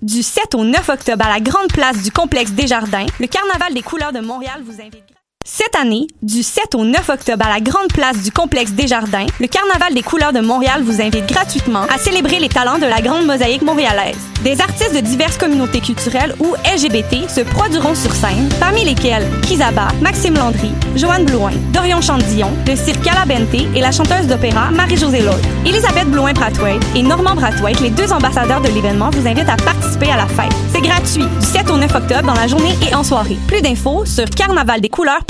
du 0.00 0.22
7 0.22 0.54
au 0.54 0.64
9 0.64 0.88
octobre 0.88 1.26
à 1.26 1.28
la 1.28 1.40
grande 1.40 1.68
place 1.68 2.02
du 2.02 2.10
complexe 2.10 2.52
Desjardins, 2.52 3.06
le 3.18 3.26
Carnaval 3.26 3.74
des 3.74 3.82
couleurs 3.82 4.12
de 4.12 4.20
Montréal 4.20 4.62
vous 4.64 4.80
invite. 4.80 5.19
Cette 5.46 5.74
année, 5.74 6.06
du 6.20 6.42
7 6.42 6.74
au 6.74 6.84
9 6.84 7.08
octobre 7.08 7.46
à 7.46 7.48
la 7.48 7.60
grande 7.60 7.90
place 7.94 8.22
du 8.22 8.30
complexe 8.30 8.72
Desjardins, 8.72 9.24
le 9.40 9.46
Carnaval 9.46 9.94
des 9.94 10.02
couleurs 10.02 10.34
de 10.34 10.40
Montréal 10.40 10.82
vous 10.82 11.00
invite 11.00 11.24
gratuitement 11.24 11.84
à 11.84 11.96
célébrer 11.96 12.38
les 12.38 12.50
talents 12.50 12.76
de 12.76 12.84
la 12.84 13.00
grande 13.00 13.24
mosaïque 13.24 13.62
montréalaise. 13.62 14.18
Des 14.44 14.60
artistes 14.60 14.94
de 14.94 15.00
diverses 15.00 15.38
communautés 15.38 15.80
culturelles 15.80 16.34
ou 16.40 16.54
LGBT 16.70 17.26
se 17.26 17.40
produiront 17.40 17.94
sur 17.94 18.12
scène, 18.12 18.50
parmi 18.60 18.84
lesquels 18.84 19.26
Kizaba, 19.40 19.88
Maxime 20.02 20.34
Landry, 20.34 20.72
Joanne 20.94 21.24
Blouin, 21.24 21.52
Dorion 21.72 22.02
Chandillon, 22.02 22.50
le 22.66 22.76
cirque 22.76 23.02
Calabente 23.02 23.54
et 23.54 23.80
la 23.80 23.92
chanteuse 23.92 24.26
d'opéra 24.26 24.70
Marie-Josée 24.70 25.22
Lloyd. 25.22 25.40
Elisabeth 25.64 26.10
Blouin-Brathwaite 26.10 26.84
et 26.94 27.02
Normand 27.02 27.34
Brathwaite, 27.34 27.80
les 27.80 27.90
deux 27.90 28.12
ambassadeurs 28.12 28.60
de 28.60 28.68
l'événement, 28.68 29.08
vous 29.08 29.26
invitent 29.26 29.48
à 29.48 29.56
participer 29.56 30.10
à 30.10 30.16
la 30.16 30.26
fête. 30.26 30.52
C'est 30.70 30.82
gratuit, 30.82 31.24
du 31.40 31.46
7 31.46 31.70
au 31.70 31.78
9 31.78 31.94
octobre 31.94 32.26
dans 32.26 32.34
la 32.34 32.46
journée 32.46 32.74
et 32.86 32.94
en 32.94 33.02
soirée. 33.02 33.38
Plus 33.48 33.62
d'infos 33.62 34.04
sur 34.04 34.28
carnavaldescouleurs.com 34.28 35.29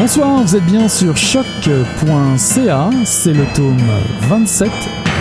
Bonsoir, 0.00 0.42
vous 0.42 0.56
êtes 0.56 0.64
bien 0.64 0.88
sur 0.88 1.14
choc.ca, 1.14 2.90
c'est 3.04 3.34
le 3.34 3.44
tome 3.54 3.76
27, 4.22 4.70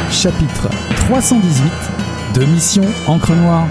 chapitre 0.09 0.69
318 0.95 1.69
de 2.35 2.45
Mission 2.45 2.85
Encre 3.07 3.35
Noire. 3.35 3.67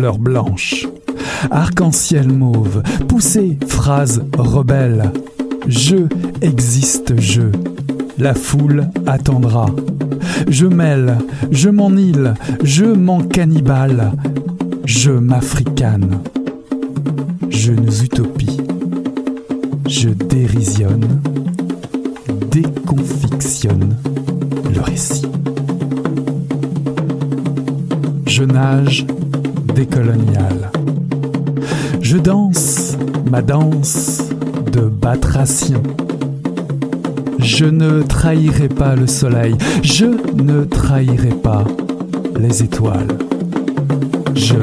Fleurs 0.00 0.18
blanches. 0.18 0.88
Arc-en-ciel 1.50 2.28
mauve, 2.32 2.82
poussez, 3.06 3.58
phrase 3.68 4.22
rebelle. 4.38 5.12
Je 5.66 6.06
existe, 6.40 7.20
je. 7.20 7.42
La 8.16 8.32
foule 8.32 8.88
attendra. 9.06 9.66
Je 10.48 10.64
mêle, 10.64 11.18
je 11.50 11.68
m'enile, 11.68 12.32
je 12.64 12.86
m'en 12.86 13.20
cannibale. 13.20 14.12
Je 14.86 15.10
m'africane. 15.10 16.20
Je 17.50 17.72
nous 17.72 18.02
utopie. 18.02 18.56
Je 19.86 20.08
dérisionne, 20.08 21.20
déconfictionne 22.50 23.96
le 24.74 24.80
récit. 24.80 25.26
Je 28.26 28.44
nage 28.44 29.04
décolonial. 29.84 30.70
Je 32.02 32.18
danse 32.18 32.98
ma 33.30 33.40
danse 33.40 34.28
de 34.70 34.82
batracien. 34.82 35.82
Je 37.38 37.64
ne 37.64 38.02
trahirai 38.02 38.68
pas 38.68 38.94
le 38.94 39.06
soleil, 39.06 39.54
je 39.82 40.04
ne 40.34 40.64
trahirai 40.64 41.30
pas 41.30 41.64
les 42.38 42.62
étoiles. 42.62 43.16
Je 44.34 44.58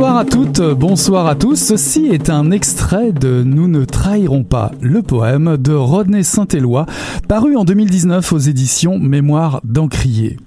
Bonsoir 0.00 0.16
à 0.16 0.24
toutes, 0.24 0.62
bonsoir 0.62 1.26
à 1.26 1.34
tous. 1.34 1.56
Ceci 1.56 2.06
est 2.06 2.30
un 2.30 2.52
extrait 2.52 3.12
de 3.12 3.42
Nous 3.42 3.68
ne 3.68 3.84
trahirons 3.84 4.44
pas 4.44 4.70
le 4.80 5.02
poème 5.02 5.58
de 5.58 5.74
Rodney 5.74 6.22
Saint-Éloi, 6.22 6.86
paru 7.28 7.54
en 7.54 7.64
2019 7.64 8.32
aux 8.32 8.38
éditions 8.38 8.98
Mémoire 8.98 9.60
d'Encrier 9.62 10.38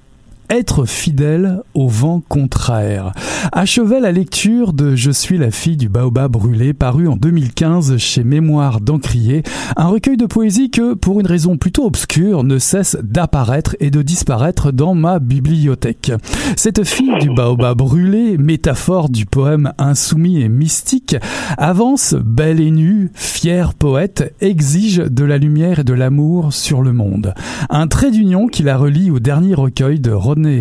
être 0.49 0.85
fidèle 0.85 1.61
au 1.73 1.87
vent 1.87 2.21
contraire. 2.27 3.11
Achevait 3.51 3.99
la 3.99 4.11
lecture 4.11 4.73
de 4.73 4.95
Je 4.95 5.11
suis 5.11 5.37
la 5.37 5.51
fille 5.51 5.77
du 5.77 5.89
baobab 5.89 6.31
brûlé, 6.31 6.73
paru 6.73 7.07
en 7.07 7.15
2015 7.15 7.97
chez 7.97 8.23
Mémoire 8.23 8.79
d'Encrier, 8.79 9.43
un 9.75 9.87
recueil 9.87 10.17
de 10.17 10.25
poésie 10.25 10.69
que, 10.69 10.93
pour 10.93 11.19
une 11.19 11.27
raison 11.27 11.57
plutôt 11.57 11.85
obscure, 11.85 12.43
ne 12.43 12.57
cesse 12.57 12.97
d'apparaître 13.01 13.75
et 13.79 13.91
de 13.91 14.01
disparaître 14.01 14.71
dans 14.71 14.95
ma 14.95 15.19
bibliothèque. 15.19 16.11
Cette 16.55 16.83
fille 16.83 17.17
du 17.19 17.33
baobab 17.33 17.77
brûlé, 17.77 18.37
métaphore 18.37 19.09
du 19.09 19.25
poème 19.25 19.73
insoumis 19.77 20.41
et 20.41 20.49
mystique, 20.49 21.15
avance 21.57 22.13
belle 22.13 22.59
et 22.59 22.71
nue, 22.71 23.11
fière 23.13 23.73
poète, 23.73 24.35
exige 24.41 24.97
de 24.97 25.23
la 25.23 25.37
lumière 25.37 25.79
et 25.79 25.83
de 25.83 25.93
l'amour 25.93 26.53
sur 26.53 26.81
le 26.81 26.93
monde. 26.93 27.33
Un 27.69 27.87
trait 27.87 28.11
d'union 28.11 28.47
qui 28.47 28.63
la 28.63 28.77
relie 28.77 29.11
au 29.11 29.19
dernier 29.19 29.53
recueil 29.53 29.99
de 29.99 30.11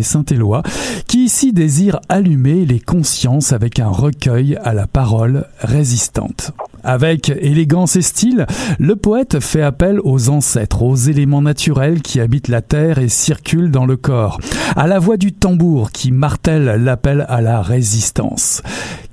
Saint-Éloi, 0.01 0.63
qui 1.07 1.25
ici 1.25 1.53
désire 1.53 1.99
allumer 2.09 2.65
les 2.65 2.79
consciences 2.79 3.53
avec 3.53 3.79
un 3.79 3.89
recueil 3.89 4.57
à 4.63 4.73
la 4.73 4.87
parole 4.87 5.45
résistante. 5.59 6.51
Avec 6.83 7.29
élégance 7.29 7.95
et 7.95 8.01
style, 8.01 8.45
le 8.77 8.95
poète 8.95 9.39
fait 9.39 9.61
appel 9.61 9.99
aux 10.03 10.29
ancêtres, 10.29 10.83
aux 10.83 10.95
éléments 10.95 11.41
naturels 11.41 12.01
qui 12.01 12.19
habitent 12.19 12.49
la 12.49 12.61
terre 12.61 12.97
et 12.97 13.09
circulent 13.09 13.71
dans 13.71 13.85
le 13.85 13.95
corps, 13.95 14.39
à 14.75 14.87
la 14.87 14.99
voix 14.99 15.17
du 15.17 15.31
tambour 15.31 15.91
qui 15.91 16.11
martèle 16.11 16.83
l'appel 16.83 17.25
à 17.29 17.41
la 17.41 17.61
résistance. 17.61 18.61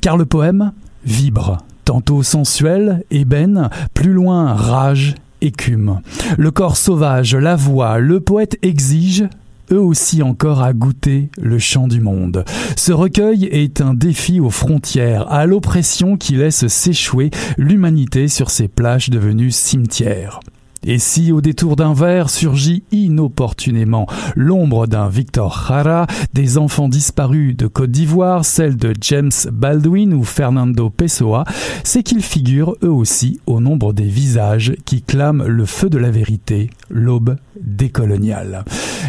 Car 0.03 0.17
le 0.17 0.27
poème 0.27 0.73
vibre, 1.05 1.59
tantôt 1.85 2.23
sensuel, 2.23 3.05
ébène, 3.11 3.71
plus 3.95 4.13
loin 4.13 4.55
rage, 4.55 5.15
écume. 5.41 6.01
Le 6.37 6.51
corps 6.51 6.77
sauvage, 6.77 7.35
la 7.35 7.56
voix, 7.56 7.99
le 7.99 8.21
poète 8.21 8.59
exige, 8.63 9.25
eux 9.72 9.81
aussi 9.81 10.22
encore 10.22 10.62
à 10.62 10.72
goûter 10.72 11.31
le 11.40 11.58
chant 11.58 11.88
du 11.88 12.00
monde. 12.00 12.44
Ce 12.76 12.93
recueil 12.93 13.44
est 13.44 13.81
un 13.81 13.94
défi 13.94 14.40
aux 14.40 14.50
frontières, 14.50 15.31
à 15.31 15.46
l'oppression 15.46 16.17
qui 16.17 16.34
laisse 16.34 16.67
s'échouer 16.67 17.31
l'humanité 17.56 18.28
sur 18.28 18.50
ces 18.50 18.69
plages 18.69 19.11
devenues 19.11 19.50
cimetières. 19.50 20.40
Et 20.87 20.99
si 20.99 21.31
au 21.31 21.43
détour 21.43 21.77
d'un 21.77 21.93
verre 21.93 22.31
surgit 22.31 22.85
inopportunément 22.91 24.06
l'ombre 24.35 24.87
d'un 24.87 25.09
Victor 25.09 25.67
Jara, 25.69 26.06
des 26.32 26.56
enfants 26.56 26.88
disparus 26.88 27.55
de 27.55 27.67
Côte 27.67 27.91
d'Ivoire, 27.91 28.47
celle 28.47 28.77
de 28.77 28.94
James 29.00 29.31
Baldwin 29.53 30.15
ou 30.15 30.25
Fernando 30.25 30.88
Pessoa, 30.88 31.44
c'est 31.85 32.03
qu'ils 32.03 32.23
figurent 32.23 32.77
eux 32.82 32.91
aussi 32.91 33.41
au 33.47 33.61
nombre 33.61 33.93
des 33.93 34.05
visages 34.05 34.75
qui 34.87 35.03
clament 35.03 35.44
le 35.47 35.67
feu 35.67 35.91
de 35.91 35.99
la 35.99 36.11
vérité, 36.11 36.71
l'aube 36.88 37.37
décoloniale. 37.61 38.65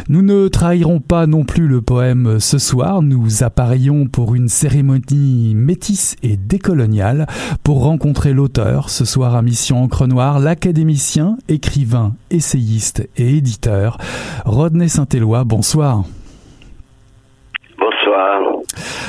Nous 0.10 0.22
ne 0.22 0.50
trahirons 0.50 1.00
pas 1.00 1.26
non 1.26 1.46
plus 1.46 1.68
le 1.68 1.82
poème 1.82 2.40
ce 2.40 2.58
soir, 2.58 3.02
nous 3.02 3.44
appareillons 3.44 4.08
pour 4.08 4.36
une 4.36 4.50
cérémonie 4.50 5.54
métisse 5.56 6.18
et 6.22 6.36
décoloniale 6.36 7.28
pour 7.64 7.84
rencontrer 7.84 8.34
l'auteur 8.34 8.90
ce 8.90 9.06
soir 9.06 9.36
à 9.36 9.42
Mission 9.42 9.84
Encre 9.84 10.08
Noire, 10.08 10.40
l'académicien, 10.40 11.38
écrivain, 11.62 12.16
essayiste 12.32 13.08
et 13.18 13.38
éditeur, 13.38 14.00
Rodney 14.46 14.90
Saint-Éloi. 14.90 15.44
Bonsoir. 15.44 16.04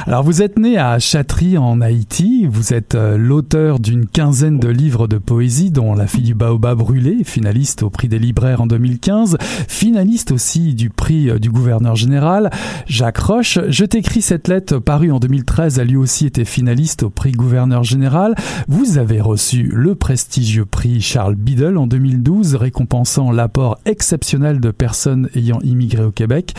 Alors 0.04 0.25
vous 0.25 0.43
êtes 0.43 0.58
né 0.58 0.78
à 0.78 0.99
Chatry 0.99 1.56
en 1.56 1.81
Haïti, 1.81 2.49
vous 2.50 2.75
êtes 2.75 2.96
euh, 2.96 3.16
l'auteur 3.16 3.78
d'une 3.78 4.06
quinzaine 4.06 4.58
de 4.58 4.66
livres 4.66 5.06
de 5.06 5.16
poésie 5.16 5.70
dont 5.70 5.94
La 5.94 6.08
fille 6.08 6.25
du 6.25 6.34
baobab 6.34 6.78
brûlé, 6.78 7.22
finaliste 7.22 7.84
au 7.84 7.90
prix 7.90 8.08
des 8.08 8.19
libraires 8.19 8.62
en 8.62 8.66
2015, 8.66 9.37
finaliste 9.69 10.32
aussi 10.32 10.75
du 10.75 10.90
prix 10.90 11.31
euh, 11.31 11.38
du 11.38 11.50
gouverneur 11.50 11.94
général. 11.94 12.50
Jacques 12.87 13.19
Roche, 13.19 13.60
je 13.69 13.84
t'écris 13.84 14.22
cette 14.22 14.49
lettre 14.49 14.78
parue 14.78 15.12
en 15.12 15.20
2013, 15.20 15.78
a 15.78 15.84
lui 15.84 15.96
aussi 15.96 16.26
été 16.26 16.44
finaliste 16.44 17.04
au 17.04 17.10
prix 17.10 17.31
gouverneur 17.31 17.84
général. 17.84 18.34
Vous 18.66 18.99
avez 18.99 19.20
reçu 19.20 19.70
le 19.72 19.94
prestigieux 19.94 20.64
prix 20.64 21.00
Charles 21.00 21.37
Biddle 21.37 21.78
en 21.78 21.87
2012, 21.87 22.56
récompensant 22.56 23.31
l'apport 23.31 23.78
exceptionnel 23.84 24.58
de 24.58 24.72
personnes 24.72 25.28
ayant 25.37 25.60
immigré 25.60 26.02
au 26.02 26.10
Québec. 26.10 26.54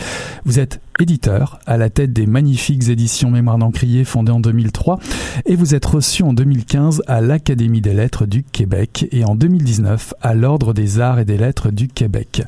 Vous 0.46 0.58
êtes 0.58 0.80
éditeur 1.00 1.58
à 1.66 1.76
la 1.76 1.90
tête 1.90 2.12
des 2.12 2.26
magnifiques 2.26 2.88
éditions 2.88 3.30
Mémoire 3.30 3.58
d'Encrier 3.58 4.04
fondées 4.04 4.32
en 4.32 4.40
2003 4.40 4.98
et 5.46 5.56
vous 5.56 5.74
êtes 5.74 5.84
reçu 5.84 6.22
en 6.22 6.32
2015 6.32 7.02
à 7.06 7.20
l'Académie 7.20 7.80
des 7.80 7.94
lettres 7.94 8.26
du 8.26 8.44
Québec 8.44 9.06
et 9.12 9.24
en 9.24 9.34
2019 9.34 10.14
à 10.22 10.34
l'Ordre 10.34 10.72
des 10.72 11.00
arts 11.00 11.18
et 11.18 11.24
des 11.24 11.36
lettres 11.36 11.70
du 11.70 11.88
Québec. 11.88 12.42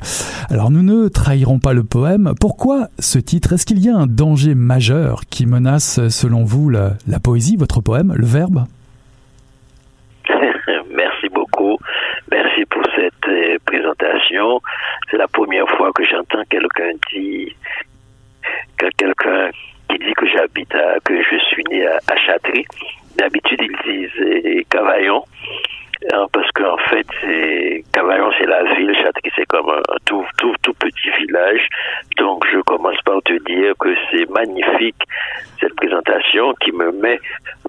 Alors 0.49 0.71
nous 0.71 0.83
ne 0.83 1.07
trahirons 1.09 1.59
pas 1.59 1.73
le 1.73 1.83
poème. 1.83 2.33
Pourquoi 2.39 2.87
ce 2.99 3.19
titre? 3.19 3.53
Est-ce 3.53 3.65
qu'il 3.65 3.79
y 3.79 3.89
a 3.89 3.95
un 3.95 4.07
danger 4.07 4.55
majeur 4.55 5.21
qui 5.29 5.45
menace 5.45 6.07
selon 6.09 6.43
vous 6.43 6.69
la, 6.69 6.97
poésie, 7.23 7.57
votre 7.57 7.81
poème, 7.81 8.13
le 8.15 8.25
verbe? 8.25 8.65
Merci 10.95 11.27
beaucoup. 11.33 11.77
Merci 12.31 12.65
pour 12.69 12.83
cette 12.95 13.27
euh, 13.27 13.57
présentation. 13.65 14.61
C'est 15.09 15.17
la 15.17 15.27
première 15.27 15.67
fois 15.77 15.91
que 15.93 16.03
j'entends 16.05 16.43
quelqu'un 16.49 16.91
dire 17.13 17.53
quelqu'un 18.97 19.49
qui 19.89 19.97
dit 19.99 20.13
que 20.13 20.27
j'habite 20.27 20.75
que 21.05 21.21
je 21.21 21.37
suis 21.49 21.63
né 21.69 21.85
à, 21.87 21.97
à 22.07 22.15
d'habitude 23.17 23.61
ils 23.61 23.77
disent 23.85 24.65
Cavaillon, 24.69 25.23
hein, 26.13 26.25
parce 26.31 26.49
qu'en 26.51 26.77
fait, 26.89 27.07
Cavaillon, 27.93 28.31
c'est 28.37 28.45
la 28.45 28.63
ville, 28.75 28.93
Châtery, 28.95 29.31
c'est 29.35 29.45
comme 29.47 29.69
un 29.69 29.97
tout, 30.05 30.25
tout, 30.37 30.53
tout 30.61 30.73
petit 30.73 31.09
village. 31.19 31.67
Donc, 32.17 32.45
je 32.51 32.59
commence 32.61 33.01
par 33.05 33.21
te 33.23 33.33
dire 33.45 33.73
que 33.79 33.93
c'est 34.11 34.29
magnifique 34.29 35.01
cette 35.59 35.75
présentation 35.75 36.53
qui 36.61 36.71
me 36.71 36.91
met 36.91 37.19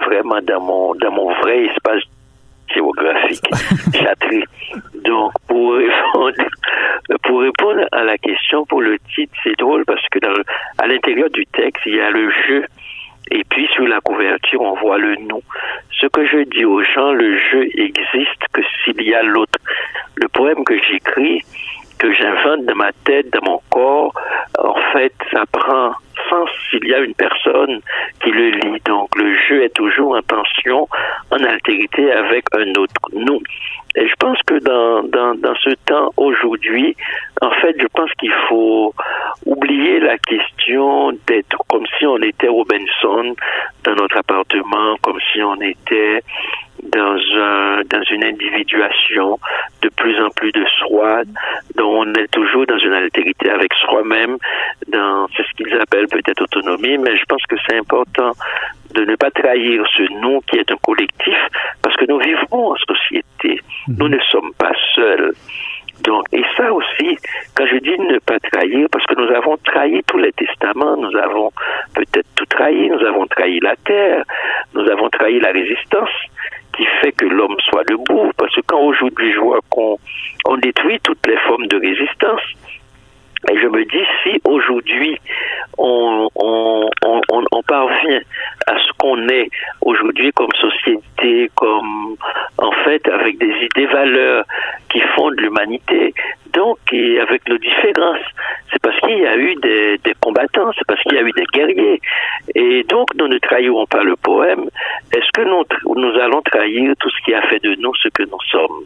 vraiment 0.00 0.40
dans 0.42 0.60
mon, 0.60 0.94
dans 0.94 1.10
mon 1.10 1.32
vrai 1.40 1.64
espace 1.66 2.02
géographique. 2.72 3.42
Donc, 5.04 5.32
pour 5.48 7.40
répondre, 7.40 7.86
à 7.92 8.04
la 8.04 8.18
question, 8.18 8.64
pour 8.66 8.80
le 8.80 8.98
titre, 9.14 9.32
c'est 9.42 9.56
drôle 9.58 9.84
parce 9.84 10.06
que 10.10 10.18
à 10.78 10.86
l'intérieur 10.86 11.30
du 11.30 11.46
texte, 11.46 11.82
il 11.86 11.96
y 11.96 12.00
a 12.00 12.10
le 12.10 12.30
jeu. 12.46 12.64
Et 13.30 13.44
puis 13.44 13.68
sur 13.74 13.86
la 13.86 14.00
couverture, 14.00 14.60
on 14.62 14.74
voit 14.74 14.98
le 14.98 15.16
nous. 15.16 15.42
Ce 16.00 16.06
que 16.06 16.26
je 16.26 16.44
dis 16.44 16.64
aux 16.64 16.82
gens, 16.82 17.12
le 17.12 17.36
jeu 17.36 17.68
existe 17.74 18.42
que 18.52 18.62
s'il 18.84 19.02
y 19.02 19.14
a 19.14 19.22
l'autre. 19.22 19.58
Le 20.14 20.28
poème 20.28 20.64
que 20.64 20.78
j'écris, 20.78 21.42
que 21.98 22.12
j'invente 22.14 22.64
dans 22.64 22.76
ma 22.76 22.92
tête, 23.04 23.30
dans 23.32 23.50
mon 23.50 23.60
corps, 23.68 24.14
en 24.58 24.74
fait, 24.92 25.12
ça 25.30 25.44
prend 25.52 25.92
s'il 26.70 26.86
y 26.86 26.94
a 26.94 26.98
une 26.98 27.14
personne 27.14 27.80
qui 28.22 28.30
le 28.30 28.50
lit. 28.50 28.80
Donc 28.84 29.14
le 29.16 29.36
jeu 29.48 29.64
est 29.64 29.74
toujours 29.74 30.16
en 30.16 30.22
tension, 30.22 30.88
en 31.30 31.42
altérité 31.42 32.12
avec 32.12 32.44
un 32.54 32.70
autre 32.80 33.00
nous. 33.12 33.40
Et 33.96 34.06
je 34.06 34.14
pense 34.18 34.38
que 34.46 34.58
dans, 34.60 35.02
dans, 35.04 35.34
dans 35.34 35.54
ce 35.56 35.70
temps 35.86 36.12
aujourd'hui, 36.16 36.94
en 37.40 37.50
fait, 37.50 37.74
je 37.80 37.86
pense 37.94 38.10
qu'il 38.18 38.32
faut 38.48 38.94
oublier 39.46 39.98
la 40.00 40.18
question 40.18 41.12
d'être 41.26 41.58
comme 41.68 41.86
si 41.98 42.06
on 42.06 42.18
était 42.18 42.48
Robinson 42.48 43.34
dans 43.84 43.94
notre 43.94 44.18
appartement, 44.18 44.96
comme 45.02 45.18
si 45.32 45.42
on 45.42 45.60
était 45.60 46.22
dans 46.82 47.18
un 47.36 47.82
dans 47.90 48.02
une 48.10 48.24
individuation 48.24 49.38
de 49.82 49.88
plus 49.90 50.20
en 50.20 50.30
plus 50.30 50.52
de 50.52 50.64
soi, 50.78 51.22
dont 51.76 52.02
on 52.02 52.14
est 52.14 52.28
toujours 52.28 52.66
dans 52.66 52.78
une 52.78 52.92
altérité 52.92 53.50
avec 53.50 53.72
soi-même, 53.74 54.36
dans 54.88 55.26
c'est 55.36 55.44
ce 55.44 55.52
qu'ils 55.56 55.74
appellent 55.80 56.08
peut-être 56.08 56.42
autonomie, 56.42 56.98
mais 56.98 57.16
je 57.16 57.24
pense 57.28 57.42
que 57.48 57.56
c'est 57.68 57.76
important 57.76 58.32
de 58.94 59.04
ne 59.04 59.16
pas 59.16 59.30
trahir 59.30 59.84
ce 59.96 60.02
nous 60.20 60.40
qui 60.42 60.58
est 60.58 60.70
un 60.70 60.76
collectif, 60.76 61.36
parce 61.82 61.96
que 61.96 62.06
nous 62.06 62.18
vivons 62.18 62.72
en 62.72 62.76
société. 62.76 63.60
Nous 63.88 64.08
ne 64.08 64.18
sommes 64.30 64.52
pas 64.58 64.72
seuls. 64.94 65.32
Donc, 66.04 66.26
et 66.32 66.44
ça 66.56 66.72
aussi, 66.72 67.18
quand 67.56 67.66
je 67.66 67.76
dis 67.78 67.98
ne 67.98 68.18
pas 68.20 68.38
trahir, 68.38 68.86
parce 68.90 69.04
que 69.06 69.14
nous 69.20 69.34
avons 69.34 69.56
trahi 69.58 70.00
tous 70.06 70.18
les 70.18 70.32
testaments, 70.32 70.96
nous 70.96 71.16
avons 71.16 71.50
peut-être 71.94 72.28
tout 72.36 72.46
trahi, 72.46 72.88
nous 72.88 73.04
avons 73.04 73.26
trahi 73.26 73.58
la 73.60 73.74
terre, 73.84 74.22
nous 74.74 74.88
avons 74.88 75.08
trahi 75.10 75.40
la 75.40 75.50
résistance 75.50 76.10
qui 76.78 76.86
fait 77.02 77.12
que 77.12 77.26
l'homme 77.26 77.56
soit 77.68 77.84
debout. 77.84 78.30
Parce 78.36 78.54
que 78.54 78.60
quand 78.66 78.80
aujourd'hui 78.80 79.32
je 79.32 79.40
vois 79.40 79.60
qu'on 79.68 79.98
on 80.46 80.56
détruit 80.56 80.98
toutes 81.02 81.26
les 81.26 81.36
formes 81.38 81.66
de 81.66 81.76
résistance, 81.76 82.40
et 83.50 83.58
je 83.58 83.66
me 83.66 83.84
dis, 83.84 84.04
si 84.22 84.40
aujourd'hui 84.44 85.18
on, 85.78 86.28
on, 86.34 86.90
on, 87.04 87.20
on, 87.52 87.62
parvient 87.62 88.20
à 88.66 88.74
ce 88.78 88.92
qu'on 88.98 89.28
est 89.28 89.48
aujourd'hui 89.80 90.32
comme 90.32 90.50
société, 90.60 91.50
comme 91.54 92.16
en 92.58 92.72
fait 92.84 93.06
avec 93.08 93.38
des 93.38 93.52
idées 93.62 93.86
valeurs 93.86 94.44
qui 94.90 95.00
fondent 95.14 95.38
l'humanité, 95.40 96.14
donc 96.52 96.78
et 96.92 97.20
avec 97.20 97.48
nos 97.48 97.58
différences, 97.58 98.24
c'est 98.72 98.80
parce 98.82 98.98
qu'il 99.00 99.18
y 99.18 99.26
a 99.26 99.36
eu 99.36 99.54
des, 99.56 99.98
des 99.98 100.14
combattants, 100.20 100.70
c'est 100.76 100.86
parce 100.86 101.00
qu'il 101.02 101.14
y 101.14 101.18
a 101.18 101.22
eu 101.22 101.32
des 101.32 101.46
guerriers, 101.52 102.00
et 102.54 102.82
donc 102.84 103.14
nous 103.16 103.28
ne 103.28 103.38
trahirons 103.38 103.86
pas 103.86 104.02
le 104.02 104.16
poème. 104.16 104.68
Est-ce 105.12 105.30
que 105.32 105.42
nous, 105.42 105.64
nous 105.94 106.18
allons 106.20 106.42
trahir 106.42 106.92
tout 106.98 107.10
ce 107.10 107.24
qui 107.24 107.34
a 107.34 107.42
fait 107.42 107.62
de 107.62 107.74
nous 107.76 107.94
ce 107.96 108.08
que 108.08 108.24
nous 108.24 108.40
sommes? 108.50 108.84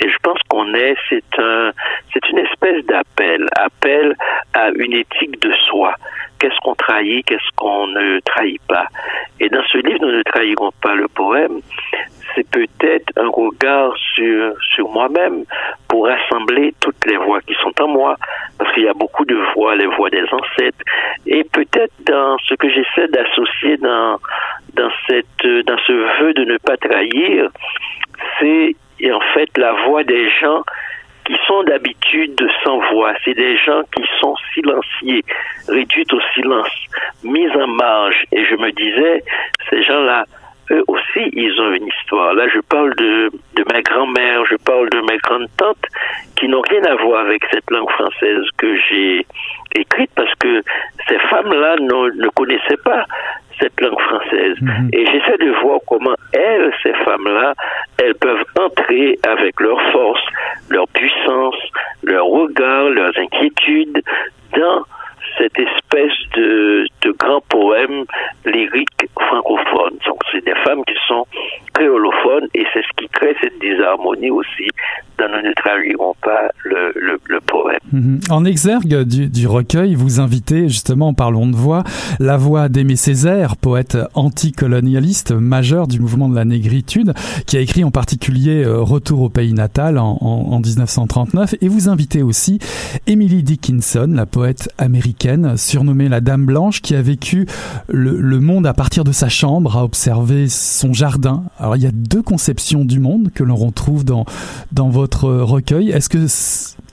Et 0.00 0.08
je 0.08 0.16
pense 0.22 0.38
qu'on 0.48 0.74
est, 0.74 0.94
c'est 1.08 1.38
un, 1.38 1.70
c'est 2.12 2.28
une 2.30 2.38
espèce 2.38 2.84
d'appel, 2.86 3.46
appel 3.56 4.14
à 4.54 4.70
une 4.76 4.92
éthique 4.92 5.40
de 5.40 5.52
soi. 5.68 5.94
Qu'est-ce 6.38 6.58
qu'on 6.62 6.74
trahit, 6.74 7.24
qu'est-ce 7.26 7.50
qu'on 7.56 7.86
ne 7.86 8.20
trahit 8.20 8.60
pas. 8.68 8.86
Et 9.40 9.48
dans 9.48 9.62
ce 9.72 9.78
livre, 9.78 10.00
nous 10.02 10.12
ne 10.12 10.22
trahirons 10.22 10.70
pas 10.82 10.94
le 10.94 11.08
poème. 11.08 11.60
C'est 12.34 12.48
peut-être 12.50 13.10
un 13.16 13.28
regard 13.28 13.96
sur, 14.14 14.54
sur 14.74 14.88
moi-même 14.90 15.44
pour 15.88 16.06
rassembler 16.06 16.74
toutes 16.80 17.02
les 17.06 17.16
voix 17.16 17.40
qui 17.40 17.54
sont 17.62 17.72
en 17.80 17.88
moi, 17.88 18.16
parce 18.58 18.72
qu'il 18.74 18.82
y 18.82 18.88
a 18.88 18.92
beaucoup 18.92 19.24
de 19.24 19.36
voix, 19.54 19.74
les 19.76 19.86
voix 19.86 20.10
des 20.10 20.24
ancêtres, 20.30 20.84
et 21.26 21.44
peut-être 21.44 21.94
dans 22.00 22.36
ce 22.44 22.54
que 22.54 22.68
j'essaie 22.68 23.08
d'associer 23.08 23.78
dans, 23.78 24.18
dans 24.74 24.90
cette, 25.06 25.46
dans 25.66 25.78
ce 25.86 25.92
vœu 26.20 26.34
de 26.34 26.44
ne 26.44 26.58
pas 26.58 26.76
trahir, 26.76 27.48
c'est 28.38 28.76
et 29.00 29.12
en 29.12 29.20
fait 29.34 29.48
la 29.56 29.72
voix 29.86 30.04
des 30.04 30.28
gens 30.40 30.62
qui 31.26 31.34
sont 31.46 31.62
d'habitude 31.64 32.40
sans 32.64 32.78
voix. 32.92 33.12
C'est 33.24 33.34
des 33.34 33.56
gens 33.58 33.82
qui 33.94 34.02
sont 34.20 34.34
silenciés, 34.54 35.24
réduits 35.68 36.06
au 36.12 36.20
silence, 36.34 36.70
mis 37.24 37.48
en 37.50 37.66
marge. 37.66 38.24
Et 38.32 38.44
je 38.44 38.54
me 38.54 38.70
disais, 38.70 39.24
ces 39.68 39.82
gens-là, 39.82 40.24
eux 40.70 40.84
aussi, 40.88 41.30
ils 41.32 41.60
ont 41.60 41.72
une 41.72 41.86
histoire. 41.86 42.34
Là, 42.34 42.46
je 42.52 42.60
parle 42.60 42.94
de, 42.96 43.30
de 43.56 43.64
ma 43.72 43.82
grand-mère, 43.82 44.44
je 44.46 44.56
parle 44.56 44.88
de 44.90 45.00
mes 45.00 45.18
grandes-tantes, 45.18 45.86
qui 46.36 46.48
n'ont 46.48 46.62
rien 46.62 46.84
à 46.84 46.94
voir 46.96 47.26
avec 47.26 47.42
cette 47.52 47.70
langue 47.70 47.90
française 47.90 48.44
que 48.56 48.76
j'ai 48.88 49.26
écrite, 49.74 50.10
parce 50.14 50.34
que 50.36 50.62
ces 51.08 51.18
femmes-là 51.18 51.76
ne, 51.76 52.22
ne 52.22 52.28
connaissaient 52.28 52.82
pas 52.84 53.04
cette 53.60 53.80
langue 53.80 54.00
française. 54.00 54.56
Mhm. 54.60 54.90
Et 54.92 55.06
j'essaie 55.06 55.38
de 55.38 55.50
voir 55.62 55.80
comment 55.88 56.14
elles, 56.32 56.72
ces 56.82 56.92
femmes-là, 56.92 57.54
elles 58.02 58.14
peuvent 58.14 58.44
entrer 58.58 59.18
avec 59.26 59.60
leur 59.60 59.80
force, 59.92 60.22
leur 60.70 60.86
puissance, 60.88 61.56
leur 62.02 62.26
regard, 62.26 62.90
leurs 62.90 63.16
inquiétudes 63.18 64.02
dans 64.56 64.84
cette 65.38 65.58
espèce 65.58 66.12
de, 66.34 66.86
de 67.02 67.10
grand 67.12 67.40
poème 67.48 68.04
lyrique 68.44 69.08
francophone. 69.18 69.98
Donc, 70.06 70.20
c'est 70.32 70.44
des 70.44 70.54
femmes 70.64 70.84
qui 70.86 70.94
sont 71.06 71.26
créolophones 71.74 72.48
et 72.54 72.64
c'est 72.72 72.82
ce 72.82 72.92
qui 72.96 73.08
cette 73.40 73.58
désharmonie 73.58 74.30
aussi. 74.30 74.68
Dans 75.18 75.28
Nous 75.28 75.42
ne 75.42 75.52
trahirons 75.54 76.14
pas 77.96 78.34
En 78.34 78.44
exergue 78.44 79.02
du, 79.02 79.46
recueil, 79.46 79.94
vous 79.94 80.20
invitez, 80.20 80.68
justement, 80.68 81.14
parlons 81.14 81.46
de 81.46 81.56
voix, 81.56 81.84
la 82.18 82.36
voix 82.36 82.68
d'Aimé 82.68 82.96
Césaire, 82.96 83.56
poète 83.56 83.98
anticolonialiste 84.14 85.32
majeur 85.32 85.86
du 85.86 86.00
mouvement 86.00 86.28
de 86.28 86.34
la 86.34 86.44
négritude, 86.44 87.14
qui 87.46 87.56
a 87.56 87.60
écrit 87.60 87.84
en 87.84 87.90
particulier 87.90 88.64
euh, 88.64 88.80
Retour 88.80 89.22
au 89.22 89.28
pays 89.28 89.52
natal 89.52 89.98
en, 89.98 90.60
1939. 90.60 91.56
Et 91.60 91.68
vous 91.68 91.88
invitez 91.88 92.22
aussi 92.22 92.58
Emily 93.06 93.42
Dickinson, 93.42 94.10
la 94.12 94.26
poète 94.26 94.68
américaine, 94.78 95.56
surnommée 95.56 96.08
la 96.08 96.20
Dame 96.20 96.46
Blanche, 96.46 96.82
qui 96.82 96.94
a 96.94 97.02
vécu 97.02 97.46
le, 97.88 98.20
le 98.20 98.40
monde 98.40 98.66
à 98.66 98.74
partir 98.74 99.04
de 99.04 99.12
sa 99.12 99.28
chambre, 99.28 99.76
a 99.76 99.84
observé 99.84 100.48
son 100.48 100.92
jardin. 100.92 101.44
Alors 101.58 101.76
il 101.76 101.82
y 101.82 101.86
a 101.86 101.92
deux 101.92 102.22
conceptions 102.22 102.84
du 102.84 103.00
monde 103.00 103.30
que 103.34 103.44
l'on 103.44 103.56
retrouve 103.56 104.04
dans, 104.04 104.24
dans 104.72 104.88
votre 104.88 105.28
recueil. 105.28 105.90
Est-ce 105.90 106.08
que 106.08 106.26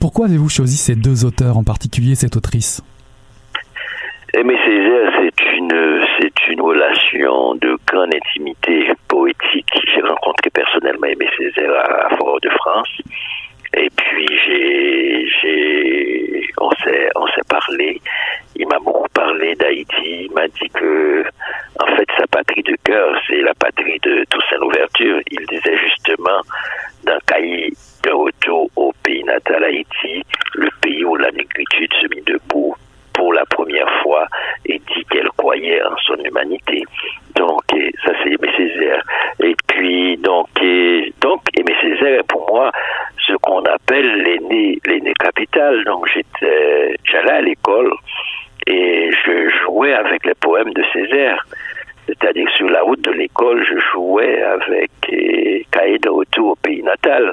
pourquoi 0.04 0.26
avez-vous 0.26 0.50
choisi 0.50 0.76
ces 0.76 0.96
deux 0.96 1.24
auteurs, 1.24 1.56
en 1.56 1.64
particulier 1.64 2.14
cette 2.14 2.36
autrice? 2.36 2.82
Aimé 4.34 4.54
Césaire, 4.62 5.10
c'est 5.16 5.56
une, 5.56 6.04
c'est 6.20 6.52
une 6.52 6.60
relation 6.60 7.54
de 7.54 7.74
grande 7.86 8.14
intimité 8.14 8.92
poétique. 9.08 9.72
J'ai 9.94 10.02
rencontré 10.02 10.50
personnellement 10.50 11.06
Aimé 11.06 11.26
Césaire 11.38 11.72
à 11.88 12.14
Fort-de-France. 12.16 13.00
Et 13.78 13.88
puis 13.96 14.28
j'ai, 14.44 15.26
j'ai, 15.40 16.48
on 16.60 16.70
s'est, 16.84 17.08
on 17.16 17.26
s'est 17.28 17.48
parlé. 17.48 17.98
Il 18.56 18.68
m'a 18.68 18.80
beaucoup 18.80 19.08
parlé 19.14 19.54
d'Haïti. 19.54 20.26
Il 20.28 20.32
m'a 20.34 20.46
dit 20.48 20.68
que, 20.68 21.24
en 21.80 21.96
fait, 21.96 22.08
sa 22.18 22.26
patrie 22.26 22.62
de 22.62 22.76
cœur, 22.84 23.16
c'est 23.26 23.40
la 23.40 23.54
patrie 23.54 23.98
de 24.02 24.22
Toussaint 24.28 24.60
Louverture. 24.60 25.18
Il 25.30 25.46
disait 25.46 25.78
justement 25.78 26.42
dans 27.06 27.18
cahier 27.26 27.72
de 28.04 28.12
retour 28.12 28.70
au 28.76 28.92
pays 29.02 29.24
natal 29.24 29.64
Haïti, 29.64 30.22
le 30.54 30.68
pays 30.80 31.04
où 31.04 31.16
la 31.16 31.30
négritude 31.30 31.92
se 32.00 32.06
mit 32.14 32.22
debout 32.22 32.74
pour 33.14 33.32
la 33.32 33.44
première 33.46 33.90
fois 34.02 34.26
et 34.66 34.78
dit 34.78 35.04
qu'elle 35.10 35.30
croyait 35.36 35.82
en 35.82 35.96
son 35.98 36.16
humanité. 36.16 36.84
Donc, 37.36 37.62
ça 38.04 38.12
c'est 38.22 38.30
Aimé 38.30 38.50
Césaire. 38.56 39.02
Et 39.40 39.54
puis, 39.68 40.16
donc, 40.18 40.48
et, 40.62 41.12
donc 41.20 41.42
Aimé 41.56 41.74
Césaire 41.80 42.20
est 42.20 42.28
pour 42.28 42.46
moi 42.52 42.70
ce 43.26 43.32
qu'on 43.34 43.62
appelle 43.62 44.22
l'aîné, 44.22 44.78
l'aîné 44.84 45.12
capital. 45.14 45.82
Donc, 45.84 46.06
j'étais, 46.12 46.96
j'allais 47.04 47.32
à 47.32 47.40
l'école 47.40 47.92
et 48.66 49.10
je 49.24 49.48
jouais 49.64 49.94
avec 49.94 50.26
les 50.26 50.34
poèmes 50.34 50.72
de 50.72 50.84
Césaire. 50.92 51.46
C'est-à-dire 52.06 52.48
sur 52.56 52.68
la 52.68 52.82
route 52.82 53.00
de 53.00 53.12
l'école, 53.12 53.64
je 53.64 53.78
jouais 53.92 54.42
avec 54.42 54.90
cahier 55.70 55.98
de 55.98 56.10
retour 56.10 56.50
au 56.50 56.56
pays 56.56 56.82
natal. 56.82 57.32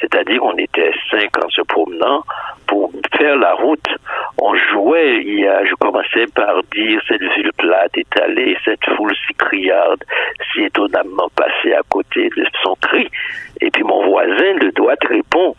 C'est-à-dire 0.00 0.42
on 0.42 0.56
était 0.56 0.92
cinq 1.10 1.44
en 1.44 1.48
se 1.48 1.62
promenant 1.62 2.24
pour 2.66 2.85
faire 3.18 3.36
la 3.36 3.54
route. 3.54 3.88
On 4.38 4.54
jouait, 4.54 5.22
il 5.24 5.40
y 5.40 5.46
a, 5.46 5.64
je 5.64 5.74
commençais 5.74 6.26
par 6.34 6.62
dire 6.74 7.00
cette 7.08 7.22
ville 7.22 7.50
plate 7.56 7.96
étalée, 7.96 8.56
cette 8.64 8.84
foule 8.96 9.14
si 9.26 9.34
criarde, 9.34 10.04
si 10.52 10.64
étonnamment 10.64 11.28
passée 11.34 11.72
à 11.72 11.80
côté 11.88 12.28
de 12.36 12.44
son 12.62 12.74
cri. 12.76 13.08
Et 13.60 13.70
puis 13.70 13.82
mon 13.82 14.04
voisin 14.04 14.54
de 14.60 14.70
droite 14.70 15.02
répond, 15.08 15.54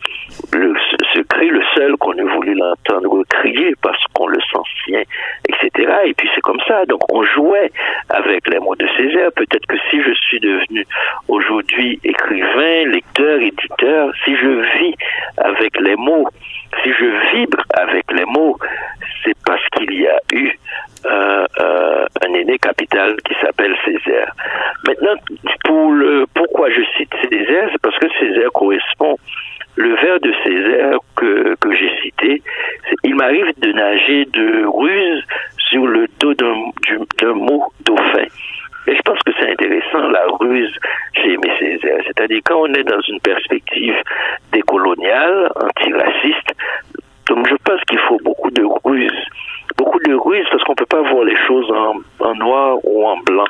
le, 0.52 0.74
ce, 1.14 1.20
cri, 1.22 1.48
le 1.48 1.62
seul 1.74 1.96
qu'on 1.96 2.12
ait 2.12 2.22
voulu 2.22 2.54
l'entendre 2.54 3.24
crier 3.28 3.74
parce 3.82 4.02
qu'on 4.14 4.28
le 4.28 4.40
sent 4.40 4.70
sien, 4.84 5.02
etc. 5.48 5.92
Et 6.06 6.14
puis 6.14 6.28
c'est 6.34 6.40
comme 6.40 6.60
ça. 6.68 6.84
Donc 6.86 7.00
on 7.12 7.24
jouait 7.24 7.72
avec 8.10 8.48
les 8.48 8.60
mots 8.60 8.76
de 8.76 8.86
Césaire. 8.96 9.32
Peut-être 9.34 9.66
que 9.66 9.76
si 9.90 10.00
je 10.00 10.12
suis 10.12 10.40
devenu 10.40 10.86
aujourd'hui 11.26 11.98
écrivain, 12.04 12.84
lecteur, 12.86 13.40
éditeur, 13.40 14.12
si 14.24 14.36
je 14.36 14.78
vis 14.78 14.94
avec 15.38 15.78
les 15.80 15.96
mots, 15.96 16.28
si 16.82 16.92
je 16.92 17.36
vibre 17.36 17.62
avec 17.74 18.04
les 18.12 18.24
mots, 18.24 18.58
c'est 19.24 19.36
parce 19.44 19.66
qu'il 19.70 19.92
y 19.92 20.06
a 20.06 20.18
eu 20.32 20.52
euh, 21.06 21.46
euh, 21.60 22.06
un 22.26 22.34
aîné 22.34 22.58
capital 22.58 23.16
qui 23.22 23.34
s'appelle 23.40 23.74
Césaire. 23.84 24.32
Maintenant, 24.86 25.14
pour 25.64 25.92
le 25.92 26.26
pourquoi 26.34 26.70
je 26.70 26.82
cite 26.96 27.12
Césaire, 27.30 27.68
c'est 27.72 27.80
parce 27.82 27.98
que 27.98 28.08
Césaire 28.18 28.50
correspond 28.52 29.16
le 29.76 29.94
vers 29.94 30.18
de 30.20 30.32
Césaire 30.44 30.98
que, 31.16 31.54
que 31.60 31.76
j'ai 31.76 31.90
cité, 32.02 32.42
il 33.04 33.14
m'arrive 33.14 33.52
de 33.58 33.72
nager 33.72 34.24
de 34.26 34.66
ruse 34.66 35.24
sur 35.70 35.86
le 35.86 36.06
dos 36.18 36.34
d'un 36.34 37.34
mot 37.34 37.72
dauphin. 37.84 38.26
Et 38.88 38.96
je 38.96 39.02
pense 39.02 39.18
c'est 39.38 39.50
intéressant, 39.50 40.08
la 40.08 40.24
ruse 40.40 40.74
chez 41.14 41.32
Aimé 41.34 41.50
Césaire. 41.58 42.00
C'est-à-dire 42.06 42.40
quand 42.44 42.62
on 42.62 42.74
est 42.74 42.84
dans 42.84 43.00
une 43.00 43.20
perspective 43.20 43.94
décoloniale, 44.52 45.50
antiraciste, 45.56 46.54
donc 47.28 47.46
je 47.48 47.54
pense 47.64 47.80
qu'il 47.88 47.98
faut 48.00 48.18
beaucoup 48.24 48.50
de 48.50 48.64
ruse. 48.84 49.26
Beaucoup 49.76 50.00
de 50.00 50.14
ruse 50.14 50.46
parce 50.50 50.64
qu'on 50.64 50.72
ne 50.72 50.76
peut 50.76 50.86
pas 50.86 51.02
voir 51.02 51.24
les 51.24 51.36
choses 51.46 51.70
en, 51.70 51.96
en 52.24 52.34
noir 52.34 52.78
ou 52.84 53.06
en 53.06 53.16
blanc 53.18 53.46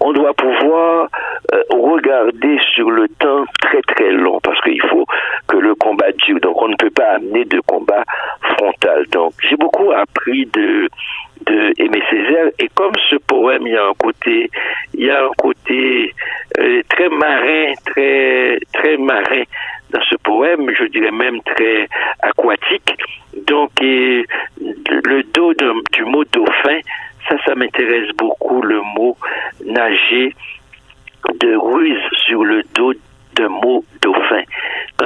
on 0.00 0.12
doit 0.12 0.34
pouvoir 0.34 1.08
euh, 1.54 1.62
regarder 1.70 2.58
sur 2.74 2.90
le 2.90 3.08
temps 3.18 3.44
très 3.62 3.80
très 3.82 4.10
long 4.12 4.38
parce 4.42 4.60
qu'il 4.60 4.80
faut 4.82 5.06
que 5.48 5.56
le 5.56 5.74
combat 5.74 6.12
dure. 6.26 6.40
Donc 6.40 6.60
on 6.60 6.68
ne 6.68 6.76
peut 6.76 6.90
pas 6.90 7.14
amener 7.14 7.44
de 7.46 7.60
combat 7.60 8.04
frontal. 8.42 9.06
Donc 9.12 9.32
j'ai 9.48 9.56
beaucoup 9.56 9.90
appris 9.92 10.46
de 10.46 10.88
de 11.46 11.72
Aimé 11.78 12.02
Césaire 12.10 12.50
et 12.58 12.68
comme 12.74 12.94
ce 13.10 13.16
poème 13.16 13.66
il 13.66 13.72
y 13.72 13.76
a 13.76 13.86
un 13.86 13.94
côté 13.94 14.50
il 14.94 15.06
y 15.06 15.10
a 15.10 15.24
un 15.24 15.30
côté 15.38 16.14
euh, 16.58 16.82
très 16.88 17.08
marin 17.08 17.72
très 17.86 18.58
très 18.72 18.96
marin 18.96 19.42
dans 19.90 20.02
ce 20.02 20.16
poème 20.16 20.70
je 20.78 20.84
dirais 20.86 21.10
même 21.10 21.40
très 21.42 21.88
aquatique 22.22 22.92
donc 23.46 23.70
le 23.80 25.22
dos 25.34 25.52
du 25.92 26.04
mot 26.04 26.24
dauphin 26.32 26.80
ça, 27.28 27.36
ça 27.44 27.54
m'intéresse 27.54 28.10
beaucoup, 28.16 28.60
le 28.62 28.80
mot 28.80 29.16
nager 29.64 30.34
de 31.40 31.56
ruse 31.56 32.02
sur 32.26 32.44
le 32.44 32.62
dos 32.74 32.92
d'un 33.34 33.48
mot 33.48 33.84
dauphin. 34.02 34.42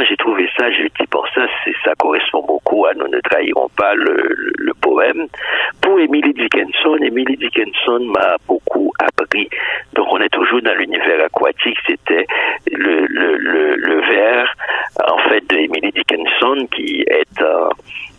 J'ai 0.06 0.16
trouvé 0.16 0.48
ça, 0.56 0.70
je 0.70 0.82
dis 0.82 1.06
bon 1.10 1.22
ça, 1.34 1.46
ça 1.84 1.92
correspond 1.98 2.44
beaucoup 2.46 2.86
à 2.86 2.94
Nous 2.94 3.08
ne 3.08 3.20
trahirons 3.20 3.68
pas 3.76 3.94
le, 3.94 4.72
poème. 4.80 5.26
Pour 5.80 5.98
Emily 5.98 6.32
Dickinson, 6.32 6.96
Emily 7.02 7.36
Dickinson 7.36 8.00
m'a 8.00 8.36
beaucoup 8.46 8.92
appris. 9.00 9.48
Donc 9.94 10.06
on 10.12 10.20
est 10.20 10.28
toujours 10.28 10.62
dans 10.62 10.74
l'univers 10.74 11.24
aquatique. 11.24 11.78
C'était 11.86 12.26
le, 12.70 13.06
le, 13.08 14.00
vers 14.08 14.54
en 15.08 15.18
fait 15.28 15.40
de 15.48 15.90
Dickinson 15.90 16.66
qui 16.74 17.04
est 17.08 17.42
un 17.42 17.68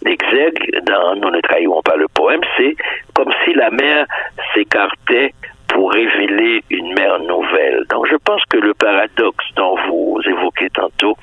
exergue 0.06 0.82
dans 0.84 1.16
Nous 1.16 1.30
ne 1.30 1.42
trahirons 1.42 1.82
pas 1.82 1.96
le 1.96 2.08
poème. 2.14 2.42
C'est 2.58 2.76
comme 3.14 3.32
si 3.46 3.54
la 3.54 3.70
mer 3.72 4.06
s'écartait 4.54 5.34
pour 5.70 5.92
révéler 5.92 6.64
une 6.70 6.94
mer 6.94 7.20
nouvelle. 7.20 7.86
Donc 7.90 8.08
je 8.08 8.16
pense 8.18 8.44
que 8.50 8.58
le 8.58 8.74
paradoxe 8.74 9.39
évoquez 10.60 10.70
tantôt, 10.72 11.16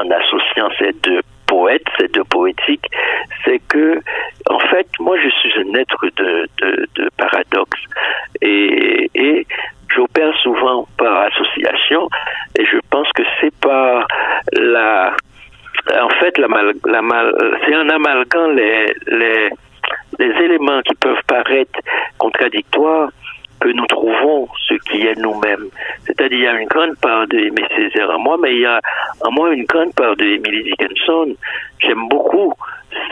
en 0.00 0.10
associant 0.10 0.68
ces 0.78 0.92
deux 1.02 1.20
poètes, 1.46 1.86
ces 1.98 2.08
deux 2.08 2.24
poétiques, 2.24 2.86
c'est 3.44 3.60
que, 3.68 4.00
en 4.48 4.58
fait, 4.58 4.86
moi 5.00 5.16
je 5.22 5.28
suis 5.28 5.52
un 5.60 5.74
être 5.74 6.06
de, 6.16 6.48
de, 6.96 7.08
paradoxe. 7.16 7.80
Et, 8.42 9.46
j'opère 9.92 10.32
souvent 10.38 10.86
par 10.96 11.26
association, 11.26 12.08
et 12.56 12.64
je 12.64 12.78
pense 12.90 13.08
que 13.12 13.22
c'est 13.40 13.54
pas 13.60 14.06
la. 14.52 15.14
En 16.00 16.08
fait, 16.20 16.38
la 16.38 16.46
la 16.46 17.00
c'est 17.64 17.76
en 17.76 17.88
amalgamant 17.88 18.48
les, 18.54 18.86
les, 19.08 19.50
les 20.18 20.44
éléments 20.44 20.80
qui 20.82 20.94
peuvent 20.94 21.24
paraître 21.26 21.80
contradictoires 22.18 23.10
que 23.60 23.68
nous 23.68 23.86
trouvons 23.86 24.48
qui 25.00 25.06
est 25.06 25.18
nous-mêmes. 25.18 25.68
C'est-à-dire, 26.06 26.38
il 26.38 26.44
y 26.44 26.46
a 26.46 26.60
une 26.60 26.68
grande 26.68 26.96
part 27.00 27.26
de 27.26 27.38
Aimé 27.38 27.64
Césaire 27.74 28.10
en 28.10 28.18
moi, 28.18 28.36
mais 28.40 28.52
il 28.52 28.60
y 28.60 28.66
a 28.66 28.80
en 29.22 29.30
moi 29.32 29.50
une 29.50 29.64
grande 29.64 29.94
part 29.94 30.14
de 30.16 30.24
Emily 30.24 30.64
Dickinson. 30.64 31.34
J'aime 31.80 32.08
beaucoup 32.08 32.52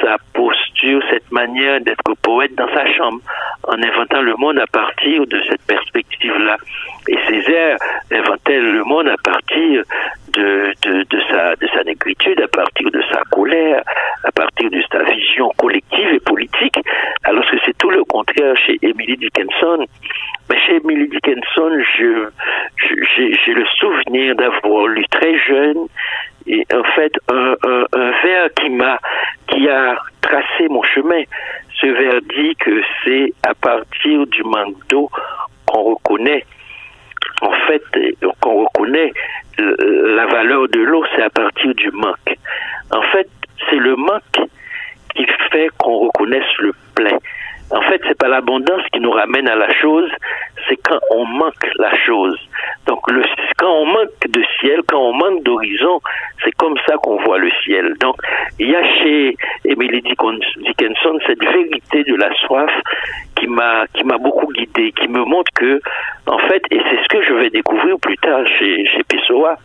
sa 0.02 0.16
posture, 0.35 1.02
cette 1.11 1.30
manière 1.33 1.80
d'être 1.80 2.02
poète 2.23 2.54
dans 2.57 2.68
sa 2.68 2.85
chambre, 2.92 3.21
en 3.64 3.83
inventant 3.83 4.21
le 4.21 4.35
monde 4.37 4.59
à 4.59 4.66
partir 4.66 5.26
de 5.26 5.40
cette 5.49 5.62
perspective-là. 5.66 6.57
Et 7.09 7.16
Césaire 7.26 7.78
inventait 8.12 8.61
le 8.61 8.85
monde 8.85 9.09
à 9.09 9.16
partir 9.23 9.83
de, 10.35 10.73
de, 10.83 11.02
de, 11.04 11.21
sa, 11.30 11.57
de 11.57 11.66
sa 11.68 11.85
négritude, 11.85 12.40
à 12.40 12.49
partir 12.49 12.90
de 12.90 13.02
sa 13.11 13.23
colère, 13.30 13.83
à 14.25 14.33
partir 14.33 14.71
de 14.71 14.83
sa 14.92 15.02
vision 15.04 15.50
collective 15.57 16.12
et 16.12 16.21
politique, 16.21 16.78
c'est 17.68 17.76
tout 17.76 17.90
le 17.90 18.02
contraire 18.04 18.54
chez 18.66 18.78
Emily 18.80 19.16
Dickinson. 19.18 19.84
Chez 20.66 20.76
Emily 20.76 21.06
Dickinson, 21.08 21.82
j'ai 21.98 23.54
le 23.54 23.66
souvenir 23.78 24.34
d'avoir 24.37 24.87
lu 24.87 25.04
très 25.10 25.38
jeune 25.38 25.87
et 26.46 26.64
en 26.72 26.82
fait 26.94 27.12
un, 27.30 27.54
un, 27.62 27.84
un 27.92 28.10
vers 28.22 28.48
qui 28.54 28.70
m'a 28.70 28.98
qui 29.48 29.68
a 29.68 29.96
tracé 30.22 30.68
mon 30.70 30.82
chemin. 30.82 31.22
Ce 31.80 31.87
vers 31.87 32.22
dit 32.22 32.56
que 32.56 32.82
c'est 33.04 33.34
à 33.46 33.54
partir 33.54 34.26
du 34.28 34.42
manque 34.44 34.76
d'eau 34.88 35.10
qu'on 35.66 35.94
reconnaît 35.94 36.46
en 37.42 37.52
fait 37.66 37.82
qu'on 38.40 38.64
reconnaît 38.64 39.12
la 39.58 40.26
valeur 40.26 40.68
de 40.68 40.80
l'eau, 40.80 41.04
c'est 41.14 41.22
à 41.22 41.30
partir 41.30 41.75
du 41.75 41.90
manque. 41.90 42.38
En 42.92 43.02
fait, 43.02 43.28
c'est 43.68 43.76
le 43.76 43.96
manque 43.96 44.48
qui 45.14 45.26
fait 45.50 45.68
qu'on 45.78 45.98
reconnaisse 46.06 46.56
le 46.60 46.72
plein. 46.94 47.18
En 47.70 47.82
fait, 47.82 48.00
c'est 48.06 48.16
pas 48.16 48.28
l'abondance 48.28 48.82
qui 48.92 49.00
nous 49.00 49.10
ramène 49.10 49.48
à 49.48 49.54
la 49.54 49.72
chose, 49.75 50.10
c'est 50.68 50.76
quand 50.76 50.98
on 51.10 51.26
manque 51.26 51.66
la 51.76 51.94
chose. 52.06 52.38
Donc, 52.87 53.10
le, 53.10 53.22
quand 53.58 53.70
on 53.70 53.87
manque 53.87 54.26
de 54.28 54.42
ciel, 54.58 54.80
quand 54.87 55.00
on 55.00 55.12
manque 55.12 55.42
d'horizon, 55.42 56.00
c'est 56.42 56.54
comme 56.56 56.76
ça 56.87 56.96
qu'on 56.96 57.16
voit 57.22 57.38
le 57.38 57.50
ciel. 57.64 57.94
Donc, 58.00 58.16
il 58.58 58.70
y 58.70 58.75
a 58.76 58.82
chez 59.02 59.37
Emily 59.64 60.00
Dickinson 60.00 61.18
cette 61.26 61.44
vérité 61.44 62.04
de 62.04 62.14
la 62.14 62.34
soif 62.46 62.70
qui 63.37 63.46
m'a 63.46 63.87
qui 63.92 64.04
m'a 64.04 64.16
beaucoup 64.16 64.50
guidé, 64.52 64.92
qui 64.92 65.08
me 65.08 65.25
montre 65.25 65.50
que, 65.54 65.80
en 66.26 66.38
fait, 66.38 66.62
et 66.70 66.80
c'est 66.88 67.02
ce 67.02 67.08
que 67.08 67.22
je 67.22 67.34
vais 67.34 67.50
découvrir 67.50 67.98
plus 68.00 68.16
tard 68.16 68.46
chez 68.58 68.87
chez 68.87 69.02
Pessoa, 69.04 69.56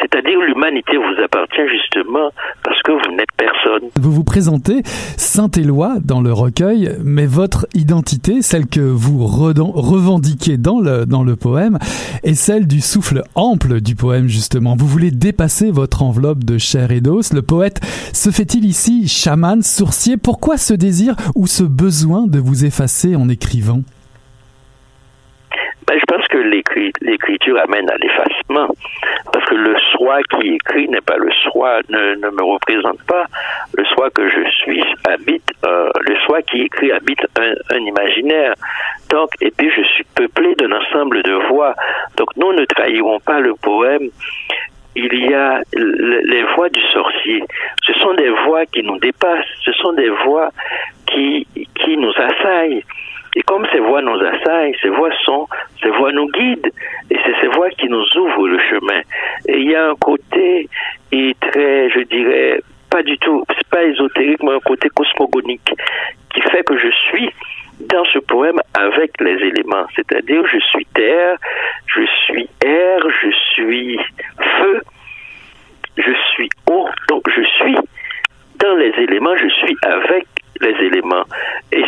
c'est-à-dire 0.00 0.40
l'humanité 0.40 0.96
vous 0.96 1.22
appartient 1.22 1.68
justement 1.70 2.30
parce 2.62 2.80
que 2.82 2.92
vous 2.92 3.16
n'êtes 3.16 3.32
personne. 3.36 3.90
Vous 3.96 4.12
vous 4.12 4.24
présentez 4.24 4.82
Saint-Éloi 5.16 5.96
dans 6.04 6.20
le 6.20 6.32
recueil, 6.32 6.96
mais 7.02 7.26
votre 7.26 7.66
identité, 7.74 8.42
celle 8.42 8.66
que 8.66 8.80
vous 8.80 9.26
revendiquez 9.26 10.56
dans 10.56 10.80
le, 10.80 11.06
dans 11.06 11.22
le 11.22 11.36
poème, 11.36 11.78
est 12.22 12.34
celle 12.34 12.66
du 12.66 12.80
souffle 12.80 13.22
ample 13.34 13.80
du 13.80 13.96
poème 13.96 14.28
justement. 14.28 14.76
Vous 14.76 14.86
voulez 14.86 15.10
dépasser 15.10 15.70
votre 15.70 16.02
enveloppe 16.02 16.44
de 16.44 16.58
chair 16.58 16.90
et 16.90 17.00
d'os. 17.00 17.32
Le 17.32 17.42
poète 17.42 17.80
se 18.12 18.30
fait-il 18.30 18.64
ici 18.64 19.08
chaman, 19.08 19.62
sourcier? 19.62 20.16
Pourquoi 20.16 20.56
ce 20.56 20.74
désir 20.74 21.14
ou 21.34 21.46
ce 21.46 21.64
besoin 21.64 22.26
de 22.26 22.38
vous 22.38 22.64
effacer 22.64 23.16
en 23.16 23.28
écrivant? 23.28 23.82
Ben, 25.86 25.98
je 25.98 26.04
que 26.38 27.04
l'écriture 27.04 27.58
amène 27.60 27.90
à 27.90 27.96
l'effacement, 27.96 28.68
parce 29.32 29.44
que 29.46 29.54
le 29.54 29.76
soi 29.92 30.20
qui 30.22 30.54
écrit 30.54 30.88
n'est 30.88 31.00
pas 31.00 31.16
le 31.16 31.30
soi, 31.50 31.80
ne, 31.88 32.14
me 32.16 32.42
représente 32.42 33.02
pas. 33.04 33.24
Le 33.74 33.84
soi 33.86 34.10
que 34.10 34.28
je 34.28 34.48
suis 34.50 34.84
habite, 35.08 35.50
euh, 35.64 35.90
le 36.00 36.16
soi 36.26 36.42
qui 36.42 36.62
écrit 36.62 36.92
habite 36.92 37.20
un, 37.38 37.54
un, 37.74 37.78
imaginaire. 37.78 38.54
Donc, 39.10 39.30
et 39.40 39.50
puis 39.50 39.70
je 39.70 39.82
suis 39.82 40.04
peuplé 40.14 40.54
d'un 40.56 40.72
ensemble 40.72 41.22
de 41.22 41.34
voix. 41.48 41.74
Donc, 42.16 42.36
nous 42.36 42.52
ne 42.52 42.64
trahirons 42.64 43.20
pas 43.20 43.40
le 43.40 43.54
poème 43.54 44.10
il 44.98 45.30
y 45.30 45.34
a 45.34 45.60
les 45.74 46.42
voix 46.56 46.68
du 46.68 46.80
sorcier. 46.92 47.44
Ce 47.86 47.92
sont 47.94 48.14
des 48.14 48.30
voix 48.46 48.66
qui 48.66 48.82
nous 48.82 48.98
dépassent, 48.98 49.46
ce 49.64 49.72
sont 49.72 49.92
des 49.92 50.08
voix 50.08 50.50
qui, 51.06 51.46
qui 51.74 51.96
nous 51.96 52.12
assaillent. 52.16 52.82
Et 53.38 53.42
comme 53.42 53.64
ces 53.70 53.78
voix 53.78 54.02
nous 54.02 54.18
assaillent, 54.20 54.74
ces 54.82 54.88
voix 54.88 55.10
sont, 55.24 55.46
ces 55.80 55.90
voix 55.90 56.10
nous 56.10 56.26
guident, 56.26 56.72
et 57.08 57.16
c'est 57.24 57.40
ces 57.40 57.46
voix 57.46 57.70
qui 57.70 57.88
nous 57.88 58.04
ouvrent 58.16 58.48
le 58.48 58.58
chemin. 58.58 59.00
Et 59.46 59.58
il 59.58 59.70
y 59.70 59.76
a 59.76 59.90
un 59.90 59.94
côté 59.94 60.68
et 61.12 61.36
très, 61.40 61.88
je 61.88 62.00
dirais, 62.00 62.60
pas 62.90 63.04
du 63.04 63.16
tout, 63.18 63.44
c'est 63.48 63.68
pas 63.68 63.84
ésotérique, 63.84 64.42
mais 64.42 64.54
un 64.54 64.60
côté 64.60 64.88
cosmogonique 64.88 65.72
qui 66.34 66.40
fait 66.50 66.64
que 66.64 66.76
je 66.78 66.88
suis 66.88 67.30
dans 67.78 68.04
ce 68.06 68.18
poème 68.18 68.58
avec 68.74 69.12
les 69.20 69.36
éléments, 69.46 69.86
c'est-à-dire 69.94 70.44
je 70.52 70.58
suis 70.58 70.86
terre, 70.86 71.36
je 71.86 72.02
suis 72.24 72.48
air, 72.64 72.98
je 73.22 73.30
suis 73.52 74.00
feu, 74.58 74.82
je 75.96 76.12
suis 76.34 76.48
eau, 76.68 76.88
donc 77.08 77.22
je 77.30 77.42
suis 77.42 77.76
dans 78.58 78.74
les 78.74 78.92
éléments, 78.98 79.36
je 79.36 79.48
suis 79.48 79.76
avec 79.82 80.26
les 80.60 80.86
éléments. 80.86 81.24
Et, 81.72 81.84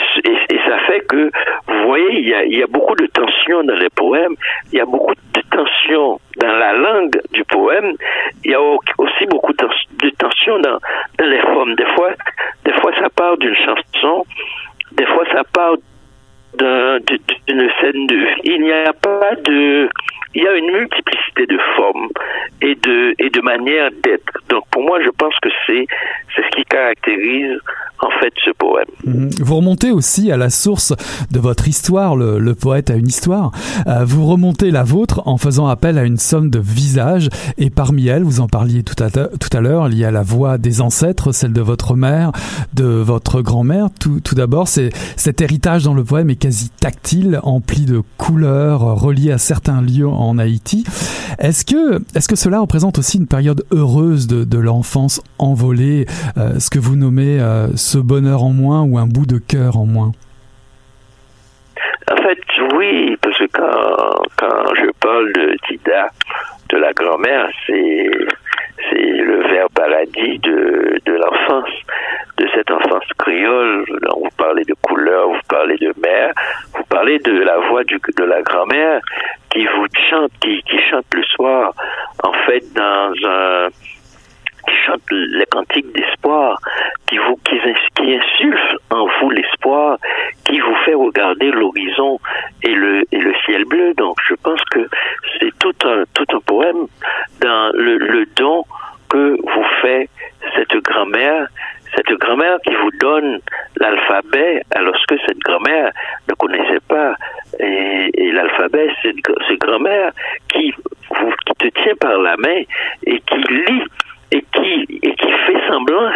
ça 0.68 0.78
fait 0.86 1.00
que, 1.06 1.30
vous 1.66 1.86
voyez, 1.86 2.20
il 2.20 2.28
y, 2.28 2.34
a, 2.34 2.44
il 2.44 2.58
y, 2.58 2.62
a, 2.62 2.66
beaucoup 2.66 2.94
de 2.94 3.06
tension 3.06 3.64
dans 3.64 3.74
les 3.74 3.88
poèmes, 3.90 4.36
il 4.72 4.78
y 4.78 4.80
a 4.80 4.84
beaucoup 4.84 5.14
de 5.14 5.40
tension 5.50 6.20
dans 6.36 6.52
la 6.52 6.72
langue 6.74 7.20
du 7.32 7.42
poème, 7.44 7.94
il 8.44 8.52
y 8.52 8.54
a 8.54 8.60
aussi 8.60 9.26
beaucoup 9.28 9.52
de 9.52 10.10
tension 10.10 10.58
dans, 10.60 10.78
dans 11.18 11.26
les 11.26 11.40
formes. 11.40 11.74
Des 11.74 11.86
fois, 11.96 12.10
des 12.64 12.72
fois, 12.74 12.92
ça 13.00 13.08
part 13.10 13.36
d'une 13.38 13.56
chanson, 13.56 14.24
des 14.92 15.06
fois, 15.06 15.24
ça 15.32 15.42
part 15.52 15.76
d'une 16.54 17.70
scène 17.80 18.06
de 18.06 18.16
vie. 18.16 18.40
Il 18.44 18.62
n'y 18.62 18.72
a 18.72 18.92
pas 18.92 19.34
de 19.44 19.88
il 20.34 20.44
y 20.44 20.46
a 20.46 20.54
une 20.54 20.70
multiplicité 20.70 21.46
de 21.46 21.58
formes 21.76 22.08
et 22.62 22.74
de, 22.76 23.14
et 23.18 23.30
de 23.30 23.40
manières 23.40 23.90
d'être. 24.02 24.32
Donc 24.48 24.64
pour 24.70 24.82
moi, 24.82 24.98
je 25.04 25.10
pense 25.10 25.34
que 25.42 25.48
c'est, 25.66 25.86
c'est 26.34 26.42
ce 26.42 26.56
qui 26.56 26.64
caractérise 26.64 27.58
en 28.02 28.10
fait 28.20 28.32
ce 28.44 28.50
poème. 28.52 28.86
Mhm. 29.04 29.30
Vous 29.40 29.56
remontez 29.56 29.90
aussi 29.90 30.32
à 30.32 30.36
la 30.36 30.50
source 30.50 30.94
de 31.30 31.38
votre 31.38 31.68
histoire, 31.68 32.16
le, 32.16 32.38
le 32.38 32.54
poète 32.54 32.90
a 32.90 32.94
une 32.94 33.08
histoire. 33.08 33.52
Euh, 33.86 34.04
vous 34.04 34.26
remontez 34.26 34.70
la 34.70 34.84
vôtre 34.84 35.22
en 35.26 35.36
faisant 35.36 35.66
appel 35.66 35.98
à 35.98 36.04
une 36.04 36.16
somme 36.16 36.50
de 36.50 36.58
visages 36.58 37.28
et 37.58 37.70
parmi 37.70 38.08
elles, 38.08 38.22
vous 38.22 38.40
en 38.40 38.48
parliez 38.48 38.82
tout 38.82 39.02
à, 39.02 39.10
tout 39.10 39.56
à 39.56 39.60
l'heure, 39.60 39.88
il 39.88 39.98
y 39.98 40.04
a 40.04 40.10
la 40.10 40.22
voix 40.22 40.58
des 40.58 40.80
ancêtres, 40.80 41.32
celle 41.32 41.52
de 41.52 41.60
votre 41.60 41.94
mère, 41.94 42.32
de 42.74 42.84
votre 42.84 43.42
grand-mère. 43.42 43.88
Tout, 43.98 44.20
tout 44.20 44.34
d'abord, 44.34 44.68
c'est 44.68 44.90
cet 45.16 45.40
héritage 45.40 45.84
dans 45.84 45.94
le 45.94 46.04
poème 46.04 46.30
est 46.30 46.36
quasi 46.36 46.70
tactile, 46.70 47.40
empli 47.42 47.84
de 47.84 48.02
couleurs, 48.16 48.80
relié 48.80 49.32
à 49.32 49.38
certains 49.38 49.82
lieux 49.82 50.08
en 50.08 50.38
Haïti. 50.38 50.84
Est-ce 51.38 51.64
que, 51.64 52.00
est-ce 52.14 52.28
que 52.28 52.36
cela 52.36 52.60
représente 52.60 52.98
aussi 52.98 53.18
une 53.18 53.26
période 53.26 53.64
heureuse 53.70 54.26
de, 54.26 54.44
de 54.44 54.58
l'enfance 54.60 55.22
envolée, 55.38 56.06
euh, 56.36 56.58
ce 56.58 56.70
que 56.70 56.78
vous 56.78 56.96
nommez 56.96 57.40
euh, 57.40 57.68
ce 57.76 57.98
bonheur 57.98 58.42
en 58.42 58.50
moins 58.50 58.82
ou 58.82 58.98
un 58.98 59.06
bout 59.06 59.26
de 59.26 59.38
cœur 59.38 59.76
en 59.76 59.86
moins 59.86 60.12
En 62.10 62.16
fait, 62.16 62.38
oui, 62.74 63.16
parce 63.20 63.38
que 63.38 63.46
quand, 63.52 64.22
quand 64.36 64.74
je 64.76 64.90
parle 65.00 65.32
de 65.32 65.56
Tida, 65.66 66.08
de 66.68 66.76
la 66.76 66.92
grand-mère, 66.92 67.48
c'est 67.66 68.10
c'est 68.88 68.96
le 68.96 69.42
vers 69.48 69.68
paradis 69.74 70.38
de, 70.38 70.98
de 71.04 71.12
l'enfance, 71.12 71.70
de 72.38 72.48
cette 72.54 72.70
enfance 72.70 73.04
créole. 73.18 73.84
Vous 74.16 74.28
parlez 74.36 74.64
de 74.64 74.74
couleur, 74.80 75.28
vous 75.28 75.40
parlez 75.48 75.76
de 75.76 75.92
mère, 76.00 76.32
vous 76.74 76.84
parlez 76.84 77.18
de 77.18 77.32
la 77.42 77.58
voix 77.68 77.84
de 77.84 78.24
la 78.24 78.42
grand-mère 78.42 79.00
qui 79.50 79.66
vous 79.66 79.86
chante, 80.08 80.30
qui, 80.40 80.62
qui 80.62 80.78
chante 80.90 81.06
le 81.14 81.22
soir, 81.24 81.74
en 82.22 82.32
fait, 82.46 82.64
dans 82.74 83.12
un 83.24 83.68
qui 84.66 84.74
chante 84.86 85.02
les 85.10 85.46
cantiques 85.46 85.92
d'espoir, 85.92 86.58
qui 87.08 87.18
vous 87.18 87.36
qui, 87.44 87.60
en 88.90 89.06
vous 89.20 89.30
l'espoir, 89.30 89.98
qui 90.44 90.58
vous 90.60 90.74
fait 90.84 90.94
regarder 90.94 91.50
l'horizon 91.50 92.18
et 92.62 92.74
le 92.74 93.02
et 93.12 93.18
le 93.18 93.34
ciel 93.44 93.64
bleu. 93.64 93.94
Donc 93.94 94.16
je 94.28 94.34
pense 94.34 94.60
que 94.70 94.88
c'est 95.38 95.56
tout 95.58 95.74
un 95.84 96.04
tout 96.14 96.26
un 96.34 96.40
poème 96.40 96.86
dans 97.40 97.70
le, 97.74 97.98
le 97.98 98.26
don 98.36 98.64
que 99.08 99.36
vous 99.42 99.64
fait 99.82 100.08
cette 100.54 100.76
grand-mère 100.82 101.48
cette 101.96 102.18
grand-mère 102.18 102.58
qui 102.64 102.74
vous 102.74 102.90
donne 103.00 103.40
l'alphabet 103.76 104.62
alors 104.70 104.94
que 105.08 105.16
cette 105.26 105.38
grand-mère 105.38 105.90
ne 106.28 106.34
connaissait 106.34 106.80
pas 106.86 107.16
et, 107.58 108.10
et 108.14 108.32
l'alphabet 108.32 108.88
c'est 109.02 109.14
cette 109.48 109.58
grand-mère 109.58 110.12
qui 110.48 110.72
te 111.58 111.66
tient 111.82 111.96
par 111.96 112.16
la 112.18 112.36
main 112.36 112.62
et 113.06 113.20
qui 113.20 113.38
lit 113.52 113.82
et 114.32 114.44
qui, 114.52 114.98
et 115.02 115.14
qui 115.14 115.30
fait 115.46 115.68
semblant 115.68 116.10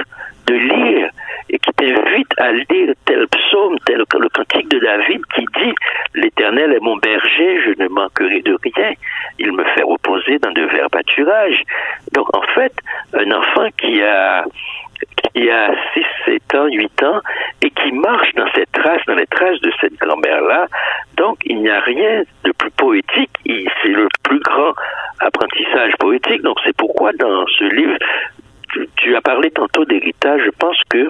de 0.46 0.54
lire 0.54 1.10
et 1.50 1.58
qui 1.58 1.72
t'invite 1.72 2.32
à 2.38 2.52
lire 2.52 2.94
tel 3.06 3.26
psaume, 3.28 3.76
tel 3.86 3.98
le 3.98 4.28
cantique 4.28 4.68
de 4.68 4.78
David 4.78 5.20
qui 5.34 5.44
dit 5.56 5.74
L'Éternel 6.14 6.72
est 6.72 6.80
mon 6.80 6.96
berger, 6.96 7.60
je 7.64 7.82
ne 7.82 7.88
manquerai 7.88 8.40
de 8.42 8.56
rien. 8.62 8.92
Il 9.38 9.52
me 9.52 9.64
fait 9.64 9.82
reposer 9.82 10.38
dans 10.38 10.52
de 10.52 10.62
verts 10.62 10.90
pâturages. 10.90 11.62
Donc 12.12 12.34
en 12.36 12.42
fait, 12.54 12.72
un 13.14 13.30
enfant 13.32 13.68
qui 13.78 14.02
a 14.02 14.44
qui 15.34 15.50
a 15.50 15.74
6, 15.94 16.04
7 16.24 16.54
ans, 16.54 16.66
8 16.66 17.02
ans, 17.02 17.20
et 17.62 17.70
qui 17.70 17.92
marche 17.92 18.32
dans 18.34 18.46
cette 18.54 18.70
trace, 18.72 19.00
dans 19.06 19.14
les 19.14 19.26
traces 19.26 19.60
de 19.60 19.72
cette 19.80 19.94
grand-mère-là. 19.94 20.66
Donc, 21.16 21.38
il 21.44 21.60
n'y 21.60 21.70
a 21.70 21.80
rien 21.80 22.22
de 22.44 22.52
plus 22.52 22.70
poétique. 22.70 23.30
C'est 23.44 23.88
le 23.88 24.08
plus 24.22 24.40
grand 24.40 24.72
apprentissage 25.24 25.92
poétique. 25.98 26.42
Donc, 26.42 26.58
c'est 26.64 26.76
pourquoi 26.76 27.12
dans 27.12 27.46
ce 27.46 27.64
livre, 27.64 27.96
tu, 28.96 29.14
as 29.14 29.20
parlé 29.20 29.50
tantôt 29.50 29.84
d'héritage. 29.84 30.42
Je 30.44 30.50
pense 30.58 30.78
que, 30.88 31.08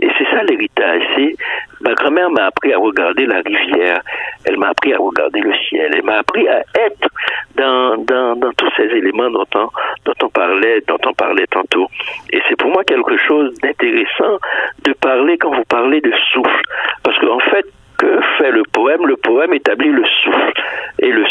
et 0.00 0.08
c'est 0.18 0.24
ça 0.30 0.42
l'héritage, 0.44 1.02
c'est 1.16 1.34
ma 1.80 1.92
grand-mère 1.94 2.30
m'a 2.30 2.46
appris 2.46 2.72
à 2.72 2.78
regarder 2.78 3.26
la 3.26 3.40
rivière, 3.40 4.00
elle 4.46 4.56
m'a 4.56 4.68
appris 4.68 4.94
à 4.94 4.98
regarder 4.98 5.40
le 5.40 5.52
ciel, 5.68 5.92
elle 5.94 6.02
m'a 6.02 6.18
appris 6.18 6.48
à 6.48 6.60
être 6.60 7.08
dans, 7.56 7.96
dans, 7.98 8.36
dans 8.36 8.52
tous 8.52 8.70
ces 8.76 8.84
éléments 8.84 9.30
dont 9.30 9.46
on, 9.54 9.68
dont 10.04 10.14
on 10.22 10.28
parlait, 10.28 10.82
dont 10.86 10.98
on 11.06 11.12
parlait 11.12 11.46
tantôt. 11.50 11.88
Et 12.32 12.40
c'est 12.48 12.56
pour 12.56 12.70
moi 12.70 12.84
quelque 12.84 13.16
chose 13.18 13.52
d'intéressant 13.60 14.38
de 14.84 14.92
parler 14.94 15.36
quand 15.38 15.54
vous 15.54 15.64
parlez 15.68 16.00
de 16.00 16.12
souffle, 16.32 16.62
parce 17.02 17.18
qu'en 17.18 17.40
fait, 17.40 17.66
que 17.98 18.20
fait 18.38 18.50
le 18.50 18.62
poème? 18.72 19.06
Le 19.06 19.16
poème 19.16 19.54
établit 19.54 19.90
le 19.90 20.04
souffle. 20.22 20.52
Et 20.98 21.10
le 21.10 21.24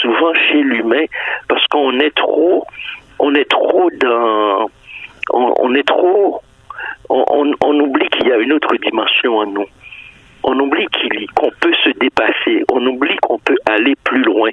souvent 0.00 0.34
chez 0.34 0.62
l'humain 0.62 1.04
parce 1.48 1.66
qu'on 1.68 1.98
est 2.00 2.14
trop, 2.14 2.66
on 3.18 3.34
est 3.34 3.48
trop 3.48 3.90
dans, 4.00 4.70
on, 5.32 5.74
est 5.74 5.86
trop, 5.86 6.40
on, 7.08 7.52
on, 7.60 7.80
oublie 7.80 8.08
qu'il 8.08 8.28
y 8.28 8.32
a 8.32 8.36
une 8.36 8.52
autre 8.52 8.74
dimension 8.76 9.38
en 9.38 9.46
nous. 9.46 9.66
on 10.42 10.58
oublie 10.58 10.86
qu'on 11.34 11.50
peut 11.60 11.74
se 11.84 11.90
dépasser, 11.98 12.64
on 12.72 12.84
oublie 12.86 13.16
qu'on 13.22 13.38
peut 13.38 13.56
aller 13.66 13.94
plus 14.04 14.22
loin, 14.22 14.50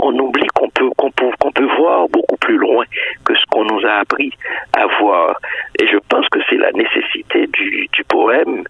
on 0.00 0.16
oublie 0.18 0.46
qu'on 0.54 0.68
peut, 0.70 0.90
qu'on 0.96 1.10
peut, 1.12 1.30
qu'on 1.38 1.52
peut 1.52 1.68
voir 1.76 2.08
beaucoup 2.08 2.36
plus 2.36 2.58
loin 2.58 2.84
que 3.24 3.34
ce 3.34 3.44
qu'on 3.50 3.64
nous 3.64 3.84
a 3.86 4.00
appris 4.00 4.32
à 4.76 4.86
voir. 5.00 5.38
Et 5.80 5.86
je 5.86 5.98
pense 6.08 6.28
que 6.28 6.40
c'est 6.48 6.56
la 6.56 6.72
nécessité 6.72 7.46
du, 7.48 7.88
du 7.92 8.04
poème 8.04 8.64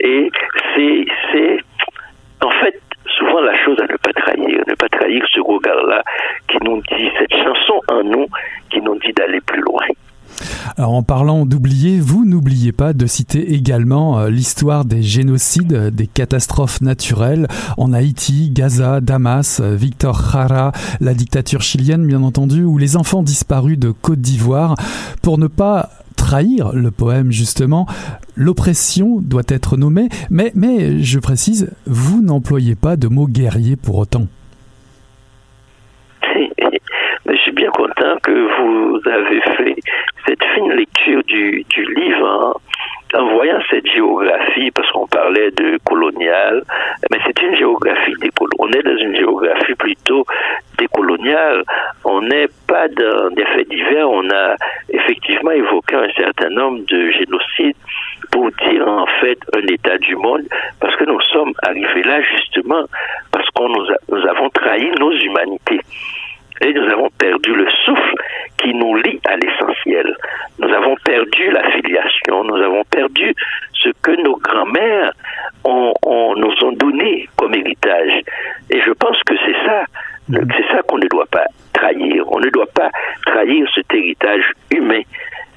et 0.00 0.30
c'est, 0.74 1.04
c'est, 1.32 1.58
en 2.42 2.50
fait, 2.50 2.80
la 3.40 3.56
chose 3.64 3.78
à 3.80 3.90
ne 3.90 3.96
pas 3.96 4.12
trahir, 4.12 4.60
ne 4.66 4.74
pas 4.74 4.88
trahir 4.88 5.24
ce 5.32 5.40
regard-là 5.40 6.02
qui 6.48 6.58
nous 6.62 6.80
dit, 6.82 7.08
cette 7.18 7.32
chanson 7.32 7.80
en 7.88 8.02
nous, 8.04 8.26
qui 8.70 8.80
nous 8.80 8.98
dit 8.98 9.12
d'aller 9.12 9.40
plus 9.40 9.62
loin. 9.62 9.84
Alors 10.76 10.94
en 10.94 11.02
parlant 11.02 11.44
d'oublier, 11.44 12.00
vous 12.00 12.24
n'oubliez 12.24 12.72
pas 12.72 12.92
de 12.92 13.06
citer 13.06 13.54
également 13.54 14.18
euh, 14.18 14.30
l'histoire 14.30 14.84
des 14.84 15.02
génocides, 15.02 15.90
des 15.94 16.06
catastrophes 16.06 16.80
naturelles 16.80 17.46
en 17.76 17.92
Haïti, 17.92 18.50
Gaza, 18.50 19.00
Damas, 19.00 19.60
euh, 19.60 19.74
Victor 19.74 20.20
Jara, 20.32 20.72
la 21.00 21.14
dictature 21.14 21.62
chilienne 21.62 22.06
bien 22.06 22.22
entendu, 22.22 22.64
ou 22.64 22.78
les 22.78 22.96
enfants 22.96 23.22
disparus 23.22 23.78
de 23.78 23.90
Côte 23.90 24.20
d'Ivoire, 24.20 24.74
pour 25.22 25.38
ne 25.38 25.46
pas 25.46 25.90
trahir 26.22 26.70
le 26.72 26.92
poème 26.92 27.32
justement, 27.32 27.86
l'oppression 28.36 29.18
doit 29.20 29.48
être 29.48 29.76
nommée, 29.76 30.08
mais, 30.30 30.52
mais 30.54 31.00
je 31.00 31.18
précise, 31.18 31.74
vous 31.86 32.22
n'employez 32.22 32.76
pas 32.76 32.96
de 32.96 33.08
mot 33.08 33.26
guerrier 33.26 33.74
pour 33.74 33.98
autant. 33.98 34.26
je 37.28 37.36
suis 37.42 37.52
bien 37.52 37.70
content 37.70 38.16
que 38.22 38.30
vous 38.30 39.00
avez 39.08 39.40
fait 39.56 39.76
cette 40.26 40.44
fine 40.54 40.70
lecture 40.72 41.22
du, 41.24 41.64
du 41.68 41.94
livre 41.94 42.54
en, 43.14 43.26
voyant 43.34 43.58
cette 43.68 43.86
géographie, 43.86 44.70
parce 44.70 44.90
qu'on 44.92 45.06
parlait 45.08 45.50
de 45.50 45.78
colonial, 45.84 46.62
mais 47.10 47.18
c'est 47.26 47.42
une 47.42 47.56
géographie 47.56 48.14
décoloniale. 48.20 48.58
On 48.60 48.68
est 48.70 48.82
dans 48.82 48.96
une 48.96 49.16
géographie 49.16 49.74
plutôt 49.74 50.24
décoloniale. 50.78 51.64
On 52.04 52.22
n'est 52.22 52.48
pas 52.66 52.88
dans 52.88 53.30
des 53.30 53.44
faits 53.44 53.68
divers. 53.68 54.08
On 54.08 54.28
a 54.30 54.56
effectivement 54.92 55.50
évoqué 55.50 55.96
un 55.96 56.12
certain 56.16 56.50
nombre 56.50 56.84
de 56.86 57.10
génocides 57.10 57.76
pour 58.30 58.50
dire 58.50 58.86
en 58.86 59.06
fait 59.20 59.38
un 59.54 59.66
état 59.66 59.98
du 59.98 60.16
monde, 60.16 60.42
parce 60.80 60.94
que 60.96 61.04
nous 61.04 61.20
sommes 61.32 61.52
arrivés 61.62 62.02
là 62.02 62.20
justement 62.22 62.84
parce 63.30 63.48
qu'on 63.50 63.68
nous, 63.68 64.26
avons 64.28 64.50
trahi 64.50 64.90
nos 64.98 65.12
humanités. 65.12 65.80
Et 66.60 66.72
nous 66.72 66.88
avons 66.92 67.10
perdu 67.18 67.52
le 67.54 67.68
souffle 67.84 68.14
qui 68.58 68.72
nous 68.72 68.94
lie 68.94 69.18
à 69.26 69.36
l'essentiel. 69.36 70.16
Nous 70.60 70.72
avons 70.72 70.94
perdu 71.04 71.50
la 71.50 71.68
filiation, 71.72 72.44
nous 72.44 72.62
avons 72.62 72.84
perdu 72.84 73.34
ce 73.72 73.88
que 74.00 74.12
nos 74.22 74.36
grands-mères 74.36 75.12
nous 75.64 76.64
ont 76.64 76.72
donné 76.72 77.28
comme 77.36 77.54
héritage. 77.54 78.22
Et 78.70 78.80
je 78.80 78.92
pense 78.92 79.20
que 79.24 79.34
c'est 79.44 79.66
ça. 79.66 79.84
C'est 80.30 80.68
ça 80.72 80.82
qu'on 80.88 80.98
ne 80.98 81.08
doit 81.08 81.26
pas 81.30 81.46
trahir. 81.72 82.24
On 82.30 82.40
ne 82.40 82.48
doit 82.50 82.70
pas 82.74 82.90
trahir 83.26 83.66
cet 83.74 83.92
héritage 83.92 84.44
humain. 84.70 85.02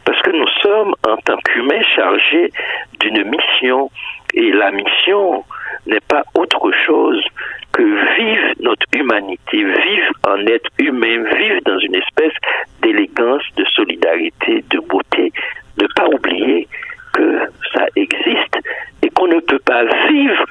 Parce 0.06 0.22
que 0.22 0.32
nous 0.32 0.48
sommes, 0.62 0.94
en 1.08 1.18
tant 1.18 1.38
qu'humains, 1.38 1.82
chargés 1.96 2.52
d'une 3.00 3.24
mission. 3.26 3.90
Et 4.34 4.52
la 4.52 4.72
mission 4.72 5.44
n'est 5.88 6.02
pas 6.08 6.24
autre 6.36 6.72
chose 6.86 7.24
que 7.72 7.84
vive 7.84 8.56
notre 8.62 8.86
humanité, 8.94 9.64
vive 9.64 10.12
en 10.28 10.46
être 10.48 10.70
humain, 10.80 11.24
vive 11.38 11.62
dans 11.66 11.80
une 11.80 11.96
espèce 11.96 12.34
d'élégance, 12.82 13.44
de 13.58 13.66
solidarité, 13.66 14.64
de 14.70 14.80
beauté. 14.80 15.32
Ne 15.82 15.88
pas 15.96 16.08
oublier 16.08 16.68
que 17.14 17.40
ça 17.74 17.86
existe 17.96 18.58
et 19.02 19.10
qu'on 19.10 19.28
ne 19.28 19.40
peut 19.40 19.60
pas 19.60 19.84
vivre 20.10 20.46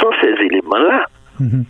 sans 0.00 0.10
ces 0.20 0.34
éléments-là. 0.44 1.06
Mhm. 1.40 1.64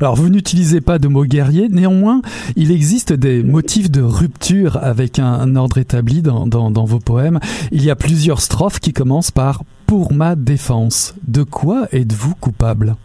Alors, 0.00 0.16
vous 0.16 0.28
n'utilisez 0.28 0.80
pas 0.80 0.98
de 0.98 1.08
mot 1.08 1.24
guerrier, 1.24 1.68
néanmoins, 1.68 2.22
il 2.56 2.72
existe 2.72 3.12
des 3.12 3.42
motifs 3.42 3.90
de 3.90 4.02
rupture 4.02 4.78
avec 4.82 5.18
un, 5.18 5.56
ordre 5.56 5.78
établi 5.78 6.22
dans, 6.22 6.84
vos 6.84 6.98
poèmes. 6.98 7.40
Il 7.70 7.84
y 7.84 7.90
a 7.90 7.96
plusieurs 7.96 8.40
strophes 8.40 8.80
qui 8.80 8.92
commencent 8.92 9.30
par 9.30 9.62
Pour 9.86 10.12
ma 10.12 10.36
défense. 10.36 11.14
De 11.26 11.42
quoi 11.42 11.86
êtes-vous 11.92 12.34
coupable? 12.34 12.96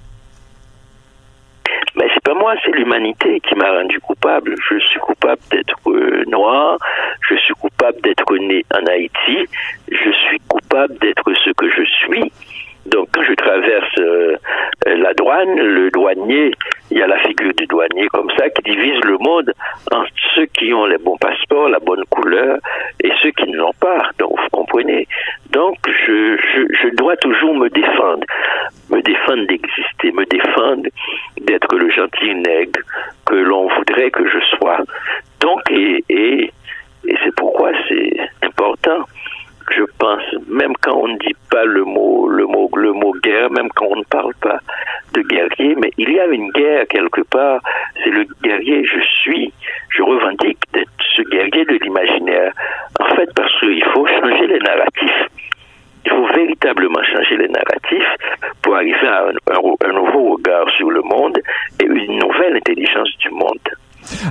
Moi, 2.48 2.56
c'est 2.64 2.72
l'humanité 2.72 3.42
qui 3.42 3.56
m'a 3.56 3.70
rendu 3.70 4.00
coupable. 4.00 4.56
Je 4.70 4.80
suis 4.80 5.00
coupable 5.00 5.42
d'être 5.52 5.90
euh, 5.90 6.24
noir, 6.28 6.78
je 7.28 7.36
suis 7.36 7.54
coupable 7.56 8.00
d'être 8.02 8.38
né 8.38 8.64
en 8.74 8.86
Haïti, 8.86 9.50
je 9.92 10.12
suis 10.12 10.40
coupable 10.48 10.98
d'être 11.00 11.30
ce 11.44 11.50
que 11.52 11.70
je 11.70 11.84
suis. 11.84 12.32
Donc 12.88 13.10
quand 13.12 13.24
je 13.24 13.34
traverse 13.34 13.96
euh, 14.00 14.38
la 14.86 15.14
douane, 15.14 15.56
le 15.56 15.92
douanier, 15.92 16.52
il 16.90 16.98
y 16.98 17.02
a 17.02 17.08
la 17.08 17.18
figure 17.20 17.54
du 17.54 17.66
douanier 17.68 18.08
comme 18.08 18.30
ça 18.38 18.50
qui 18.50 18.62
divise 18.64 19.00
le 19.04 19.18
monde 19.18 19.52
en 19.92 20.04
ceux 20.36 20.46
qui 20.46 20.74
ont 20.74 20.86
les 20.86 20.98
bons 20.98 21.18
passeports, 21.18 21.70
la 21.70 21.80
bonne 21.80 22.04
couleur 22.10 22.60
et 23.04 23.12
ceux 23.22 23.32
qui 23.32 23.50
ne 23.50 23.58
l'ont 23.58 23.74
pas. 23.80 24.10
Donc 24.20 24.32
vous 24.40 24.50
comprenez. 24.52 25.08
Donc 25.52 25.78
je, 25.86 26.38
je, 26.38 26.62
je 26.82 26.96
dois 26.96 27.18
toujours 27.18 27.56
me 27.56 27.70
défendre, 27.70 28.26
me 28.90 29.02
défendre 29.02 29.46
d'exister, 29.48 30.12
me 30.14 30.26
défendre 30.26 30.88
d'être 31.42 31.76
le 31.76 31.90
gentil 31.90 32.36
nègre 32.36 32.80
que 33.26 33.36
l'on 33.36 33.68
voudrait 33.68 34.12
que 34.12 34.28
je 34.30 34.40
sois. 34.56 34.80
Donc 35.42 35.60
et, 35.72 36.04
et, 36.10 36.52
et 37.06 37.16
c'est 37.24 37.36
pourquoi 37.36 37.72
c'est 37.90 38.18
important 38.44 39.06
je 39.76 39.84
pense, 39.98 40.24
même 40.48 40.74
quand 40.82 40.96
on 40.96 41.08
ne 41.08 41.18
dit 41.18 41.36
pas 41.50 41.66
le 41.66 41.84
mot, 41.84 42.28
le 42.28 42.46
mot, 42.46 42.70
le 42.76 42.94
mot 42.94 43.14
guerre, 43.24 43.52
même 43.52 43.70
quand 43.76 43.88
on 43.90 43.98
ne 43.98 44.04
parle 44.04 44.34
pas 44.36 44.60
de 45.14 45.22
guerrier, 45.22 45.76
mais 45.76 45.92
il 45.98 46.12
y 46.12 46.20
a 46.20 46.26
une 46.28 46.52
guerre 46.52 46.88
quelque 46.88 47.22
part. 47.22 47.62
C'est 48.04 48.10
le 48.10 48.26
guerrier. 48.44 48.84
Je 48.86 49.00
suis, 49.22 49.54
je 49.90 50.02
revendique 50.02 50.60
d'être 50.74 50.90
ce 51.16 51.22
guerrier 51.24 51.66
de 51.66 51.78
l'imaginaire. 51.84 52.52
En 53.00 53.16
fait, 53.16 53.30
parce 53.36 53.60
qu'il 53.60 53.84
faut 53.86 54.06
changer 54.06 54.48
les 54.48 54.60
narratifs. 54.60 55.28
Il 56.06 56.12
faut 56.12 56.28
véritablement 56.28 57.04
changer 57.04 57.38
les 57.38 57.50
narratifs 57.50 58.16
pour 58.62 58.76
arriver 58.76 59.08
à 59.08 59.26
un 59.86 59.94
nouveau 59.94 60.36
regard 60.36 60.70
sur 60.78 60.90
le 60.90 61.02
monde 61.02 61.38
et 61.82 61.86
une 61.86 62.20
nouvelle 62.20 62.56
intelligence 62.56 63.10
du 63.20 63.30
monde. 63.32 63.60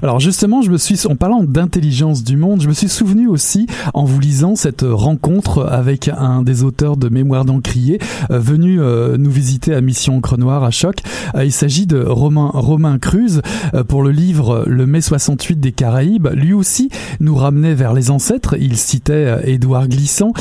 Alors 0.03 0.21
justement, 0.21 0.63
je 0.63 0.71
me 0.71 0.79
suis, 0.79 1.07
en 1.07 1.17
parlant 1.17 1.43
d'intelligence 1.43 2.25
du 2.25 2.37
monde, 2.37 2.63
je 2.63 2.69
me 2.69 2.73
suis 2.73 2.89
souvenu 2.89 3.27
aussi 3.27 3.67
en 3.95 4.05
vous 4.05 4.21
lisant 4.21 4.57
cette 4.57 4.85
rencontre 4.87 5.67
avec 5.71 6.09
un 6.09 6.43
des 6.43 6.63
auteurs 6.63 6.97
de 6.97 7.09
Mémoire 7.09 7.45
d'Encrier, 7.45 7.99
euh, 8.31 8.39
venu 8.39 8.81
euh, 8.81 9.17
nous 9.19 9.31
visiter 9.31 9.75
à 9.75 9.81
Mission 9.81 10.17
Encre 10.17 10.39
Noire 10.39 10.65
à 10.65 10.71
Choc. 10.71 10.97
Euh, 11.35 11.45
il 11.45 11.53
s'agit 11.53 11.87
de 11.87 12.03
Romain, 12.03 12.51
Romain 12.53 12.99
Cruz 12.99 13.41
pour 13.89 14.03
le 14.03 14.11
livre 14.11 14.65
Le 14.67 14.87
mai 14.87 15.01
68 15.01 15.61
des 15.61 15.73
Caraïbes. 15.73 16.29
Lui 16.33 16.53
aussi 16.53 16.91
nous 17.21 17.35
ramenait 17.35 17.75
vers 17.75 17.93
les 17.93 18.11
ancêtres. 18.11 18.57
Il 18.59 18.77
citait 18.77 19.41
Édouard 19.45 19.89
Glissant. 19.89 20.33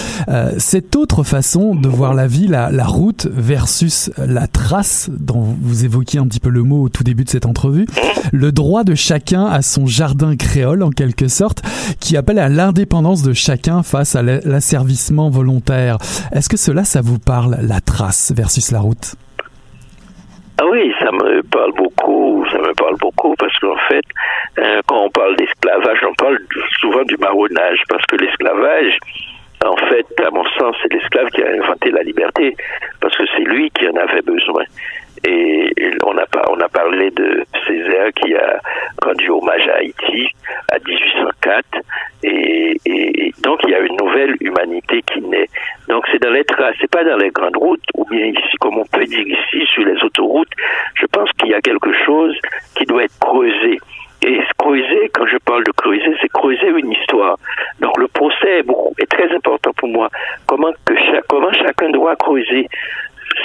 cette 0.57 0.95
autre 0.95 1.23
façon 1.23 1.75
de 1.75 1.87
voir 1.87 2.13
la 2.13 2.27
vie, 2.27 2.47
la, 2.47 2.71
la 2.71 2.85
route 2.85 3.27
versus 3.31 4.11
la 4.17 4.47
trace, 4.47 5.09
dont 5.17 5.55
vous 5.61 5.85
évoquiez 5.85 6.19
un 6.19 6.27
petit 6.27 6.39
peu 6.39 6.49
le 6.49 6.63
mot 6.63 6.83
au 6.83 6.89
tout 6.89 7.03
début 7.03 7.23
de 7.23 7.29
cette 7.29 7.45
entrevue, 7.45 7.87
le 8.31 8.51
droit 8.51 8.83
de 8.83 8.95
chaque 8.95 9.24
chacun 9.25 9.45
a 9.45 9.61
son 9.61 9.87
jardin 9.87 10.35
créole 10.35 10.83
en 10.83 10.89
quelque 10.89 11.27
sorte, 11.27 11.61
qui 11.99 12.17
appelle 12.17 12.37
à 12.37 12.49
l'indépendance 12.49 13.23
de 13.23 13.33
chacun 13.33 13.81
face 13.81 14.15
à 14.15 14.21
l'asservissement 14.21 15.29
volontaire. 15.29 15.97
Est-ce 16.31 16.49
que 16.49 16.57
cela, 16.57 16.83
ça 16.83 17.01
vous 17.01 17.17
parle, 17.17 17.57
la 17.61 17.81
trace 17.81 18.33
versus 18.35 18.71
la 18.71 18.79
route? 18.79 19.15
Ah 20.61 20.65
oui, 20.69 20.93
ça 20.99 21.11
me 21.11 21.41
parle 21.43 21.73
beaucoup, 21.75 22.45
ça 22.51 22.59
me 22.59 22.73
parle 22.75 22.95
beaucoup 22.97 23.33
parce 23.37 23.57
qu'en 23.59 23.77
fait, 23.89 24.05
euh, 24.59 24.81
quand 24.87 25.05
on 25.05 25.09
parle 25.09 25.35
d'esclavage, 25.37 25.99
on 26.07 26.13
parle 26.13 26.37
souvent 26.79 27.03
du 27.03 27.17
marronnage 27.17 27.79
parce 27.89 28.05
que 28.05 28.17
l'esclavage, 28.17 28.97
en 29.65 29.75
fait, 29.89 30.05
à 30.25 30.29
mon 30.31 30.45
sens, 30.59 30.75
c'est 30.81 30.93
l'esclave 30.93 31.29
qui 31.29 31.41
a 31.41 31.49
inventé 31.63 31.89
la 31.91 32.03
liberté 32.03 32.55
parce 33.01 33.17
que 33.17 33.23
c'est 33.35 33.43
lui 33.43 33.69
qui 33.71 33.87
en 33.87 33.95
avait 33.95 34.21
besoin. 34.21 34.63
Et 35.27 35.71
on 36.03 36.17
a, 36.17 36.69
parlé 36.69 37.09
de 37.11 37.43
Césaire 37.65 38.11
qui 38.15 38.35
a 38.35 38.59
rendu 39.03 39.29
hommage 39.29 39.67
à 39.69 39.77
Haïti 39.77 40.27
à 40.71 40.77
1804. 40.85 41.65
Et, 42.23 42.77
donc 43.41 43.59
il 43.63 43.71
y 43.71 43.75
a 43.75 43.79
une 43.79 43.95
nouvelle 43.97 44.35
humanité 44.41 45.01
qui 45.03 45.21
naît. 45.21 45.47
Donc 45.87 46.05
c'est 46.11 46.21
dans 46.21 46.31
les 46.31 46.43
traces, 46.43 46.75
c'est 46.79 46.89
pas 46.89 47.03
dans 47.03 47.17
les 47.17 47.29
grandes 47.29 47.57
routes, 47.57 47.83
ou 47.95 48.05
bien 48.05 48.25
ici, 48.25 48.57
comme 48.59 48.77
on 48.77 48.85
peut 48.85 49.05
dire 49.05 49.27
ici, 49.27 49.65
sur 49.73 49.85
les 49.85 50.01
autoroutes. 50.03 50.51
Je 50.95 51.05
pense 51.07 51.29
qu'il 51.33 51.49
y 51.49 51.53
a 51.53 51.61
quelque 51.61 51.93
chose 52.05 52.37
qui 52.75 52.85
doit 52.85 53.03
être 53.03 53.19
creusé. 53.19 53.79
Et 54.25 54.39
creuser, 54.57 55.09
quand 55.13 55.27
je 55.27 55.37
parle 55.37 55.63
de 55.63 55.71
creuser, 55.71 56.15
c'est 56.19 56.31
creuser 56.31 56.67
une 56.67 56.91
histoire. 56.91 57.37
Donc 57.79 57.97
le 57.99 58.07
procès 58.07 58.59
est, 58.59 59.05
très 59.07 59.31
important 59.35 59.71
pour 59.77 59.89
moi. 59.89 60.09
Comment 60.47 60.71
chacun 61.53 61.89
doit 61.91 62.15
creuser 62.15 62.67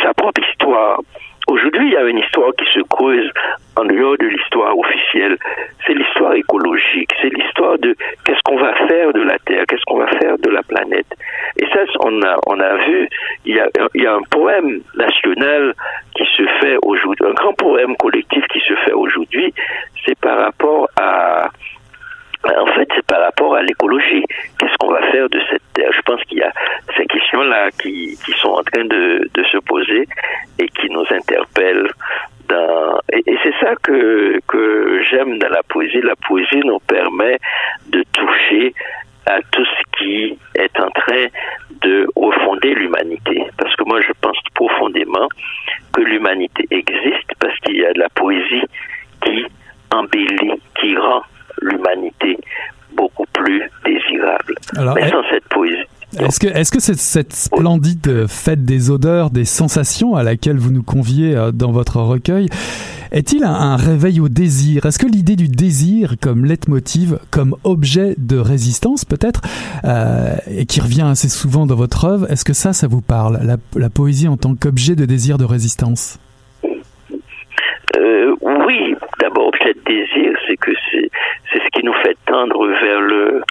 sa 0.02 0.14
propre 0.14 0.40
histoire 0.50 1.00
Aujourd'hui, 1.50 1.88
il 1.88 1.92
y 1.92 1.96
a 1.96 2.04
une 2.04 2.18
histoire 2.18 2.52
qui 2.56 2.64
se 2.72 2.78
creuse 2.82 3.28
en 3.74 3.84
dehors 3.84 4.16
de 4.18 4.26
l'histoire 4.26 4.78
officielle. 4.78 5.36
C'est 5.84 5.94
l'histoire 5.94 6.34
écologique, 6.34 7.10
c'est 7.20 7.34
l'histoire 7.34 7.76
de 7.80 7.96
qu'est-ce 8.24 8.38
qu'on 8.44 8.56
va 8.56 8.72
faire 8.86 9.12
de 9.12 9.22
la 9.22 9.36
Terre, 9.40 9.64
qu'est-ce 9.66 9.82
qu'on 9.84 9.98
va 9.98 10.06
faire 10.20 10.38
de 10.38 10.48
la 10.48 10.62
planète. 10.62 11.08
Et 11.56 11.66
ça, 11.74 11.80
on 12.04 12.22
a, 12.22 12.36
on 12.46 12.60
a 12.60 12.76
vu, 12.86 13.08
il 13.46 13.56
y 13.56 13.58
a, 13.58 13.66
il 13.96 14.02
y 14.02 14.06
a 14.06 14.14
un 14.14 14.22
poème 14.30 14.80
national 14.94 15.74
qui 16.14 16.24
se 16.36 16.44
fait 16.60 16.76
aujourd'hui, 16.84 17.26
un 17.26 17.34
grand 17.34 17.54
poème 17.54 17.96
collectif 17.96 18.46
qui 18.52 18.60
se 18.60 18.74
fait 18.84 18.92
aujourd'hui, 18.92 19.52
c'est 20.06 20.16
par 20.20 20.38
rapport 20.38 20.88
à, 21.00 21.48
en 22.44 22.66
fait, 22.66 22.88
c'est 22.94 23.06
par 23.06 23.20
rapport 23.20 23.54
à 23.54 23.62
l'écologie. 23.62 24.24
Qu'est-ce 24.58 24.76
qu'on 24.78 24.92
va 24.92 25.02
faire 25.10 25.28
de 25.28 25.40
cette 25.50 25.62
terre? 25.74 25.92
Je 25.94 26.00
pense 26.02 26.22
qu'il 26.24 26.38
y 26.38 26.42
a 26.42 26.52
ces 26.96 27.06
questions-là 27.06 27.70
qui, 27.80 28.16
qui 28.24 28.32
sont 28.32 28.50
en 28.50 28.62
train 28.62 28.84
de, 28.84 29.28
de 29.32 29.44
se 29.44 29.58
poser 29.58 30.06
et 30.58 30.68
qui 30.68 30.88
nous 30.90 31.04
interpellent. 31.10 31.90
Dans... 32.48 32.98
Et, 33.12 33.22
et 33.26 33.38
c'est 33.42 33.54
ça 33.60 33.74
que, 33.82 34.40
que 34.48 35.02
j'aime 35.10 35.38
dans 35.38 35.50
la 35.50 35.62
poésie. 35.68 36.00
La 36.02 36.16
poésie 36.16 36.62
nous 36.64 36.80
permet 36.80 37.38
de 37.88 38.02
toucher 38.12 38.74
à 39.26 39.40
tout 39.52 39.64
ce 39.64 39.98
qui 39.98 40.38
est 40.54 40.80
en 40.80 40.90
train 40.90 41.26
de 41.82 42.06
refonder 42.16 42.74
l'humanité. 42.74 43.44
Parce 43.58 43.74
que 43.76 43.84
moi, 43.84 44.00
je 44.00 44.12
pense 44.20 44.38
profondément 44.54 45.28
que 45.92 46.00
l'humanité 46.00 46.66
existe 46.70 47.30
parce 47.38 47.56
qu'il 47.60 47.76
y 47.76 47.84
a 47.84 47.92
de 47.92 48.00
la 48.00 48.08
poésie 48.08 48.64
qui 49.24 49.44
embellit, 49.92 50.52
qui 50.80 50.96
rend 50.96 51.22
l'humanité 51.60 52.38
beaucoup 52.96 53.26
plus 53.32 53.62
désirable. 53.84 54.54
Alors, 54.76 54.94
Mais 54.94 55.08
sans 55.10 55.22
cette 55.30 55.44
poésie. 55.44 55.76
Est-ce 56.18 56.40
que, 56.40 56.48
est-ce 56.48 56.72
que 56.72 56.80
cette, 56.80 56.98
cette 56.98 57.32
splendide 57.32 58.26
fête 58.26 58.64
des 58.64 58.90
odeurs, 58.90 59.30
des 59.30 59.44
sensations 59.44 60.16
à 60.16 60.24
laquelle 60.24 60.58
vous 60.58 60.72
nous 60.72 60.82
conviez 60.82 61.36
euh, 61.36 61.52
dans 61.52 61.70
votre 61.70 62.00
recueil, 62.00 62.48
est-il 63.12 63.44
un, 63.44 63.54
un 63.54 63.76
réveil 63.76 64.18
au 64.18 64.28
désir? 64.28 64.86
Est-ce 64.86 64.98
que 64.98 65.06
l'idée 65.06 65.36
du 65.36 65.48
désir 65.48 66.16
comme 66.20 66.44
leitmotiv, 66.44 67.20
comme 67.30 67.54
objet 67.62 68.16
de 68.18 68.38
résistance 68.38 69.04
peut-être, 69.04 69.42
euh, 69.84 70.34
et 70.50 70.66
qui 70.66 70.80
revient 70.80 71.02
assez 71.02 71.28
souvent 71.28 71.64
dans 71.64 71.76
votre 71.76 72.04
œuvre, 72.04 72.28
est-ce 72.30 72.44
que 72.44 72.54
ça, 72.54 72.72
ça 72.72 72.88
vous 72.88 73.02
parle 73.02 73.38
la, 73.44 73.56
la 73.76 73.88
poésie 73.88 74.26
en 74.26 74.36
tant 74.36 74.56
qu'objet 74.56 74.96
de 74.96 75.04
désir 75.04 75.38
de 75.38 75.44
résistance? 75.44 76.18
Euh, 77.96 78.34
d'abord, 79.30 79.52
de 79.52 79.72
désir, 79.86 80.32
c'est 80.46 80.56
que 80.56 80.72
c'est 80.92 81.58
ce 81.58 81.68
qui 81.72 81.84
nous 81.84 81.94
fait 81.94 82.16
tendre 82.26 82.66
vers 82.66 83.00
le, 83.00 83.42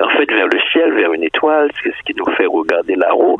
en 0.00 0.08
fait, 0.10 0.30
vers 0.30 0.46
le 0.46 0.58
ciel, 0.72 0.92
vers 0.92 1.12
une 1.12 1.24
étoile. 1.24 1.70
C'est 1.82 1.90
ce 1.90 2.02
qui 2.04 2.14
nous 2.16 2.30
fait 2.34 2.46
regarder 2.46 2.94
là-haut. 2.96 3.38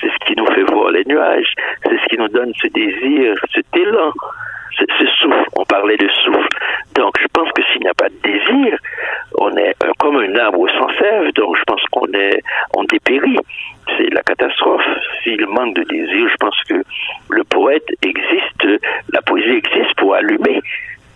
C'est 0.00 0.08
ce 0.08 0.26
qui 0.26 0.34
nous 0.36 0.46
fait 0.46 0.62
voir 0.62 0.90
les 0.90 1.04
nuages. 1.04 1.52
C'est 1.84 1.98
ce 1.98 2.06
qui 2.08 2.18
nous 2.18 2.28
donne 2.28 2.52
ce 2.60 2.68
désir, 2.68 3.34
cet 3.54 3.66
élan, 3.76 4.12
ce, 4.78 4.84
ce 4.98 5.06
souffle. 5.18 5.44
On 5.56 5.64
parlait 5.64 5.96
de 5.96 6.08
souffle. 6.24 6.48
Donc, 6.94 7.14
je 7.20 7.26
pense 7.32 7.50
que 7.52 7.62
s'il 7.72 7.82
n'y 7.82 7.88
a 7.88 7.94
pas 7.94 8.08
de 8.08 8.20
désir, 8.22 8.78
on 9.38 9.54
est 9.56 9.74
comme 9.98 10.16
un 10.16 10.34
arbre 10.36 10.66
sans 10.70 10.88
sève. 10.98 11.32
Donc, 11.34 11.56
je 11.56 11.62
pense 11.66 11.82
qu'on 11.90 12.06
est, 12.12 12.42
on 12.74 12.84
dépérit. 12.84 13.38
C'est 13.96 14.12
la 14.12 14.22
catastrophe. 14.22 14.86
S'il 15.22 15.46
manque 15.46 15.74
de 15.74 15.82
désir, 15.84 16.28
je 16.28 16.36
pense 16.40 16.60
que 16.68 16.82
le 17.30 17.44
poète 17.44 17.86
existe, 18.02 18.82
la 19.12 19.22
poésie 19.22 19.56
existe 19.56 19.94
pour 19.96 20.14
allumer. 20.14 20.60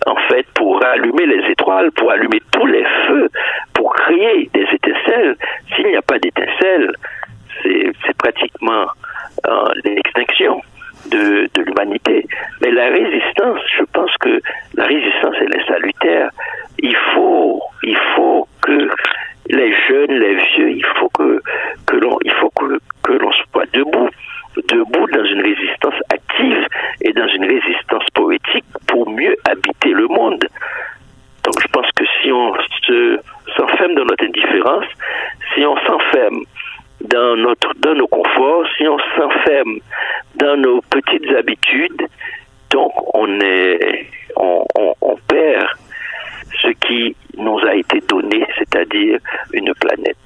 En 0.07 0.17
fait, 0.29 0.47
pour 0.55 0.83
allumer 0.85 1.27
les 1.27 1.51
étoiles, 1.51 1.91
pour 1.93 2.11
allumer 2.11 2.41
tous 2.53 2.67
les 2.67 2.85
feux, 3.07 3.29
pour 3.75 3.93
créer 3.95 4.49
des 4.55 4.67
étincelles. 4.73 5.37
S'il 5.75 5.87
n'y 5.87 5.97
a 5.97 6.03
pas 6.03 6.19
d'étincelles, 6.19 6.93
c'est 7.63 8.17
pratiquement 8.17 8.87
euh, 9.47 9.69
l'extinction 9.85 10.63
de, 11.11 11.49
de 11.55 11.63
l'humanité. 11.63 12.27
Mais 12.63 12.71
la 12.71 12.87
résistance, 12.89 13.61
je 13.79 13.85
pense 13.93 14.15
que 14.21 14.41
la 14.75 14.85
résistance, 14.85 15.35
elle 15.41 15.55
est 15.55 15.67
salutaire. 15.67 16.31
Il 16.79 16.97
faut, 17.15 17.61
il 17.83 17.99
faut 18.17 18.49
que 18.63 18.89
les 19.49 19.75
jeunes, 19.89 20.13
les 20.13 20.35
vieux, 20.35 20.71
il 20.71 20.85
faut 20.99 21.09
que, 21.11 21.41
que 21.87 21.97
l'on, 21.97 22.19
il 22.25 22.33
faut 22.33 22.51
que, 22.51 22.79
que 23.03 23.13
l'on 23.13 23.33
soit 23.33 23.71
debout, 23.73 24.09
debout 24.69 25.07
dans 25.13 25.25
une 25.25 25.43
résistance 25.43 25.95
active 26.13 26.67
et 27.03 27.13
dans 27.13 27.27
une 27.29 27.45
résistance 27.45 28.05
poétique 28.15 28.65
pour 28.87 29.09
mieux 29.11 29.37
habiter 29.49 29.91
le 29.91 30.07
monde. 30.07 30.45
Donc 31.45 31.55
je 31.61 31.69
pense 31.69 31.91
que 31.97 32.05
si 32.21 32.31
on 32.31 32.55
se 32.83 33.19
s'enferme 33.57 33.95
dans 33.95 34.05
notre 34.05 34.25
indifférence, 34.25 34.85
si 35.55 35.65
on 35.65 35.77
s'enferme 35.87 36.43
dans 37.03 37.35
notre 37.37 37.73
dans 37.79 37.95
nos 37.95 38.07
conforts, 38.07 38.67
si 38.77 38.87
on 38.87 38.99
s'enferme 39.17 39.79
dans 40.37 40.57
nos 40.57 40.83
petites 40.83 41.29
habitudes, 41.35 42.07
donc 42.71 42.93
on 43.15 43.41
est 43.41 44.07
on, 44.37 44.65
on, 44.79 44.95
on 45.01 45.17
perd 45.29 45.67
ce 46.63 46.69
qui 46.87 47.17
nous 47.39 47.59
a 47.67 47.75
été 47.75 48.01
donné, 48.07 48.47
c'est-à-dire 48.59 49.19
une 49.53 49.73
planète. 49.75 50.17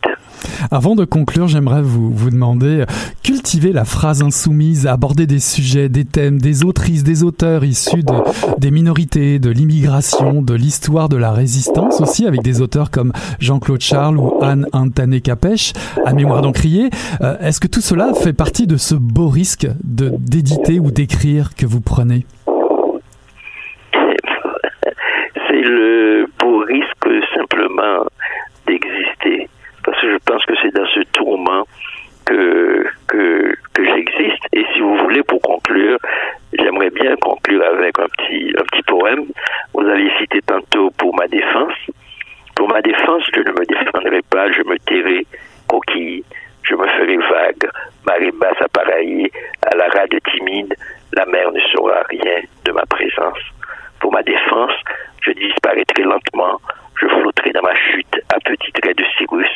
Avant 0.75 0.97
de 0.97 1.05
conclure, 1.05 1.47
j'aimerais 1.47 1.83
vous, 1.83 2.11
vous 2.11 2.31
demander, 2.31 2.81
euh, 2.81 2.87
cultiver 3.23 3.73
la 3.73 3.85
phrase 3.85 4.25
insoumise, 4.25 4.89
aborder 4.89 5.25
des 5.25 5.39
sujets, 5.39 5.89
des 5.89 6.05
thèmes, 6.05 6.41
des 6.41 6.65
autrices, 6.65 7.05
des 7.05 7.23
auteurs 7.23 7.63
issus 7.63 8.03
de, 8.03 8.59
des 8.59 8.73
minorités, 8.73 9.39
de 9.39 9.51
l'immigration, 9.51 10.43
de 10.43 10.53
l'histoire 10.53 11.09
de 11.09 11.17
la 11.17 11.31
résistance 11.31 12.01
aussi, 12.01 12.27
avec 12.27 12.43
des 12.43 12.61
auteurs 12.61 12.91
comme 12.91 13.13
Jean-Claude 13.39 13.83
Charles 13.83 14.19
ou 14.19 14.43
Anne 14.43 14.67
Antané 14.73 15.21
Capèche, 15.21 15.75
à 16.05 16.13
mémoire 16.13 16.43
d'encrier. 16.43 16.91
Euh, 17.21 17.39
Est-ce 17.39 17.61
que 17.61 17.69
tout 17.69 17.81
cela 17.81 18.13
fait 18.13 18.33
partie 18.33 18.67
de 18.67 18.77
ce 18.77 18.97
beau 18.97 19.29
risque 19.29 19.69
de 19.85 20.11
d'éditer 20.19 20.81
ou 20.81 20.91
d'écrire 20.91 21.55
que 21.55 21.67
vous 21.67 21.83
prenez 21.83 22.27
C'est 23.93 25.63
le 25.63 26.27
beau 26.41 26.65
risque 26.67 27.27
simplement 27.33 28.07
d'exister. 28.67 29.49
Parce 29.85 30.01
que 30.01 30.13
je 30.13 30.17
pense 30.25 30.43
que 30.47 30.55
c'est 30.63 30.75
dans 30.75 30.87
ce 30.95 31.01
tourment 31.13 31.65
que, 32.25 32.87
que, 33.07 33.55
que 33.75 33.85
j'existe. 33.85 34.43
Et 34.55 34.65
si 34.73 34.81
vous 34.81 34.97
voulez, 34.97 35.23
pour 35.25 35.43
conclure, 35.43 35.99
j'aimerais 36.59 36.89
bien 36.89 37.15
conclure 37.17 37.63
avec 37.63 37.99
un 37.99 38.07
petit, 38.17 38.55
un 38.59 38.65
petit 38.65 38.83
poème. 38.85 39.27
Vous 39.75 39.87
avez 39.87 40.11
cité 40.19 40.41
tantôt 40.47 40.91
pour 40.97 41.15
ma 41.15 41.29
défense. 41.29 41.75
Pour 42.57 42.67
ma 42.69 42.81
défense, 42.81 43.25
je 43.35 43.41
ne 43.41 43.53
me 43.53 43.67
défendrai 43.67 44.23
pas, 44.31 44.51
je 44.53 44.63
me 44.63 44.79
tairai 44.87 45.27
coquille, 45.69 46.25
je 46.63 46.75
me 46.75 46.87
ferai 46.87 47.19
vague, 47.19 47.69
marée 48.07 48.33
basse 48.41 48.63
appareillée, 48.63 49.31
à 49.71 49.77
la 49.77 49.89
rade 49.89 50.17
timide, 50.33 50.75
la 51.13 51.27
mer 51.27 51.53
ne 51.53 51.61
saura 51.75 52.01
rien 52.09 52.41
de 52.65 52.73
ma 52.73 52.87
présence. 52.87 53.43
Pour 54.01 54.13
ma 54.13 54.23
défense, 54.23 54.73
je 55.21 55.33
disparaîtrai 55.33 56.05
lentement, 56.05 56.59
je 57.01 57.07
flotterai 57.07 57.51
dans 57.53 57.63
ma 57.63 57.75
chute 57.75 58.17
à 58.33 58.39
petits 58.41 58.73
traits 58.73 58.97
de 58.97 59.05
Cyrus, 59.19 59.51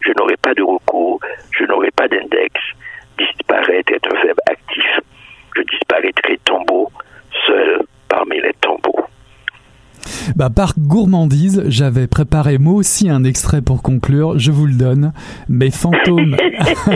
je 0.00 0.12
n'aurai 0.16 0.36
pas 0.36 0.54
de 0.54 0.62
recours, 0.62 1.18
je 1.50 1.64
n'aurai 1.64 1.90
pas 1.90 2.06
d'index. 2.08 2.52
Disparaître 3.18 3.92
est 3.92 4.06
un 4.06 4.22
verbe 4.22 4.38
actif. 4.50 5.00
Je 5.56 5.62
disparaîtrai 5.62 6.38
tombeau, 6.44 6.90
seul 7.46 7.82
parmi 8.08 8.40
les 8.40 8.52
tombeaux. 8.60 9.04
Bah, 10.36 10.48
par 10.54 10.72
gourmandise, 10.94 11.64
j'avais 11.66 12.06
préparé 12.06 12.56
moi 12.56 12.74
aussi 12.74 13.10
un 13.10 13.24
extrait 13.24 13.62
pour 13.62 13.82
conclure. 13.82 14.38
Je 14.38 14.52
vous 14.52 14.64
le 14.64 14.74
donne. 14.74 15.12
Mes 15.48 15.72
fantômes, 15.72 16.36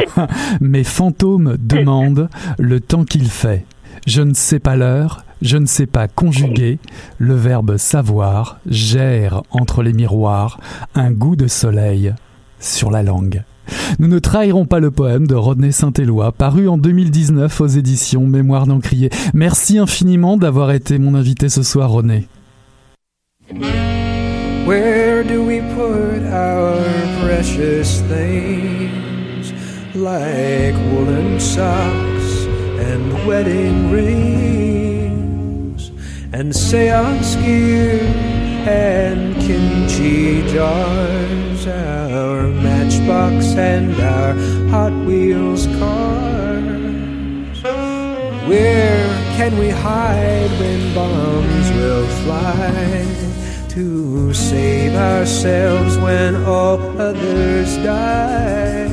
mes 0.60 0.84
fantômes 0.84 1.56
demandent 1.58 2.28
le 2.60 2.78
temps 2.78 3.04
qu'il 3.04 3.28
fait. 3.28 3.66
Je 4.06 4.22
ne 4.22 4.34
sais 4.34 4.60
pas 4.60 4.76
l'heure, 4.76 5.24
je 5.42 5.56
ne 5.56 5.66
sais 5.66 5.86
pas 5.86 6.06
conjuguer. 6.06 6.78
Le 7.18 7.34
verbe 7.34 7.76
savoir 7.76 8.60
gère 8.70 9.42
entre 9.50 9.82
les 9.82 9.92
miroirs 9.92 10.60
un 10.94 11.10
goût 11.10 11.34
de 11.34 11.48
soleil 11.48 12.14
sur 12.60 12.92
la 12.92 13.02
langue. 13.02 13.42
Nous 13.98 14.06
ne 14.06 14.20
trahirons 14.20 14.64
pas 14.64 14.78
le 14.78 14.92
poème 14.92 15.26
de 15.26 15.34
Rodney 15.34 15.72
Saint-Éloi, 15.72 16.30
paru 16.30 16.68
en 16.68 16.78
2019 16.78 17.60
aux 17.60 17.66
éditions 17.66 18.28
Mémoire 18.28 18.68
d'Encrier. 18.68 19.10
Merci 19.34 19.76
infiniment 19.76 20.36
d'avoir 20.36 20.70
été 20.70 21.00
mon 21.00 21.16
invité 21.16 21.48
ce 21.48 21.64
soir, 21.64 21.90
Rodney. 21.90 22.28
Where 23.50 25.24
do 25.24 25.42
we 25.42 25.60
put 25.74 26.22
our 26.26 26.82
precious 27.24 28.02
things 28.02 29.52
like 29.96 30.74
woolen 30.92 31.40
socks 31.40 32.44
and 32.78 33.26
wedding 33.26 33.90
rings 33.90 35.90
and 36.34 36.54
seance 36.54 37.36
gear 37.36 38.02
and 38.68 39.34
kimchi 39.36 40.42
jars, 40.52 41.66
our 41.66 42.48
matchbox 42.48 43.46
and 43.56 43.98
our 43.98 44.34
Hot 44.68 44.92
Wheels 45.06 45.66
cars? 45.78 47.62
Where 48.46 49.06
can 49.38 49.56
we 49.58 49.70
hide 49.70 50.50
when 50.60 50.94
bombs 50.94 51.70
will 51.72 52.06
fly? 52.24 53.37
To 54.08 54.32
save 54.32 54.94
ourselves 54.94 55.98
when 55.98 56.34
all 56.44 56.78
others 56.98 57.76
die. 57.78 58.88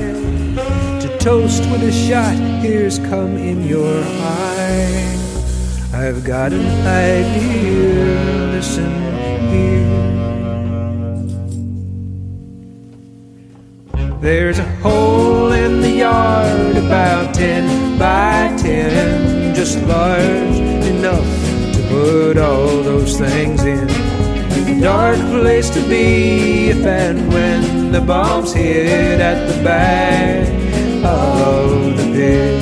To 0.99 1.17
toast 1.19 1.61
with 1.71 1.83
a 1.83 1.91
shot, 1.91 2.35
here's 2.61 2.99
come 2.99 3.37
in 3.37 3.63
your 3.63 4.03
eye. 4.03 5.17
I've 5.93 6.23
got 6.25 6.51
an 6.51 6.67
idea. 6.85 8.51
Listen 8.55 8.91
here. 9.51 9.95
There's 14.19 14.59
a 14.59 14.69
hole 14.83 15.53
in 15.53 15.79
the 15.79 15.91
yard 15.91 16.75
about 16.75 17.33
10 17.33 17.97
by 17.97 18.53
10, 18.57 19.55
just 19.55 19.81
large 19.83 20.59
enough 20.93 21.31
to 21.75 21.87
put 21.89 22.37
all 22.37 22.83
those 22.83 23.17
things 23.17 23.63
in. 23.63 24.14
Dark 24.65 25.17
place 25.17 25.69
to 25.69 25.79
be 25.87 26.69
if 26.69 26.83
and 26.85 27.31
when 27.31 27.91
the 27.91 28.01
bombs 28.01 28.51
hit 28.51 29.19
at 29.19 29.47
the 29.47 29.63
back 29.63 30.47
of 31.05 31.95
the 31.97 32.03
pit. 32.13 32.61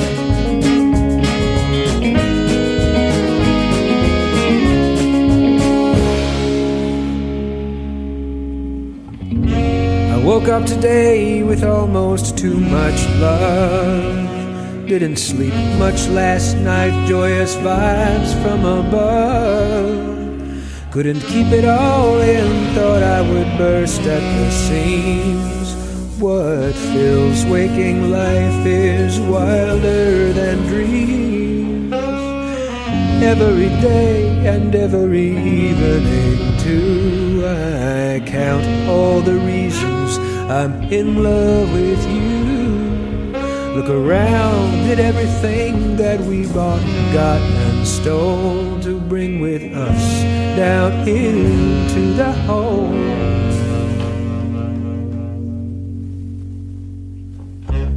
I 10.12 10.24
woke 10.24 10.48
up 10.48 10.66
today 10.66 11.42
with 11.42 11.64
almost 11.64 12.36
too 12.36 12.58
much 12.58 13.06
love. 13.18 14.86
Didn't 14.86 15.16
sleep 15.16 15.54
much 15.78 16.06
last 16.08 16.56
night, 16.58 17.06
joyous 17.08 17.54
vibes 17.56 18.34
from 18.42 18.64
above. 18.66 20.23
Couldn't 20.94 21.22
keep 21.22 21.48
it 21.48 21.64
all 21.64 22.20
in, 22.20 22.72
thought 22.72 23.02
I 23.02 23.20
would 23.20 23.58
burst 23.58 24.02
at 24.02 24.20
the 24.20 24.50
seams. 24.52 25.74
What 26.22 26.72
fills 26.72 27.44
waking 27.46 28.12
life 28.12 28.64
is 28.64 29.18
wilder 29.18 30.32
than 30.32 30.58
dreams. 30.68 31.92
Every 33.24 33.70
day 33.82 34.46
and 34.46 34.72
every 34.72 35.36
evening, 35.36 36.58
too, 36.58 37.42
I 37.44 38.22
count 38.24 38.64
all 38.88 39.20
the 39.20 39.40
reasons 39.40 40.18
I'm 40.48 40.80
in 40.92 41.24
love 41.24 41.72
with 41.72 42.08
you. 42.08 43.34
Look 43.74 43.88
around 43.88 44.88
at 44.92 45.00
everything 45.00 45.96
that 45.96 46.20
we 46.20 46.46
bought, 46.46 46.86
got, 47.12 47.42
and 47.42 47.84
stole 47.84 48.78
to 48.82 48.93
bring 49.14 49.38
with 49.38 49.72
us 49.72 50.22
down 50.56 50.90
into 51.06 52.14
the 52.14 52.32
hole. 52.46 52.90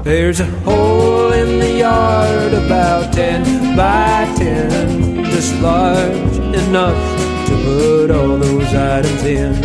There's 0.03 0.41
a 0.41 0.45
hole 0.61 1.31
in 1.33 1.57
the 1.57 1.79
yard 1.79 2.53
about 2.53 3.11
10 3.13 3.75
by 3.75 4.31
10, 4.37 5.23
just 5.25 5.55
large 5.59 6.37
enough 6.67 7.01
to 7.47 7.53
put 7.65 8.11
all 8.11 8.37
those 8.37 8.71
items 8.75 9.23
in. 9.23 9.55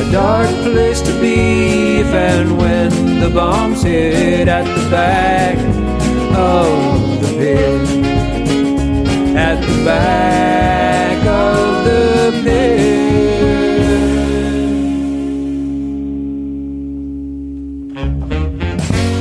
A 0.00 0.10
dark 0.10 0.48
place 0.64 1.02
to 1.02 1.12
be 1.20 1.98
if 2.00 2.06
and 2.06 2.56
when 2.56 3.20
the 3.20 3.28
bombs 3.28 3.82
hit 3.82 4.48
at 4.48 4.64
the 4.64 4.90
back 4.90 5.58
of 6.34 7.20
the 7.20 7.28
pit. 7.36 8.01
At 9.34 9.60
the 9.62 9.84
back 9.84 11.26
of 11.26 11.84
the 11.86 12.40
pit. 12.44 13.12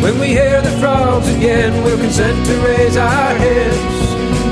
When 0.03 0.19
we 0.19 0.27
hear 0.27 0.61
the 0.61 0.71
frogs 0.81 1.27
again, 1.37 1.81
we'll 1.83 1.97
consent 1.97 2.45
to 2.45 2.53
raise 2.59 2.97
our 2.97 3.35
heads. 3.35 3.77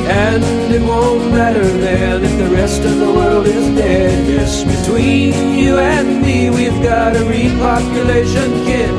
And 0.08 0.44
it 0.74 0.82
won't 0.82 1.32
matter 1.34 1.68
then 1.68 2.24
if 2.24 2.38
the 2.38 2.56
rest 2.56 2.84
of 2.86 2.98
the 2.98 3.12
world 3.12 3.46
is 3.46 3.68
dead. 3.78 4.28
Yes, 4.30 4.64
between 4.64 5.58
you 5.58 5.78
and 5.78 6.22
me, 6.22 6.50
we've 6.50 6.82
got 6.82 7.18
a 7.18 7.20
repopulation 7.20 8.66
kit. 8.66 8.96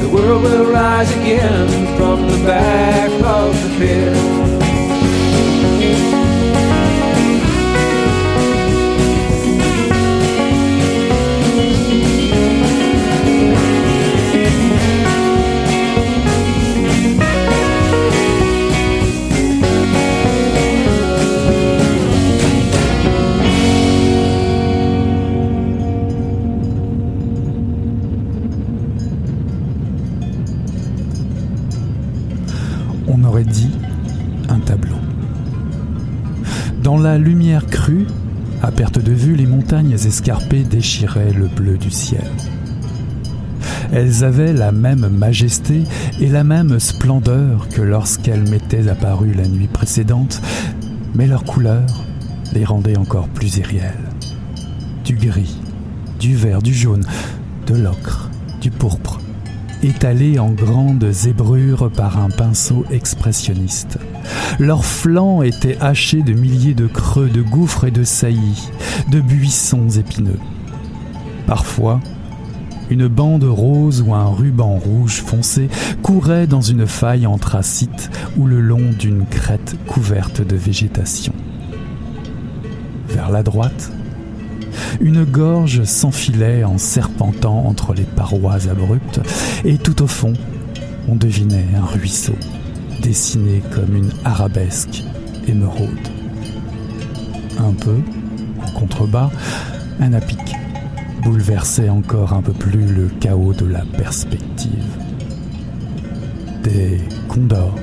The 0.00 0.08
world 0.14 0.44
will 0.44 0.70
rise 0.70 1.10
again 1.16 1.96
from 1.96 2.28
the 2.28 2.38
back 2.46 3.10
of 3.24 3.52
the 3.62 3.78
pit. 3.78 4.51
On 33.08 33.24
aurait 33.24 33.44
dit 33.44 33.70
un 34.48 34.58
tableau. 34.60 34.96
Dans 36.82 36.98
la 36.98 37.16
lumière 37.16 37.66
crue, 37.66 38.08
à 38.60 38.72
perte 38.72 38.98
de 38.98 39.12
vue, 39.12 39.36
les 39.36 39.46
montagnes 39.46 39.92
escarpées 39.92 40.64
déchiraient 40.64 41.32
le 41.32 41.46
bleu 41.46 41.78
du 41.78 41.92
ciel. 41.92 42.26
Elles 43.92 44.24
avaient 44.24 44.52
la 44.52 44.72
même 44.72 45.08
majesté 45.08 45.84
et 46.20 46.28
la 46.28 46.42
même 46.42 46.80
splendeur 46.80 47.68
que 47.68 47.82
lorsqu'elles 47.82 48.48
m'étaient 48.50 48.88
apparues 48.88 49.34
la 49.34 49.46
nuit 49.46 49.68
précédente, 49.68 50.42
mais 51.14 51.28
leur 51.28 51.44
couleur 51.44 51.86
les 52.52 52.64
rendait 52.64 52.98
encore 52.98 53.28
plus 53.28 53.58
irréelles. 53.58 54.10
Du 55.04 55.14
gris, 55.14 55.60
du 56.18 56.34
vert, 56.34 56.62
du 56.62 56.74
jaune, 56.74 57.04
de 57.68 57.76
l'ocre, 57.76 58.28
du 58.60 58.72
pourpre, 58.72 59.20
étalés 59.82 60.38
en 60.38 60.50
grandes 60.50 61.10
zébrures 61.10 61.90
par 61.90 62.18
un 62.18 62.30
pinceau 62.30 62.84
expressionniste. 62.90 63.98
Leurs 64.58 64.84
flancs 64.84 65.42
étaient 65.42 65.78
hachés 65.80 66.22
de 66.22 66.32
milliers 66.32 66.74
de 66.74 66.86
creux, 66.86 67.28
de 67.28 67.42
gouffres 67.42 67.84
et 67.84 67.90
de 67.90 68.04
saillies, 68.04 68.70
de 69.10 69.20
buissons 69.20 69.88
épineux. 69.88 70.38
Parfois, 71.46 72.00
une 72.90 73.08
bande 73.08 73.44
rose 73.44 74.02
ou 74.06 74.14
un 74.14 74.26
ruban 74.26 74.76
rouge 74.76 75.22
foncé 75.22 75.68
courait 76.02 76.46
dans 76.46 76.60
une 76.60 76.86
faille 76.86 77.26
anthracite 77.26 78.10
ou 78.36 78.46
le 78.46 78.60
long 78.60 78.90
d'une 78.98 79.26
crête 79.26 79.76
couverte 79.86 80.46
de 80.46 80.56
végétation. 80.56 81.32
Vers 83.08 83.30
la 83.30 83.42
droite, 83.42 83.92
une 85.00 85.24
gorge 85.24 85.84
s'enfilait 85.84 86.64
en 86.64 86.78
serpentant 86.78 87.66
entre 87.66 87.94
les 87.94 88.04
parois 88.04 88.68
abruptes, 88.68 89.20
et 89.64 89.78
tout 89.78 90.02
au 90.02 90.06
fond, 90.06 90.32
on 91.08 91.16
devinait 91.16 91.66
un 91.76 91.84
ruisseau, 91.84 92.36
dessiné 93.02 93.62
comme 93.74 93.96
une 93.96 94.12
arabesque 94.24 95.02
émeraude. 95.46 96.08
Un 97.58 97.72
peu, 97.72 97.98
en 98.66 98.78
contrebas, 98.78 99.30
un 100.00 100.12
apic 100.12 100.54
bouleversait 101.22 101.88
encore 101.88 102.32
un 102.32 102.42
peu 102.42 102.52
plus 102.52 102.86
le 102.86 103.08
chaos 103.20 103.52
de 103.52 103.66
la 103.66 103.84
perspective. 103.96 104.70
Des 106.62 107.00
condors 107.28 107.76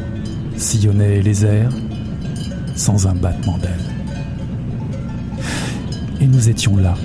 sillonnaient 0.57 1.21
les 1.21 1.45
airs 1.45 1.71
sans 2.75 3.07
un 3.07 3.13
battement 3.13 3.57
d'ailes. 3.57 3.98
Et 6.21 6.27
nous 6.27 6.49
étions 6.49 6.75
là, 6.75 6.95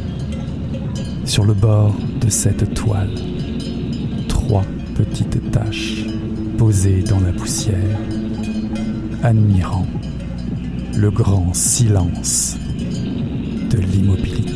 sur 1.25 1.45
le 1.45 1.55
bord 1.55 1.95
de 2.21 2.29
cette 2.29 2.75
toile, 2.75 3.15
trois 4.29 4.65
petites 4.95 5.51
taches 5.53 6.05
posées 6.59 7.03
dans 7.03 7.21
la 7.21 7.33
poussière, 7.33 7.99
admirant 9.23 9.87
le 10.97 11.11
grand 11.11 11.55
silence 11.55 12.57
de 13.71 13.79
l'immobilité. 13.79 14.54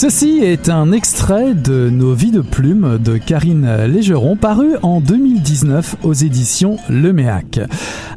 Ceci 0.00 0.38
est 0.44 0.68
un 0.68 0.92
extrait 0.92 1.54
de 1.54 1.90
Nos 1.90 2.14
vies 2.14 2.30
de 2.30 2.40
plumes 2.40 2.98
de 2.98 3.16
Karine 3.16 3.84
Légeron, 3.86 4.36
paru 4.36 4.76
en 4.82 5.00
2019 5.00 5.96
aux 6.04 6.12
éditions 6.12 6.76
Le 6.88 7.12
Méac. 7.12 7.58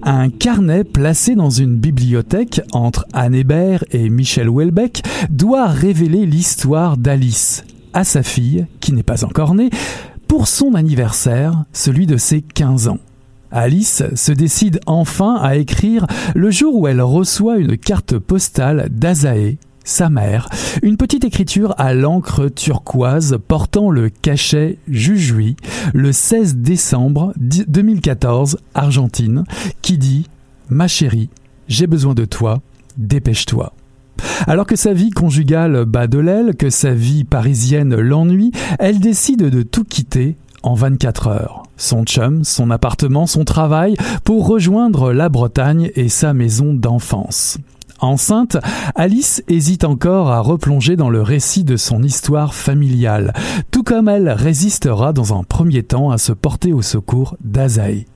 Un 0.04 0.30
carnet 0.30 0.84
placé 0.84 1.34
dans 1.34 1.50
une 1.50 1.76
bibliothèque 1.78 2.62
entre 2.72 3.08
Anne 3.14 3.34
Hébert 3.34 3.84
et 3.90 4.10
Michel 4.10 4.48
Houellebecq 4.48 5.02
doit 5.32 5.66
révéler 5.66 6.28
l'histoire 6.28 6.98
d'Alice 6.98 7.64
à 7.94 8.04
sa 8.04 8.22
fille, 8.22 8.68
qui 8.80 8.94
n'est 8.94 9.02
pas 9.02 9.26
encore 9.26 9.56
née, 9.56 9.72
pour 10.28 10.48
son 10.48 10.76
anniversaire, 10.76 11.64
celui 11.74 12.06
de 12.06 12.18
ses 12.18 12.44
15 12.44 12.90
ans. 12.90 13.00
Alice 13.50 14.04
se 14.14 14.32
décide 14.32 14.82
enfin 14.86 15.38
à 15.42 15.56
écrire 15.56 16.06
le 16.36 16.52
jour 16.52 16.76
où 16.76 16.88
elle 16.88 17.02
reçoit 17.02 17.58
une 17.58 17.76
carte 17.76 18.20
postale 18.20 18.88
d'Azaé, 18.92 19.58
sa 19.84 20.10
mère, 20.10 20.50
une 20.84 20.98
petite 20.98 21.24
écriture 21.24 21.74
à 21.78 21.94
l'encre 21.94 22.48
turquoise 22.50 23.38
portant 23.48 23.90
le 23.90 24.10
cachet 24.10 24.78
Jujui, 24.88 25.56
le 25.94 26.12
16 26.12 26.58
décembre 26.58 27.34
2014, 27.38 28.58
Argentine, 28.74 29.44
qui 29.82 29.98
dit 29.98 30.28
Ma 30.70 30.88
chérie, 30.88 31.30
j'ai 31.68 31.88
besoin 31.88 32.14
de 32.14 32.26
toi, 32.26 32.62
dépêche-toi. 32.98 33.74
Alors 34.48 34.68
que 34.68 34.76
sa 34.76 34.94
vie 34.94 35.10
conjugale 35.10 35.86
bat 35.86 36.08
de 36.08 36.20
l'aile, 36.20 36.56
que 36.56 36.70
sa 36.70 36.94
vie 36.94 37.24
parisienne 37.24 37.96
l'ennuie, 37.96 38.52
elle 38.80 39.00
décide 39.00 39.50
de 39.50 39.62
tout 39.64 39.84
quitter 39.84 40.36
en 40.64 40.76
24 40.76 41.28
heures. 41.28 41.64
Son 41.78 42.04
chum, 42.04 42.44
son 42.44 42.70
appartement, 42.70 43.26
son 43.26 43.46
travail, 43.46 43.96
pour 44.24 44.48
rejoindre 44.48 45.12
la 45.12 45.30
Bretagne 45.30 45.92
et 45.96 46.10
sa 46.10 46.34
maison 46.34 46.74
d'enfance. 46.74 47.58
Enceinte, 48.02 48.58
Alice 48.96 49.44
hésite 49.48 49.84
encore 49.84 50.32
à 50.32 50.40
replonger 50.40 50.96
dans 50.96 51.12
le 51.12 51.22
récit 51.22 51.64
de 51.64 51.78
son 51.78 52.02
histoire 52.02 52.56
familiale, 52.56 53.32
tout 53.70 53.84
comme 53.84 54.10
elle 54.10 54.30
résistera 54.30 55.14
dans 55.14 55.38
un 55.38 55.44
premier 55.44 55.84
temps 55.84 56.10
à 56.10 56.18
se 56.18 56.34
porter 56.34 56.74
au 56.74 56.82
secours 56.82 57.38
d'Azaï. 57.44 58.08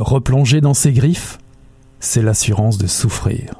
Replonger 0.00 0.60
dans 0.60 0.74
ses 0.74 0.92
griffes, 0.92 1.38
c'est 2.00 2.22
l'assurance 2.22 2.76
de 2.76 2.88
souffrir. 2.88 3.54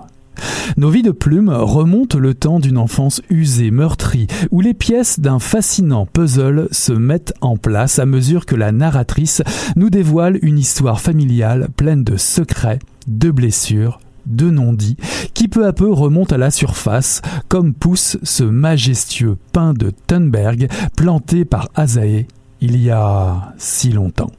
Nos 0.76 0.90
vies 0.90 1.02
de 1.02 1.12
plumes 1.12 1.50
remontent 1.50 2.18
le 2.18 2.34
temps 2.34 2.58
d'une 2.58 2.78
enfance 2.78 3.22
usée, 3.30 3.70
meurtrie, 3.70 4.26
où 4.50 4.60
les 4.60 4.74
pièces 4.74 5.20
d'un 5.20 5.38
fascinant 5.38 6.04
puzzle 6.04 6.66
se 6.72 6.92
mettent 6.92 7.34
en 7.42 7.56
place 7.56 8.00
à 8.00 8.06
mesure 8.06 8.44
que 8.44 8.56
la 8.56 8.72
narratrice 8.72 9.42
nous 9.76 9.90
dévoile 9.90 10.38
une 10.42 10.58
histoire 10.58 11.00
familiale 11.00 11.68
pleine 11.76 12.02
de 12.02 12.16
secrets, 12.16 12.80
de 13.06 13.30
blessures, 13.30 14.00
de 14.30 14.50
non-dits, 14.50 14.96
qui 15.34 15.48
peu 15.48 15.66
à 15.66 15.72
peu 15.72 15.90
remontent 15.90 16.34
à 16.34 16.38
la 16.38 16.50
surface, 16.50 17.22
comme 17.48 17.74
pousse 17.74 18.18
ce 18.22 18.44
majestueux 18.44 19.36
pin 19.52 19.74
de 19.74 19.92
Thunberg 20.06 20.68
planté 20.96 21.44
par 21.44 21.68
Azaé 21.74 22.26
il 22.60 22.80
y 22.80 22.90
a 22.90 23.54
si 23.58 23.90
longtemps. 23.90 24.30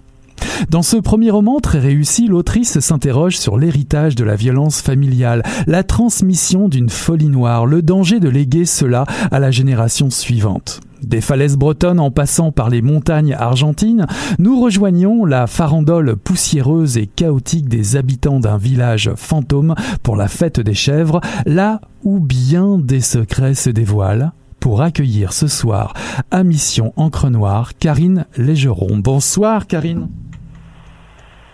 Dans 0.70 0.82
ce 0.84 0.98
premier 0.98 1.30
roman 1.30 1.60
très 1.60 1.80
réussi, 1.80 2.28
l'autrice 2.28 2.80
s'interroge 2.80 3.38
sur 3.38 3.58
l'héritage 3.58 4.16
de 4.16 4.24
la 4.24 4.36
violence 4.36 4.82
familiale, 4.82 5.44
la 5.68 5.84
transmission 5.84 6.68
d'une 6.68 6.90
folie 6.90 7.30
noire, 7.30 7.66
le 7.66 7.82
danger 7.82 8.20
de 8.20 8.30
léguer 8.30 8.66
cela 8.66 9.06
à 9.32 9.40
la 9.40 9.52
génération 9.52 10.10
suivante. 10.10 10.82
Des 11.04 11.22
falaises 11.22 11.58
bretonnes 11.58 12.00
en 12.00 12.12
passant 12.12 12.52
par 12.52 12.70
les 12.70 12.82
montagnes 12.82 13.34
argentines, 13.34 14.06
nous 14.40 14.62
rejoignons 14.62 15.26
la 15.26 15.48
farandole 15.48 16.16
poussiéreuse 16.16 16.98
et 16.98 17.08
chaotique 17.08 17.68
des 17.68 17.96
habitants 17.96 18.40
d'un 18.40 18.58
village 18.58 19.12
fantôme 19.16 19.76
pour 20.04 20.16
la 20.16 20.28
fête 20.28 20.60
des 20.60 20.74
chèvres, 20.74 21.22
là 21.46 21.82
où 22.04 22.20
bien 22.20 22.78
des 22.78 23.02
secrets 23.02 23.56
se 23.56 23.70
dévoilent 23.70 24.32
pour 24.60 24.82
accueillir 24.82 25.34
ce 25.34 25.48
soir 25.48 25.94
à 26.30 26.44
Mission 26.44 26.94
Encre 26.96 27.30
Noire 27.30 27.74
Karine 27.78 28.26
Légeron. 28.38 29.00
Bonsoir 29.00 29.66
Karine. 29.68 30.08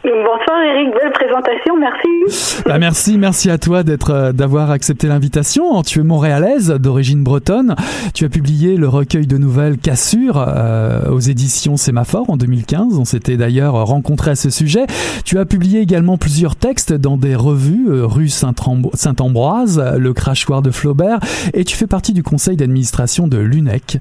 Bonsoir 0.10 0.64
Eric, 0.64 0.94
belle 0.94 1.12
présentation, 1.12 1.76
merci. 1.78 2.64
Bah 2.66 2.80
merci, 2.80 3.18
merci 3.18 3.50
à 3.50 3.58
toi 3.58 3.84
d'être, 3.84 4.12
euh, 4.12 4.32
d'avoir 4.32 4.72
accepté 4.72 5.08
l'invitation. 5.08 5.82
Tu 5.82 6.00
es 6.00 6.04
montréalaise 6.04 6.70
d'origine 6.70 7.24
bretonne. 7.24 7.76
Tu 8.14 8.24
as 8.24 8.30
publié 8.30 8.78
le 8.78 8.88
recueil 8.88 9.28
de 9.28 9.38
nouvelles 9.38 9.78
Cassure 9.78 10.42
euh, 10.48 11.10
aux 11.10 11.20
éditions 11.20 11.76
Sémaphore 11.76 12.30
en 12.30 12.38
2015. 12.38 12.98
On 12.98 13.04
s'était 13.04 13.36
d'ailleurs 13.36 13.74
rencontré 13.86 14.32
à 14.32 14.36
ce 14.36 14.50
sujet. 14.50 14.86
Tu 15.26 15.40
as 15.40 15.46
publié 15.46 15.82
également 15.82 16.18
plusieurs 16.18 16.56
textes 16.56 16.94
dans 16.94 17.18
des 17.18 17.36
revues, 17.36 17.88
euh, 17.90 18.06
rue 18.06 18.30
Saint-Ambroise, 18.30 19.94
Le 19.98 20.14
Crachoir 20.14 20.62
de 20.62 20.72
Flaubert, 20.72 21.20
et 21.54 21.66
tu 21.66 21.76
fais 21.76 21.88
partie 21.88 22.14
du 22.14 22.24
conseil 22.24 22.56
d'administration 22.56 23.28
de 23.28 23.40
l'UNEC. 23.40 23.98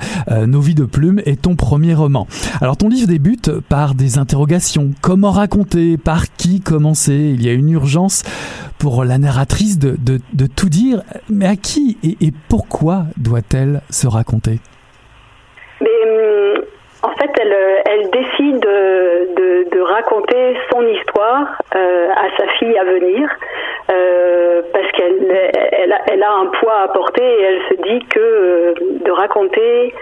Nos 0.46 0.61
vies 0.61 0.74
de 0.74 0.84
plume 0.84 1.20
est 1.24 1.42
ton 1.42 1.57
premier 1.57 1.94
roman. 1.94 2.28
Alors 2.61 2.76
ton 2.76 2.88
livre 2.88 3.09
débute 3.09 3.50
par 3.68 3.94
des 3.94 4.18
interrogations. 4.18 4.90
Comment 5.00 5.32
raconter 5.32 5.95
par 5.97 6.24
qui 6.36 6.61
commencer. 6.61 7.12
Il 7.12 7.44
y 7.44 7.49
a 7.49 7.53
une 7.53 7.70
urgence 7.70 8.22
pour 8.78 9.05
la 9.05 9.18
narratrice 9.18 9.78
de, 9.78 9.97
de, 9.99 10.47
tout 10.47 10.68
dire. 10.68 11.03
Mais 11.30 11.47
à 11.47 11.57
qui 11.57 11.99
et, 12.03 12.32
pourquoi 12.49 13.05
doit-elle 13.16 13.80
se 13.90 14.07
raconter? 14.07 14.59
Hum, 15.80 16.62
En 17.03 17.14
fait, 17.16 17.30
elle, 17.40 17.57
elle 17.86 18.11
décide 18.11 18.61
de, 18.61 19.80
raconter 19.86 20.57
son 20.72 20.82
histoire 20.82 21.62
euh, 21.74 22.09
à 22.11 22.36
sa 22.36 22.49
fille 22.59 22.76
à 22.76 22.84
venir. 22.84 23.28
Euh, 23.88 24.62
parce 24.72 24.90
qu'elle 24.92 25.51
elle 26.07 26.22
a, 26.22 26.32
un 26.32 26.47
poids 26.47 26.82
à 26.82 26.88
porter 26.88 27.22
et 27.22 27.42
elle 27.42 27.61
se 27.68 27.82
dit 27.82 28.05
que 28.07 28.18
euh, 28.18 28.74
de 29.05 29.11
raconter 29.12 29.94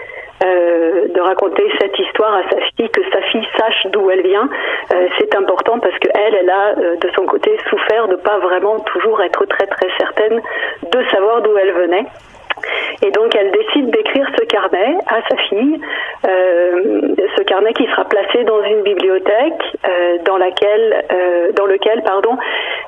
euh, 0.45 1.07
de 1.07 1.21
raconter 1.21 1.63
cette 1.79 1.97
histoire 1.97 2.35
à 2.35 2.43
sa 2.49 2.57
fille, 2.61 2.89
que 2.89 3.01
sa 3.11 3.21
fille 3.31 3.47
sache 3.57 3.87
d'où 3.91 4.09
elle 4.11 4.21
vient. 4.21 4.47
Euh, 4.93 5.07
c'est 5.17 5.35
important 5.35 5.79
parce 5.79 5.97
que 5.97 6.07
elle, 6.13 6.49
a 6.49 6.77
euh, 6.77 6.95
de 6.97 7.09
son 7.15 7.25
côté 7.25 7.57
souffert 7.69 8.07
de 8.07 8.15
pas 8.15 8.37
vraiment 8.39 8.79
toujours 8.81 9.21
être 9.21 9.45
très 9.45 9.65
très 9.65 9.87
certaine 9.97 10.41
de 10.91 11.03
savoir 11.09 11.41
d'où 11.41 11.57
elle 11.57 11.71
venait. 11.71 12.05
Et 13.01 13.11
donc 13.11 13.35
elle 13.35 13.51
décide 13.51 13.89
d'écrire 13.89 14.27
ce 14.37 14.45
carnet 14.45 14.97
à 15.07 15.21
sa 15.29 15.37
fille, 15.49 15.79
euh, 16.27 17.15
ce 17.37 17.43
carnet 17.43 17.73
qui 17.73 17.85
sera 17.85 18.05
placé 18.05 18.43
dans 18.43 18.63
une 18.63 18.83
bibliothèque 18.83 19.63
euh, 19.87 20.17
dans 20.25 20.37
laquelle, 20.37 21.05
euh, 21.11 21.51
dans 21.53 21.65
lequel, 21.65 22.01
pardon, 22.03 22.37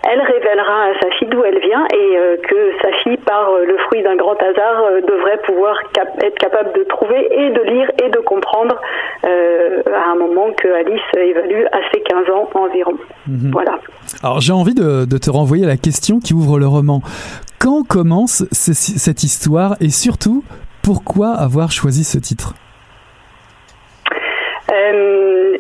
elle 0.10 0.22
révélera 0.22 0.86
à 0.86 1.00
sa 1.02 1.10
fille 1.12 1.28
d'où 1.28 1.44
elle 1.44 1.60
vient 1.60 1.86
et 1.94 2.38
que 2.48 2.72
sa 2.82 2.92
fille, 3.04 3.18
par 3.18 3.52
le 3.58 3.78
fruit 3.88 4.02
d'un 4.04 4.16
grand 4.16 4.42
hasard, 4.42 4.84
devrait 5.06 5.40
pouvoir 5.46 5.76
être 6.22 6.38
capable 6.38 6.72
de 6.74 6.84
trouver 6.84 7.28
et 7.32 7.50
de 7.50 7.62
lire 7.64 7.92
et 8.04 8.10
de 8.10 8.20
comprendre 8.20 8.80
à 9.24 10.12
un 10.12 10.16
moment 10.16 10.52
que 10.54 10.68
Alice 10.70 11.02
évalue 11.18 11.66
à 11.72 11.80
ses 11.92 12.02
15 12.02 12.30
ans 12.30 12.50
environ. 12.54 12.94
Mhm. 13.28 13.52
Voilà. 13.52 13.80
Alors 14.24 14.40
j'ai 14.40 14.54
envie 14.54 14.76
de, 14.76 15.06
de 15.06 15.18
te 15.18 15.30
renvoyer 15.30 15.66
à 15.66 15.68
la 15.68 15.78
question 15.78 16.20
qui 16.20 16.34
ouvre 16.34 16.60
le 16.60 16.68
roman. 16.68 17.02
Quand 17.60 17.84
commence 17.84 18.46
cette 18.52 19.24
histoire 19.24 19.76
et 19.82 19.90
surtout, 19.90 20.44
pourquoi 20.84 21.32
avoir 21.32 21.72
choisi 21.72 22.04
ce 22.04 22.18
titre? 22.18 22.54
Euh, 24.72 25.58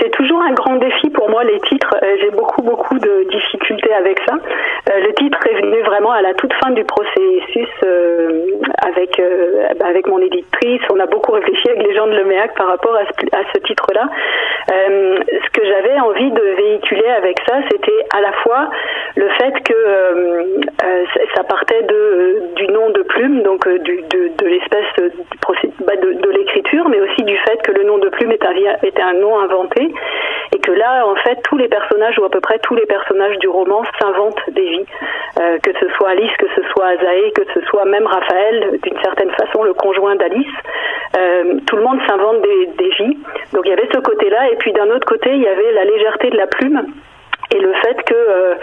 c'est 0.00 0.10
toujours 0.12 0.40
un 0.42 0.52
grand 0.52 0.76
défi 0.76 0.99
moi 1.30 1.44
les 1.44 1.60
titres. 1.60 1.94
Euh, 2.02 2.16
j'ai 2.20 2.30
beaucoup 2.30 2.62
beaucoup 2.62 2.98
de 2.98 3.24
difficultés 3.30 3.92
avec 3.94 4.18
ça. 4.28 4.34
Euh, 4.34 5.00
le 5.00 5.14
titre 5.14 5.38
est 5.46 5.60
venu 5.62 5.80
vraiment 5.82 6.10
à 6.10 6.22
la 6.22 6.34
toute 6.34 6.52
fin 6.54 6.70
du 6.72 6.84
processus 6.84 7.68
avec 8.84 9.22
avec 9.84 10.06
mon 10.06 10.18
éditrice. 10.18 10.82
On 10.92 11.00
a 11.00 11.06
beaucoup 11.06 11.32
réfléchi 11.32 11.68
avec 11.70 11.86
les 11.86 11.94
gens 11.94 12.06
de 12.06 12.12
l'EMEAC 12.12 12.54
par 12.54 12.66
rapport 12.66 12.94
à 12.96 13.04
ce, 13.54 13.58
titre-là. 13.60 14.08
ce 14.68 15.50
que 15.52 15.64
j'avais 15.64 15.98
envie 16.00 16.30
de 16.30 16.42
véhiculer 16.56 17.08
avec 17.16 17.38
ça, 17.48 17.56
c'était 17.70 18.04
à 18.14 18.20
la 18.20 18.32
fois 18.42 18.70
le 19.16 19.28
fait 19.30 19.52
que 19.62 20.60
ça 21.34 21.44
partait 21.44 21.82
de 21.82 22.42
du 22.56 22.66
nom 22.68 22.90
de 22.90 23.02
plume, 23.02 23.42
donc 23.42 23.66
de, 23.66 24.36
de 24.36 24.46
l'espèce 24.46 25.10
bah, 25.86 25.96
de, 25.96 26.12
de 26.12 26.30
l'écriture, 26.30 26.88
mais 26.88 27.00
aussi 27.00 27.22
du 27.24 27.36
fait 27.38 27.60
que 27.62 27.72
le 27.72 27.84
nom 27.84 27.98
de 27.98 28.08
plume 28.08 28.32
est 28.32 28.44
un, 28.44 28.54
était 28.82 29.02
un 29.02 29.14
nom 29.14 29.38
inventé 29.40 29.92
et 30.54 30.58
que 30.58 30.72
là, 30.72 31.06
fait, 31.22 31.36
tous 31.42 31.56
les 31.56 31.68
personnages 31.68 32.18
ou 32.18 32.24
à 32.24 32.30
peu 32.30 32.40
près 32.40 32.58
tous 32.58 32.74
les 32.74 32.86
personnages 32.86 33.38
du 33.38 33.48
roman 33.48 33.82
s'inventent 33.98 34.50
des 34.50 34.68
vies, 34.68 34.86
euh, 35.40 35.58
que 35.58 35.72
ce 35.78 35.88
soit 35.96 36.10
Alice, 36.10 36.32
que 36.38 36.48
ce 36.54 36.62
soit 36.70 36.86
Azaé, 36.86 37.32
que 37.32 37.42
ce 37.54 37.60
soit 37.66 37.84
même 37.84 38.06
Raphaël, 38.06 38.78
d'une 38.82 39.00
certaine 39.02 39.30
façon 39.30 39.62
le 39.62 39.74
conjoint 39.74 40.16
d'Alice. 40.16 40.46
Euh, 41.16 41.60
tout 41.66 41.76
le 41.76 41.82
monde 41.82 42.00
s'invente 42.06 42.42
des, 42.42 42.90
vies. 42.98 43.18
Donc 43.52 43.62
il 43.64 43.70
y 43.70 43.72
avait 43.72 43.88
ce 43.92 43.98
côté-là, 43.98 44.50
et 44.50 44.56
puis 44.56 44.72
d'un 44.72 44.90
autre 44.90 45.06
côté, 45.06 45.30
il 45.32 45.42
y 45.42 45.48
avait 45.48 45.72
la 45.72 45.84
légèreté 45.84 46.30
de 46.30 46.36
la 46.36 46.46
plume 46.46 46.84
et 47.54 47.58
le 47.58 47.72
fait 47.74 48.02
que 48.04 48.14
euh, 48.14 48.54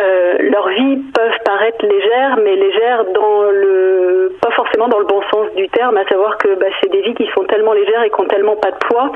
euh, 0.00 0.38
leurs 0.50 0.68
vies 0.68 0.96
peuvent 1.12 1.38
paraître 1.44 1.84
légères, 1.84 2.38
mais 2.42 2.56
légères 2.56 3.04
dans 3.14 3.42
le 3.50 4.32
pas 4.40 4.50
forcément 4.52 4.88
dans 4.88 4.98
le 4.98 5.04
bon 5.04 5.20
sens 5.30 5.54
du 5.56 5.68
terme, 5.68 5.96
à 5.96 6.04
savoir 6.08 6.38
que 6.38 6.58
bah, 6.58 6.66
c'est 6.80 6.90
des 6.90 7.02
vies 7.02 7.14
qui 7.14 7.26
sont 7.34 7.44
tellement 7.44 7.72
légères 7.72 8.02
et 8.04 8.10
qui 8.10 8.20
ont 8.20 8.28
tellement 8.28 8.56
pas 8.56 8.70
de 8.70 8.76
poids 8.88 9.12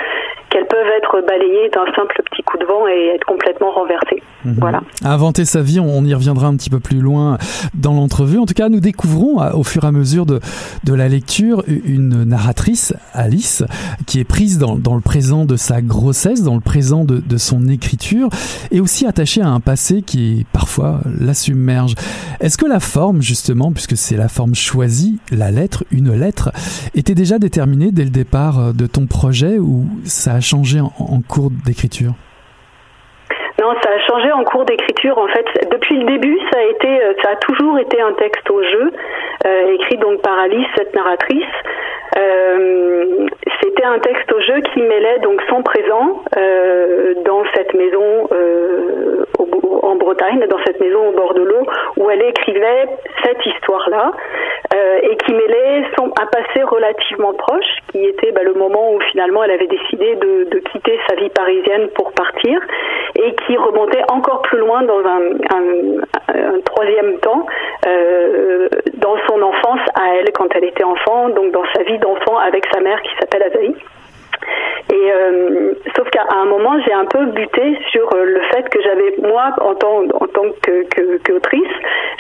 qu'elles 0.51 0.67
peuvent 0.67 0.93
être 0.99 1.27
balayées 1.27 1.69
d'un 1.71 1.87
simple 1.97 2.21
petit 2.31 2.43
coup 2.43 2.59
de 2.59 2.65
vent 2.65 2.87
et 2.87 3.15
être 3.15 3.25
complètement 3.25 3.71
renversées. 3.71 4.23
Mhm. 4.45 4.57
Voilà. 4.61 4.83
Inventer 5.05 5.45
sa 5.45 5.63
vie, 5.63 5.81
on 5.81 6.05
y 6.05 6.15
reviendra 6.15 6.47
un 6.47 6.57
petit 6.57 6.71
peu 6.71 6.81
plus 6.81 7.01
loin 7.01 7.39
dans 7.75 7.95
l'entrevue. 7.95 8.39
En 8.39 8.47
tout 8.47 8.55
cas, 8.55 8.69
nous 8.69 8.81
découvrons 8.81 9.41
au 9.55 9.65
fur 9.65 9.85
et 9.85 9.87
à 9.87 9.93
mesure 9.93 10.27
de, 10.27 10.41
de 10.85 10.95
la 10.95 11.09
lecture 11.09 11.65
une 11.67 12.25
narratrice, 12.25 12.95
Alice, 13.15 13.65
qui 14.07 14.21
est 14.21 14.29
prise 14.29 14.59
dans, 14.59 14.77
dans 14.77 14.95
le 14.95 15.01
présent 15.01 15.45
de 15.45 15.57
sa 15.57 15.81
grossesse, 15.81 16.43
dans 16.43 16.55
le 16.55 16.61
présent 16.61 17.05
de, 17.05 17.19
de 17.19 17.37
son 17.37 17.67
écriture, 17.69 18.29
et 18.71 18.81
aussi 18.81 19.07
attachée 19.07 19.41
à 19.41 19.49
un 19.49 19.61
passé 19.61 20.03
qui 20.03 20.41
est 20.41 20.47
parfois 20.53 20.74
la 20.79 21.35
submerge. 21.35 21.95
Est-ce 22.41 22.59
que 22.59 22.67
la 22.67 22.81
forme, 22.81 23.23
justement, 23.23 23.73
puisque 23.73 23.97
c'est 23.97 24.17
la 24.17 24.29
forme 24.29 24.55
choisie, 24.55 25.19
la 25.31 25.51
lettre, 25.51 25.85
une 25.93 26.13
lettre, 26.13 26.51
était 26.95 27.15
déjà 27.15 27.39
déterminée 27.39 27.91
dès 27.93 28.05
le 28.05 28.11
départ 28.11 28.75
de 28.75 28.87
ton 28.87 29.07
projet 29.07 29.59
ou 29.59 29.87
ça 30.05 30.35
a 30.35 30.41
changé 30.41 30.81
en, 30.81 31.21
cours 31.27 31.51
d'écriture? 31.65 32.13
Cours 34.51 34.65
d'écriture. 34.65 35.17
En 35.19 35.29
fait, 35.29 35.47
depuis 35.71 35.97
le 35.99 36.05
début, 36.05 36.39
ça 36.53 36.59
a 36.59 37.23
ça 37.23 37.31
a 37.31 37.37
toujours 37.37 37.79
été 37.79 38.01
un 38.01 38.13
texte 38.13 38.49
au 38.51 38.63
jeu, 38.63 38.93
écrit 39.75 39.97
donc 39.99 40.21
par 40.23 40.39
Alice, 40.39 40.67
cette 40.77 40.95
narratrice. 40.95 41.55
C'était 43.63 43.85
un 43.85 43.99
texte 44.01 44.33
au 44.33 44.41
jeu 44.41 44.61
qui 44.73 44.83
mêlait 44.83 45.19
donc 45.21 45.41
son 45.49 45.63
présent 45.63 46.23
dans 47.25 47.43
cette 47.55 47.75
maison 47.75 48.29
dans 50.49 50.59
cette 50.65 50.81
maison 50.81 51.09
au 51.09 51.13
bord 51.13 51.35
de 51.35 51.43
l'eau, 51.43 51.67
où 51.97 52.11
elle 52.11 52.23
écrivait 52.23 52.89
cette 53.23 53.45
histoire-là, 53.45 54.13
euh, 54.75 54.99
et 55.03 55.17
qui 55.19 55.33
mêlait 55.33 55.85
son, 55.97 56.07
un 56.21 56.27
passé 56.27 56.63
relativement 56.63 57.33
proche, 57.35 57.77
qui 57.93 58.05
était 58.05 58.33
bah, 58.33 58.43
le 58.43 58.55
moment 58.55 58.95
où 58.95 59.01
finalement 59.13 59.45
elle 59.45 59.53
avait 59.53 59.67
décidé 59.67 60.17
de, 60.17 60.59
quitter 60.73 60.99
sa 61.09 61.17
vie 61.17 61.29
parisienne 61.31 61.89
pour 61.95 62.13
partir, 62.13 62.61
et 63.17 63.35
qui 63.47 63.57
remontait 63.57 64.03
encore 64.11 64.43
plus 64.43 64.59
loin 64.59 64.83
dans 64.83 65.01
un 65.01 66.61
troisième 66.65 67.19
temps, 67.19 67.47
euh, 67.87 68.69
dans 68.95 69.17
son 69.29 69.43
enfance 69.43 69.81
à 69.95 70.17
elle 70.17 70.33
quand 70.33 70.49
elle 70.55 70.65
était 70.65 70.85
enfant, 70.85 71.29
donc 71.29 71.53
dans 71.53 71.65
sa 71.75 71.83
vie 71.83 71.99
d'enfant 71.99 72.39
avec 72.39 72.65
sa 72.73 72.81
mère 72.81 73.01
qui 73.03 73.11
s'appelle 73.21 73.43
Azaï. 73.43 73.75
Et 74.93 75.13
euh, 75.13 75.73
sauf 75.97 76.09
qu'à 76.11 76.25
un 76.31 76.45
moment, 76.45 76.79
j'ai 76.85 76.93
un 76.93 77.07
peu 77.07 77.25
buté 77.27 77.79
sur 77.91 78.07
euh, 78.15 78.25
le 78.25 78.41
fait 78.53 78.69
que 78.69 78.83
j'avais 78.83 79.15
moi, 79.23 79.51
en 79.61 79.75
tant 79.75 80.03
en 80.03 80.27
tant 80.27 80.51
que 80.63 81.19
qu'autrice, 81.25 81.73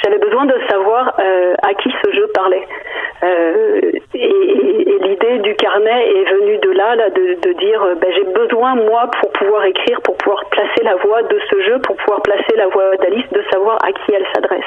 j'avais 0.03 0.19
besoin 0.19 0.47
de 0.47 0.55
savoir 0.71 1.15
euh, 1.21 1.55
à 1.63 1.75
qui 1.75 1.93
ce 2.03 2.13
jeu 2.13 2.27
parlait. 2.35 2.67
Et, 4.15 4.31
l'idée 5.05 5.39
du 5.39 5.55
carnet 5.57 6.09
est 6.09 6.31
venue 6.31 6.59
de 6.59 6.71
là, 6.71 6.97
là 6.97 7.11
de, 7.11 7.53
dire, 7.59 7.87
ben, 8.01 8.11
j'ai 8.15 8.25
besoin 8.25 8.75
moi 8.75 9.11
pour 9.21 9.31
pouvoir 9.33 9.65
écrire, 9.65 10.01
pour 10.03 10.17
pouvoir 10.17 10.45
placer 10.51 10.83
la 10.83 10.97
voix 10.97 11.23
de 11.23 11.39
ce 11.51 11.61
jeu, 11.63 11.79
pour 11.81 11.97
pouvoir 11.97 12.23
placer 12.23 12.57
la 12.57 12.69
voix 12.69 12.97
d'Alice, 12.97 13.29
de 13.33 13.43
savoir 13.53 13.79
à 13.85 13.93
qui 13.93 14.15
elle 14.15 14.27
s'adresse. 14.35 14.65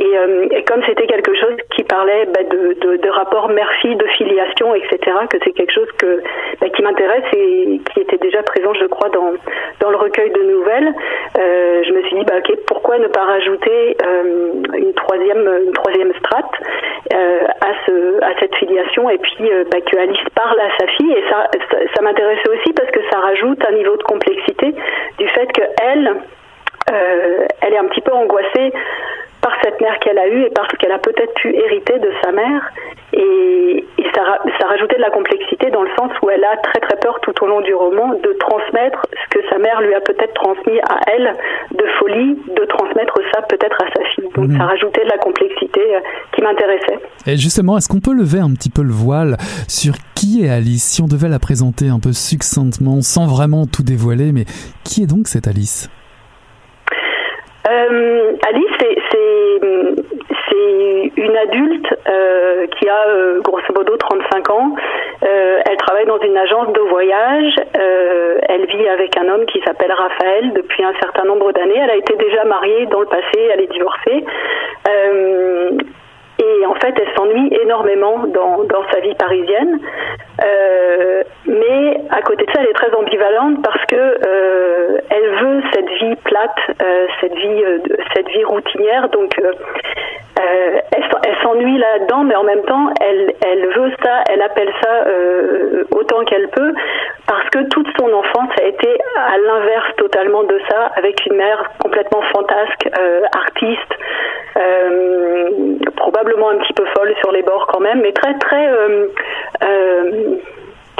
Et, 0.00 0.56
et, 0.56 0.62
comme 0.64 0.82
c'était 0.86 1.06
quelque 1.06 1.34
chose 1.34 1.56
qui 1.74 1.84
parlait 1.84 2.26
ben, 2.26 2.48
de, 2.48 2.74
de, 2.80 2.96
de 2.96 3.08
rapport 3.08 3.48
mère-fille, 3.48 3.96
de 3.96 4.06
filiation, 4.18 4.74
etc., 4.74 4.98
que 5.30 5.38
c'est 5.44 5.52
quelque 5.52 5.72
chose 5.72 5.90
que 5.98 6.22
ben, 6.60 6.70
qui 6.74 6.82
m'intéresse 6.82 7.24
et 7.34 7.80
qui 7.92 8.00
était 8.00 8.18
déjà 8.18 8.42
présent, 8.42 8.74
je 8.74 8.86
crois, 8.86 9.08
dans, 9.10 9.32
dans 9.80 9.90
le 9.90 9.96
recueil 9.96 10.30
de 10.30 10.42
nouvelles, 10.42 10.94
euh, 11.38 11.82
je 11.84 11.92
me 11.92 12.02
suis 12.02 12.16
dit, 12.16 12.24
bah, 12.24 12.40
pourquoi 12.66 12.98
ne 12.98 13.08
pas 13.08 13.24
rajouter 13.24 13.96
euh, 14.04 14.52
une 14.76 14.94
troisième, 14.94 15.48
une 15.66 15.72
troisième 15.72 16.12
strate 16.14 16.52
euh, 17.14 17.40
à, 17.60 17.72
ce, 17.86 18.24
à 18.24 18.38
cette 18.40 18.54
filiation 18.56 19.08
et 19.10 19.18
puis 19.18 19.50
bah, 19.70 19.80
que 19.80 19.96
Alice 19.96 20.18
parle 20.34 20.60
à 20.60 20.70
sa 20.78 20.86
fille. 20.88 21.12
Et 21.12 21.24
ça, 21.28 21.48
ça, 21.70 21.78
ça 21.94 22.02
m'intéressait 22.02 22.48
aussi 22.48 22.72
parce 22.72 22.90
que 22.90 23.00
ça 23.10 23.18
rajoute 23.18 23.58
un 23.68 23.72
niveau 23.72 23.96
de 23.96 24.02
complexité 24.02 24.74
du 25.18 25.28
fait 25.28 25.46
que 25.52 25.62
elle, 25.82 26.16
euh, 26.90 27.46
elle 27.60 27.74
est 27.74 27.78
un 27.78 27.86
petit 27.86 28.00
peu 28.00 28.12
angoissée 28.12 28.72
par 29.42 29.52
cette 29.62 29.80
mère 29.80 29.98
qu'elle 29.98 30.18
a 30.18 30.28
eue 30.28 30.44
et 30.44 30.50
parce 30.50 30.72
qu'elle 30.78 30.92
a 30.92 30.98
peut-être 30.98 31.34
pu 31.34 31.54
hériter 31.54 31.98
de 31.98 32.10
sa 32.22 32.30
mère. 32.30 32.62
Et, 33.12 33.84
et 33.98 34.04
ça, 34.14 34.38
ça, 34.58 34.66
rajoutait 34.68 34.96
de 34.96 35.02
la 35.02 35.10
complexité 35.10 35.70
dans 35.70 35.82
le 35.82 35.90
sens 35.98 36.12
où 36.22 36.30
elle 36.30 36.44
a 36.44 36.56
très 36.62 36.80
très 36.80 36.96
peur 36.96 37.18
tout 37.22 37.34
au 37.42 37.46
long 37.46 37.60
du 37.60 37.74
roman 37.74 38.14
de 38.14 38.32
transmettre 38.38 39.04
ce 39.12 39.36
que 39.36 39.44
sa 39.50 39.58
mère 39.58 39.82
lui 39.82 39.94
a 39.94 40.00
peut-être 40.00 40.32
transmis 40.34 40.78
à 40.88 41.00
elle 41.08 41.34
de 41.72 41.84
folie, 41.98 42.38
de 42.56 42.64
transmettre 42.66 43.18
ça 43.34 43.42
peut-être 43.42 43.76
à 43.82 43.86
sa 43.94 44.04
fille. 44.14 44.28
Donc 44.34 44.48
mmh. 44.48 44.56
ça 44.56 44.64
rajoutait 44.64 45.04
de 45.04 45.10
la 45.10 45.18
complexité 45.18 45.80
euh, 45.80 46.00
qui 46.32 46.42
m'intéressait. 46.42 46.98
Et 47.26 47.36
justement, 47.36 47.76
est-ce 47.76 47.88
qu'on 47.88 48.00
peut 48.00 48.14
lever 48.14 48.38
un 48.38 48.54
petit 48.54 48.70
peu 48.70 48.82
le 48.82 48.92
voile 48.92 49.36
sur 49.68 49.94
qui 50.14 50.44
est 50.44 50.50
Alice? 50.50 50.84
Si 50.84 51.02
on 51.02 51.08
devait 51.08 51.28
la 51.28 51.40
présenter 51.40 51.88
un 51.88 51.98
peu 51.98 52.12
succinctement, 52.12 53.02
sans 53.02 53.26
vraiment 53.26 53.66
tout 53.66 53.82
dévoiler, 53.82 54.32
mais 54.32 54.44
qui 54.84 55.02
est 55.02 55.06
donc 55.06 55.26
cette 55.26 55.48
Alice? 55.48 55.90
Euh, 57.68 58.32
Alice, 58.48 58.76
c'est 60.50 61.12
une 61.16 61.36
adulte 61.36 61.94
euh, 62.08 62.66
qui 62.66 62.88
a 62.88 63.08
euh, 63.08 63.40
grosso 63.40 63.72
modo 63.74 63.96
35 63.96 64.50
ans. 64.50 64.74
Elle 65.22 65.76
travaille 65.76 66.06
dans 66.06 66.18
une 66.18 66.36
agence 66.36 66.72
de 66.72 66.80
voyage. 66.80 67.54
Elle 67.74 68.66
vit 68.66 68.88
avec 68.88 69.16
un 69.16 69.28
homme 69.28 69.46
qui 69.46 69.60
s'appelle 69.64 69.92
Raphaël 69.92 70.52
depuis 70.52 70.82
un 70.84 70.92
certain 71.00 71.24
nombre 71.24 71.52
d'années. 71.52 71.78
Elle 71.82 71.90
a 71.90 71.96
été 71.96 72.14
déjà 72.16 72.44
mariée 72.44 72.86
dans 72.86 73.00
le 73.00 73.06
passé, 73.06 73.48
elle 73.52 73.60
est 73.60 73.72
divorcée. 73.72 74.24
Et 76.62 76.66
en 76.66 76.74
fait, 76.74 76.94
elle 76.96 77.12
s'ennuie 77.16 77.52
énormément 77.60 78.18
dans, 78.28 78.62
dans, 78.62 78.84
sa 78.92 79.00
vie 79.00 79.14
parisienne. 79.14 79.80
Euh, 80.44 81.22
mais 81.46 82.00
à 82.10 82.22
côté 82.22 82.44
de 82.46 82.52
ça, 82.52 82.60
elle 82.60 82.68
est 82.68 82.74
très 82.74 82.94
ambivalente 82.94 83.62
parce 83.64 83.84
que 83.86 83.96
euh, 83.96 84.98
elle 85.10 85.28
veut 85.44 85.62
cette 85.72 85.88
vie 85.88 86.14
plate, 86.22 86.76
euh, 86.80 87.06
cette 87.20 87.34
vie, 87.34 87.64
cette 88.14 88.28
vie 88.28 88.44
routinière. 88.44 89.08
Donc, 89.08 89.40
euh, 90.38 90.42
euh, 90.42 90.80
elle, 90.94 91.36
s'ennuie 91.42 91.78
là-dedans, 91.78 92.24
mais 92.24 92.36
en 92.36 92.44
même 92.44 92.62
temps, 92.62 92.88
elle, 93.00 93.34
elle 93.46 93.66
veut 93.66 93.92
ça, 94.02 94.22
elle 94.30 94.42
appelle 94.42 94.72
ça 94.82 95.04
autant 95.90 96.24
qu'elle 96.24 96.48
peut, 96.48 96.72
parce 97.26 97.48
que 97.50 97.68
toute 97.68 97.88
son 97.98 98.12
enfance 98.12 98.50
a 98.60 98.64
été 98.64 98.88
à 99.16 99.38
l'inverse 99.38 99.94
totalement 99.96 100.44
de 100.44 100.58
ça, 100.68 100.90
avec 100.96 101.26
une 101.26 101.36
mère 101.36 101.70
complètement 101.80 102.22
fantasque, 102.32 102.88
artiste, 103.34 103.94
probablement 105.96 106.50
un 106.50 106.58
petit 106.58 106.72
peu 106.72 106.84
folle 106.96 107.14
sur 107.20 107.32
les 107.32 107.42
bords 107.42 107.66
quand 107.72 107.80
même, 107.80 108.00
mais 108.02 108.12
très 108.12 108.34
très 108.38 108.68
euh, 108.68 109.06
euh, 109.64 110.36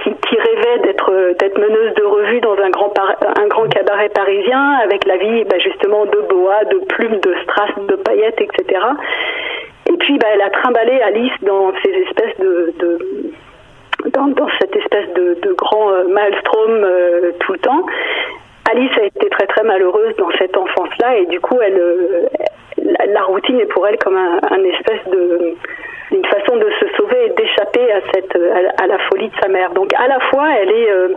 qui, 0.02 0.36
rêvait 0.36 0.78
d'être 0.82 1.34
d'être 1.38 1.58
meneuse 1.58 1.94
de 1.94 2.04
revue 2.04 2.40
dans 2.40 2.56
un 2.58 2.70
grand 2.70 2.92
un 3.36 3.46
grand 3.46 3.68
cabaret 3.68 4.08
parisien 4.08 4.78
avec 4.82 5.04
la 5.06 5.16
vie 5.16 5.44
bah, 5.44 5.58
justement 5.58 6.04
de 6.06 6.20
boa, 6.28 6.64
de 6.64 6.78
plumes, 6.86 7.20
de 7.20 7.34
strass, 7.42 7.70
de 7.88 7.96
paillettes, 7.96 8.40
etc. 8.40 8.80
Et 9.88 9.96
puis 9.98 10.18
bah, 10.18 10.28
elle 10.34 10.42
a 10.42 10.50
trimballé 10.50 11.00
Alice 11.00 11.32
dans 11.42 11.72
cette 11.82 11.96
espèce 11.96 12.38
de, 12.38 12.72
grand 15.54 15.90
euh, 15.90 16.08
maelstrom 16.08 16.70
euh, 16.70 17.32
tout 17.40 17.52
le 17.52 17.58
temps. 17.58 17.86
Alice 18.70 18.92
a 18.98 19.04
été 19.04 19.28
très 19.28 19.46
très 19.46 19.64
malheureuse 19.64 20.14
dans 20.16 20.30
cette 20.38 20.56
enfance-là 20.56 21.18
et 21.18 21.26
du 21.26 21.40
coup 21.40 21.58
euh, 21.58 22.26
la, 22.78 23.22
routine 23.24 23.60
est 23.60 23.66
pour 23.66 23.86
elle 23.86 23.98
comme 23.98 24.16
un 24.16 24.64
espèce 24.64 25.04
de 25.10 25.54
une 26.12 26.24
façon 26.26 26.56
de 26.56 26.68
se 26.80 26.86
sauver 26.96 27.26
et 27.26 27.30
d'échapper 27.30 27.92
à 27.92 28.00
cette 28.12 28.36
à, 28.36 28.82
à, 28.82 28.86
la 28.86 28.98
folie 29.08 29.28
de 29.28 29.34
sa 29.40 29.48
mère. 29.48 29.72
Donc 29.72 29.92
à 29.94 30.06
la 30.08 30.20
fois 30.30 30.48
elle 30.60 30.70
est 30.70 30.90
euh, 30.90 31.08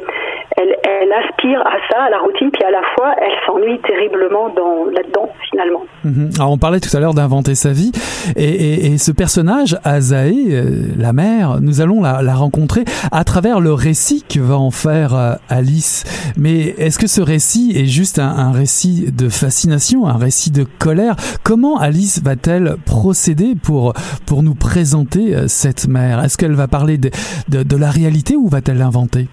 elle, 0.58 1.12
aspire 1.12 1.60
à 1.62 1.78
ça, 1.90 2.04
à 2.04 2.10
la 2.10 2.20
routine, 2.20 2.50
puis 2.52 2.64
à 2.64 2.72
la 2.72 2.82
fois 2.96 3.14
elle 3.18 3.34
s'ennuie 3.46 3.80
terriblement 3.82 4.50
dans 4.50 4.86
là-dedans 4.86 5.30
finalement. 5.50 5.84
Mmh. 6.04 6.30
Alors 6.38 6.52
on 6.52 6.58
parlait 6.58 6.80
tout 6.80 6.96
à 6.96 7.00
l'heure 7.00 7.14
d'inventer 7.14 7.56
sa 7.56 7.72
vie 7.72 7.92
et, 8.36 8.98
ce 8.98 9.12
personnage 9.12 9.78
Azaé, 9.84 10.48
euh, 10.52 10.88
la 10.98 11.12
mère, 11.12 11.60
nous 11.62 11.82
allons 11.82 12.02
la, 12.02 12.36
rencontrer 12.36 12.86
à 13.12 13.24
travers 13.24 13.60
le 13.60 13.74
récit 13.74 14.24
que 14.28 14.40
va 14.40 14.58
en 14.58 14.72
faire 14.72 15.14
euh, 15.14 15.34
Alice. 15.50 16.04
Mais 16.38 16.76
est-ce 16.78 16.98
que 16.98 17.08
ce 17.08 17.22
récit 17.22 17.74
est 17.76 17.86
juste 17.86 18.20
un, 18.20 18.30
un 18.30 18.52
récit 18.52 19.12
de 19.12 19.30
fascination, 19.30 20.08
un 20.08 20.18
récit 20.18 20.52
de 20.52 20.64
colère? 20.64 21.16
Comment 21.44 21.78
Alice 21.78 22.22
va-t-elle 22.24 22.76
procéder 22.86 23.54
pour 23.62 23.94
pour 24.26 24.44
nous 24.44 24.56
présenter 24.56 24.85
euh, 24.94 25.48
cette 25.48 25.88
mère? 25.88 26.24
Est-ce 26.24 26.38
qu'elle 26.38 26.54
va 26.54 26.68
parler 26.68 26.98
de, 26.98 27.10
de, 27.50 27.64
de 27.64 27.78
la 27.78 27.90
réalité 27.90 28.36
ou 28.36 28.48
va-t-elle 28.48 28.78
l'inventer? 28.78 29.28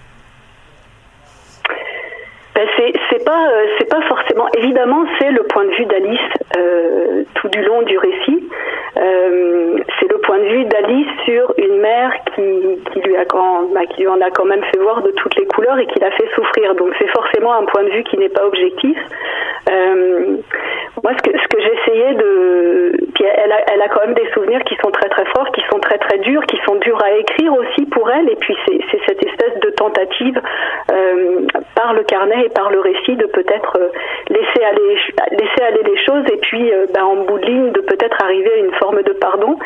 Ben 2.54 2.66
c'est 3.10 3.24
pas 3.24 3.46
euh, 3.48 3.64
c'est 3.78 3.88
pas 3.88 4.02
forcément. 4.08 4.46
Évidemment 4.58 5.04
c'est 5.18 5.30
le 5.30 5.42
point 5.44 5.64
de 5.64 5.70
vue 5.70 5.86
d'Alice 5.86 6.20
euh, 6.56 7.24
tout 7.34 7.48
du 7.48 7.62
long 7.62 7.82
du 7.82 7.98
récit 7.98 8.48
euh, 8.96 9.78
c'est 9.98 10.10
le 10.10 10.18
point 10.18 10.38
de 10.38 10.48
vue 10.48 10.64
d'Alice 10.66 11.08
sur 11.24 11.54
une 11.56 11.78
mère 11.78 12.12
bah, 12.36 13.86
qui 13.86 14.02
lui 14.02 14.08
en 14.08 14.20
a 14.20 14.30
quand 14.30 14.44
même 14.44 14.62
fait 14.64 14.78
voir 14.78 15.02
de 15.02 15.10
toutes 15.12 15.34
les 15.36 15.46
couleurs 15.46 15.78
et 15.78 15.86
qui 15.86 15.98
l'a 15.98 16.10
fait 16.10 16.28
souffrir. 16.34 16.74
Donc 16.74 16.92
c'est 16.98 17.08
forcément 17.08 17.54
un 17.54 17.64
point 17.64 17.84
de 17.84 17.90
vue 17.90 18.04
qui 18.04 18.18
n'est 18.18 18.28
pas 18.28 18.44
objectif. 18.46 18.98
Euh, 19.70 20.36
moi 21.02 21.12
ce 21.16 21.48
que 21.48 21.60
j'essayais 21.60 22.14
de 22.14 22.92
puis 23.14 23.24
elle 23.24 23.82
a 23.82 23.88
quand 23.88 24.06
même 24.06 24.14
des 24.14 24.28
souvenirs 24.32 24.62
qui 24.64 24.74
sont 24.82 24.90
très 24.90 25.08
très 25.08 25.24
forts 25.26 25.50
qui 25.52 25.62
sont 25.70 25.78
très 25.78 25.98
très 25.98 26.18
durs 26.18 26.44
qui 26.46 26.58
sont 26.66 26.74
durs 26.76 27.00
à 27.02 27.12
écrire 27.12 27.54
aussi 27.54 27.86
pour 27.86 28.10
elle. 28.10 28.28
Et 28.28 28.36
puis 28.36 28.56
c'est 28.66 29.00
cette 29.06 29.24
espèce 29.24 29.58
de 29.60 29.70
tentative 29.82 30.40
euh, 30.92 31.46
par 31.74 31.92
le 31.94 32.04
carnet 32.04 32.46
et 32.46 32.48
par 32.50 32.70
le 32.70 32.80
récit 32.80 33.16
de 33.16 33.26
peut-être 33.26 33.78
euh, 33.78 33.88
laisser 34.28 34.62
aller 34.64 34.96
laisser 35.32 35.62
aller 35.62 35.82
les 35.84 35.98
choses 36.04 36.24
et 36.32 36.36
puis 36.38 36.72
euh, 36.72 36.86
bah, 36.94 37.04
en 37.04 37.16
bout 37.24 37.38
de 37.38 37.46
ligne 37.46 37.72
de 37.72 37.80
peut-être 37.80 38.16
arriver 38.22 38.52
à 38.52 38.58
une 38.58 38.74
forme 38.74 39.02
de 39.02 39.12
pardon. 39.12 39.58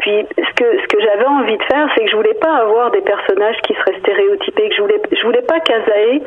Puis 0.00 0.26
ce 0.36 0.52
que 0.54 0.80
ce 0.82 0.86
que 0.88 1.00
j'avais 1.00 1.26
envie 1.26 1.56
de 1.56 1.62
faire, 1.64 1.88
c'est 1.94 2.04
que 2.04 2.10
je 2.10 2.16
voulais 2.16 2.34
pas 2.34 2.54
avoir 2.56 2.90
des 2.90 3.02
personnages 3.02 3.58
qui 3.62 3.74
seraient 3.74 3.98
stéréotypés, 4.00 4.68
que 4.68 4.74
je 4.74 4.82
voulais 4.82 5.00
je 5.12 5.22
voulais 5.24 5.42
pas 5.42 5.60
qu'Azaé, 5.60 6.22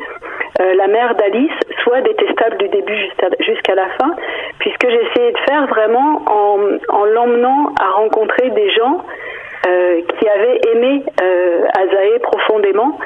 la 0.76 0.86
mère 0.86 1.14
d'Alice, 1.16 1.58
soit 1.82 2.00
détestable 2.02 2.56
du 2.58 2.68
début 2.68 3.10
jusqu'à 3.40 3.74
la 3.74 3.88
fin, 3.98 4.14
puisque 4.60 4.84
essayé 4.84 5.32
de 5.32 5.38
faire 5.48 5.66
vraiment 5.66 6.22
en, 6.26 6.58
en 6.88 7.04
l'emmenant 7.04 7.72
à 7.80 7.90
rencontrer 7.90 8.50
des 8.50 8.70
gens 8.70 9.04
euh, 9.66 10.00
qui 10.02 10.28
avaient 10.28 10.60
aimé 10.72 11.02
euh, 11.22 11.64
Azaé 11.74 12.18
profondément 12.18 12.98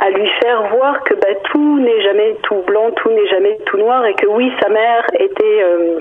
à 0.00 0.10
lui 0.10 0.28
faire 0.42 0.62
voir 0.76 1.02
que 1.04 1.14
bah, 1.14 1.34
tout 1.44 1.78
n'est 1.78 2.02
jamais 2.02 2.36
tout 2.42 2.62
blanc, 2.66 2.90
tout 2.96 3.10
n'est 3.10 3.26
jamais 3.28 3.56
tout 3.64 3.78
noir 3.78 4.04
et 4.04 4.14
que 4.14 4.26
oui, 4.26 4.52
sa 4.60 4.68
mère 4.68 5.06
euh, 5.18 5.98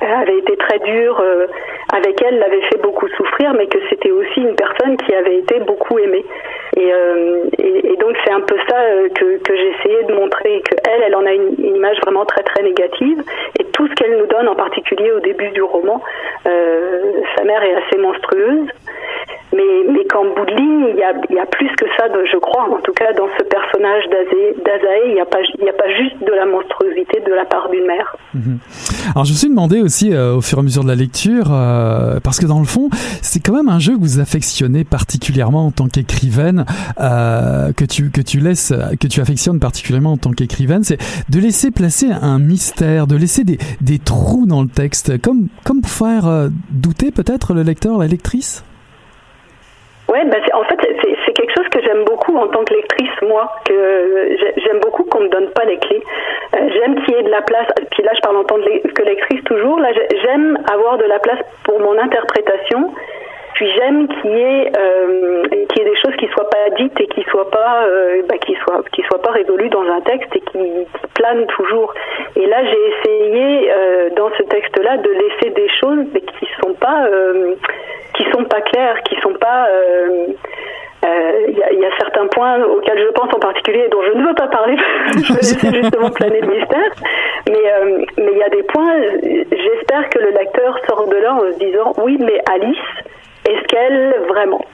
avait 0.00 0.38
été 0.38 0.56
très 0.56 0.78
dure 0.80 1.20
euh, 1.20 1.46
avec 1.92 2.20
elle, 2.22 2.38
l'avait 2.40 2.62
fait 2.62 2.82
beaucoup 2.82 3.06
souffrir, 3.08 3.52
mais 3.54 3.66
que 3.66 3.78
c'était 3.88 4.10
aussi 4.10 4.40
une 4.40 4.56
personne 4.56 4.96
qui 4.96 5.14
avait 5.14 5.38
été 5.38 5.60
beaucoup 5.60 5.98
aimée. 5.98 6.24
Et, 6.76 6.92
donc 8.00 8.16
c'est 8.24 8.32
un 8.32 8.40
peu 8.40 8.56
ça 8.68 8.76
que, 9.14 9.38
que 9.38 9.52
essayé 9.52 10.02
de 10.04 10.14
montrer, 10.14 10.60
que 10.60 10.76
elle, 10.88 11.14
en 11.14 11.24
a 11.24 11.32
une, 11.32 11.54
image 11.58 11.98
vraiment 12.04 12.24
très 12.24 12.42
très 12.42 12.62
négative, 12.62 13.22
et 13.58 13.64
tout 13.64 13.88
ce 13.88 13.94
qu'elle 13.94 14.18
nous 14.18 14.26
donne, 14.26 14.48
en 14.48 14.54
particulier 14.54 15.10
au 15.12 15.20
début 15.20 15.50
du 15.50 15.62
roman, 15.62 16.00
sa 16.44 17.44
mère 17.44 17.62
est 17.62 17.74
assez 17.74 17.98
monstrueuse. 17.98 18.68
Mais, 19.52 19.92
mais 19.92 20.04
qu'en 20.06 20.24
bout 20.24 20.44
de 20.44 20.54
ligne, 20.54 20.86
il 20.90 21.34
y 21.34 21.38
a, 21.38 21.46
plus 21.46 21.70
que 21.76 21.86
ça, 21.96 22.04
je 22.12 22.36
crois, 22.38 22.64
en 22.64 22.80
tout 22.82 22.92
cas 22.92 23.12
dans 23.12 23.28
ce 23.38 23.44
personnage 23.44 24.04
d'Azaé, 24.10 25.02
il 25.06 25.14
n'y 25.14 25.20
a, 25.20 25.24
pas, 25.24 25.38
a 25.38 25.72
pas 25.72 25.88
juste 25.96 26.18
de 26.20 26.32
la 26.32 26.44
monstruosité 26.46 27.22
de 27.26 27.32
la 27.32 27.44
part 27.44 27.70
d'une 27.70 27.86
mère. 27.86 28.16
Mhm. 28.34 28.58
Alors 29.14 29.24
je 29.24 29.32
me 29.32 29.36
suis 29.36 29.48
demandé 29.48 29.80
aussi 29.80 30.12
euh, 30.12 30.34
au 30.34 30.40
fur 30.40 30.58
et 30.58 30.60
à 30.60 30.64
mesure 30.64 30.82
de 30.82 30.88
la 30.88 30.94
lecture, 30.94 31.52
euh, 31.52 32.18
parce 32.22 32.38
que 32.38 32.46
dans 32.46 32.58
le 32.58 32.66
fond, 32.66 32.90
c'est 33.22 33.40
quand 33.40 33.54
même 33.54 33.68
un 33.68 33.78
jeu 33.78 33.94
que 33.94 34.00
vous 34.00 34.20
affectionnez 34.20 34.84
particulièrement 34.84 35.66
en 35.66 35.70
tant 35.70 35.86
qu'écrivaine, 35.86 36.66
euh, 37.00 37.72
que 37.72 37.84
tu 37.84 38.10
que 38.10 38.20
tu 38.20 38.40
laisses, 38.40 38.74
que 39.00 39.06
tu 39.06 39.20
affectionnes 39.20 39.60
particulièrement 39.60 40.12
en 40.12 40.18
tant 40.18 40.32
qu'écrivaine, 40.32 40.82
c'est 40.82 40.98
de 41.30 41.38
laisser 41.38 41.70
placer 41.70 42.08
un 42.10 42.38
mystère, 42.38 43.06
de 43.06 43.16
laisser 43.16 43.44
des, 43.44 43.58
des 43.80 43.98
trous 43.98 44.44
dans 44.46 44.62
le 44.62 44.68
texte, 44.68 45.20
comme 45.22 45.48
comme 45.64 45.80
pour 45.80 45.90
faire 45.90 46.50
douter 46.70 47.10
peut-être 47.10 47.54
le 47.54 47.62
lecteur, 47.62 47.98
la 47.98 48.06
lectrice? 48.06 48.64
Ouais, 50.08 50.24
bah 50.26 50.38
en 50.54 50.62
fait, 50.64 50.78
c'est 51.24 51.32
quelque 51.32 51.52
chose 51.56 51.68
que 51.68 51.82
j'aime 51.82 52.04
beaucoup 52.04 52.36
en 52.36 52.46
tant 52.46 52.62
que 52.64 52.74
lectrice, 52.74 53.10
moi, 53.22 53.52
que 53.64 54.36
j'aime 54.56 54.78
beaucoup 54.80 55.02
qu'on 55.04 55.22
me 55.22 55.28
donne 55.28 55.50
pas 55.50 55.64
les 55.64 55.78
clés. 55.78 56.02
Euh, 56.54 56.68
j'aime 56.72 56.94
qu'il 57.02 57.14
y 57.14 57.18
ait 57.18 57.22
de 57.24 57.30
la 57.30 57.42
place, 57.42 57.66
puis 57.90 58.04
là 58.04 58.12
je 58.14 58.20
parle 58.20 58.36
en 58.36 58.44
tant 58.44 58.56
que 58.56 59.02
lectrice 59.02 59.42
toujours, 59.44 59.80
là 59.80 59.88
j'aime 60.22 60.58
avoir 60.72 60.98
de 60.98 61.04
la 61.06 61.18
place 61.18 61.40
pour 61.64 61.80
mon 61.80 61.98
interprétation, 61.98 62.92
puis 63.56 63.72
j'aime 63.72 64.06
qu'il 64.08 64.30
y 64.32 64.40
ait 64.40 64.70
euh, 64.78 65.42
des 65.76 65.96
choses 66.04 66.14
qui 66.16 66.26
soient 66.28 66.50
pas 66.50 66.68
dites 66.76 67.00
et 67.00 67.06
qui 67.06 67.22
soient 67.30 67.48
euh, 67.54 68.22
bah, 68.28 68.36
qui 68.38 68.54
soient 68.56 68.82
qui 68.92 69.02
soient 69.02 69.22
pas 69.22 69.30
résolues 69.30 69.70
dans 69.70 69.82
un 69.82 70.00
texte 70.02 70.28
et 70.36 70.40
qui, 70.40 70.58
qui 70.58 71.06
planent 71.14 71.46
toujours. 71.46 71.94
Et 72.36 72.46
là 72.46 72.58
j'ai 72.64 73.10
essayé 73.10 73.70
euh, 73.70 74.10
dans 74.14 74.30
ce 74.36 74.42
texte-là 74.42 74.98
de 74.98 75.08
laisser 75.08 75.54
des 75.54 75.68
choses 75.80 76.04
mais 76.12 76.20
qui 76.20 76.46
sont 76.62 76.74
pas 76.74 77.06
euh, 77.06 77.54
sont 78.32 78.44
pas 78.44 78.60
claires, 78.60 79.02
qui 79.04 79.18
sont 79.22 79.34
pas 79.34 79.68
il 81.48 81.78
y, 81.78 81.84
a 81.84 81.96
certains 81.98 82.26
points 82.26 82.62
auxquels 82.64 82.98
je 82.98 83.12
pense 83.12 83.32
en 83.32 83.38
particulier 83.38 83.84
et 83.86 83.88
dont 83.88 84.02
je 84.02 84.18
ne 84.18 84.26
veux 84.26 84.34
pas 84.34 84.48
parler, 84.48 84.76
je 85.16 85.32
vais 85.32 85.38
laisser 85.38 85.72
justement 85.72 86.10
planer 86.10 86.40
le 86.40 86.48
mystère. 86.48 86.92
Mais 87.48 88.02
mais 88.18 88.32
il 88.32 88.38
y 88.38 88.42
a 88.42 88.48
des 88.48 88.64
points, 88.64 88.96
j'espère 89.22 90.10
que 90.10 90.18
le 90.18 90.30
lecteur 90.30 90.76
sort 90.88 91.06
de 91.06 91.16
là 91.16 91.34
en 91.34 91.52
se 91.52 91.58
disant 91.58 91.94
oui, 91.98 92.18
mais 92.20 92.40
Alice, 92.52 92.76
est-ce 93.48 93.62
qu'elle 93.68 94.14
vraiment? 94.28 94.64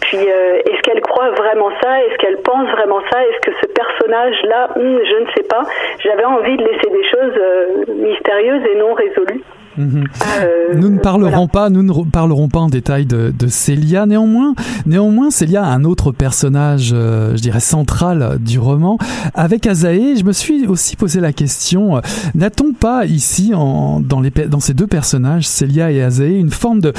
Puis 0.00 0.18
euh, 0.18 0.60
est-ce 0.66 0.82
qu'elle 0.82 1.00
croit 1.00 1.30
vraiment 1.30 1.70
ça? 1.80 2.04
Est-ce 2.04 2.16
qu'elle 2.18 2.38
pense 2.38 2.68
vraiment 2.70 3.00
ça? 3.10 3.24
Est-ce 3.24 3.40
que 3.40 3.56
ce 3.62 3.66
personnage-là, 3.66 4.70
hmm, 4.76 4.98
je 5.04 5.22
ne 5.22 5.26
sais 5.36 5.44
pas. 5.48 5.62
J'avais 6.00 6.24
envie 6.24 6.56
de 6.56 6.64
laisser 6.64 6.90
des 6.90 7.04
choses 7.04 7.34
euh, 7.36 7.84
mystérieuses 7.88 8.64
et 8.72 8.76
non 8.76 8.92
résolues. 8.94 9.42
Mmh. 9.76 10.04
Euh, 10.42 10.74
nous 10.76 10.90
ne 10.90 10.98
parlerons 10.98 11.30
voilà. 11.30 11.48
pas, 11.48 11.70
nous 11.70 11.82
ne 11.82 12.10
parlerons 12.10 12.48
pas 12.48 12.60
en 12.60 12.68
détail 12.68 13.06
de, 13.06 13.32
de 13.36 13.46
Célia. 13.46 14.04
Néanmoins, 14.06 14.54
néanmoins, 14.84 15.30
Célia 15.30 15.64
a 15.64 15.68
un 15.68 15.84
autre 15.84 16.12
personnage, 16.12 16.90
euh, 16.92 17.34
je 17.36 17.42
dirais 17.42 17.60
central 17.60 18.38
du 18.40 18.58
roman. 18.58 18.98
Avec 19.34 19.66
Azaé, 19.66 20.16
je 20.16 20.24
me 20.24 20.32
suis 20.32 20.66
aussi 20.66 20.96
posé 20.96 21.20
la 21.20 21.32
question 21.32 21.96
euh, 21.96 22.00
n'a-t-on 22.34 22.72
pas 22.72 23.06
ici, 23.06 23.52
en, 23.54 24.00
dans, 24.00 24.20
les, 24.20 24.30
dans 24.30 24.60
ces 24.60 24.74
deux 24.74 24.86
personnages, 24.86 25.46
Célia 25.46 25.90
et 25.90 26.02
Azaé, 26.02 26.36
une 26.38 26.50
forme 26.50 26.80
de 26.80 26.92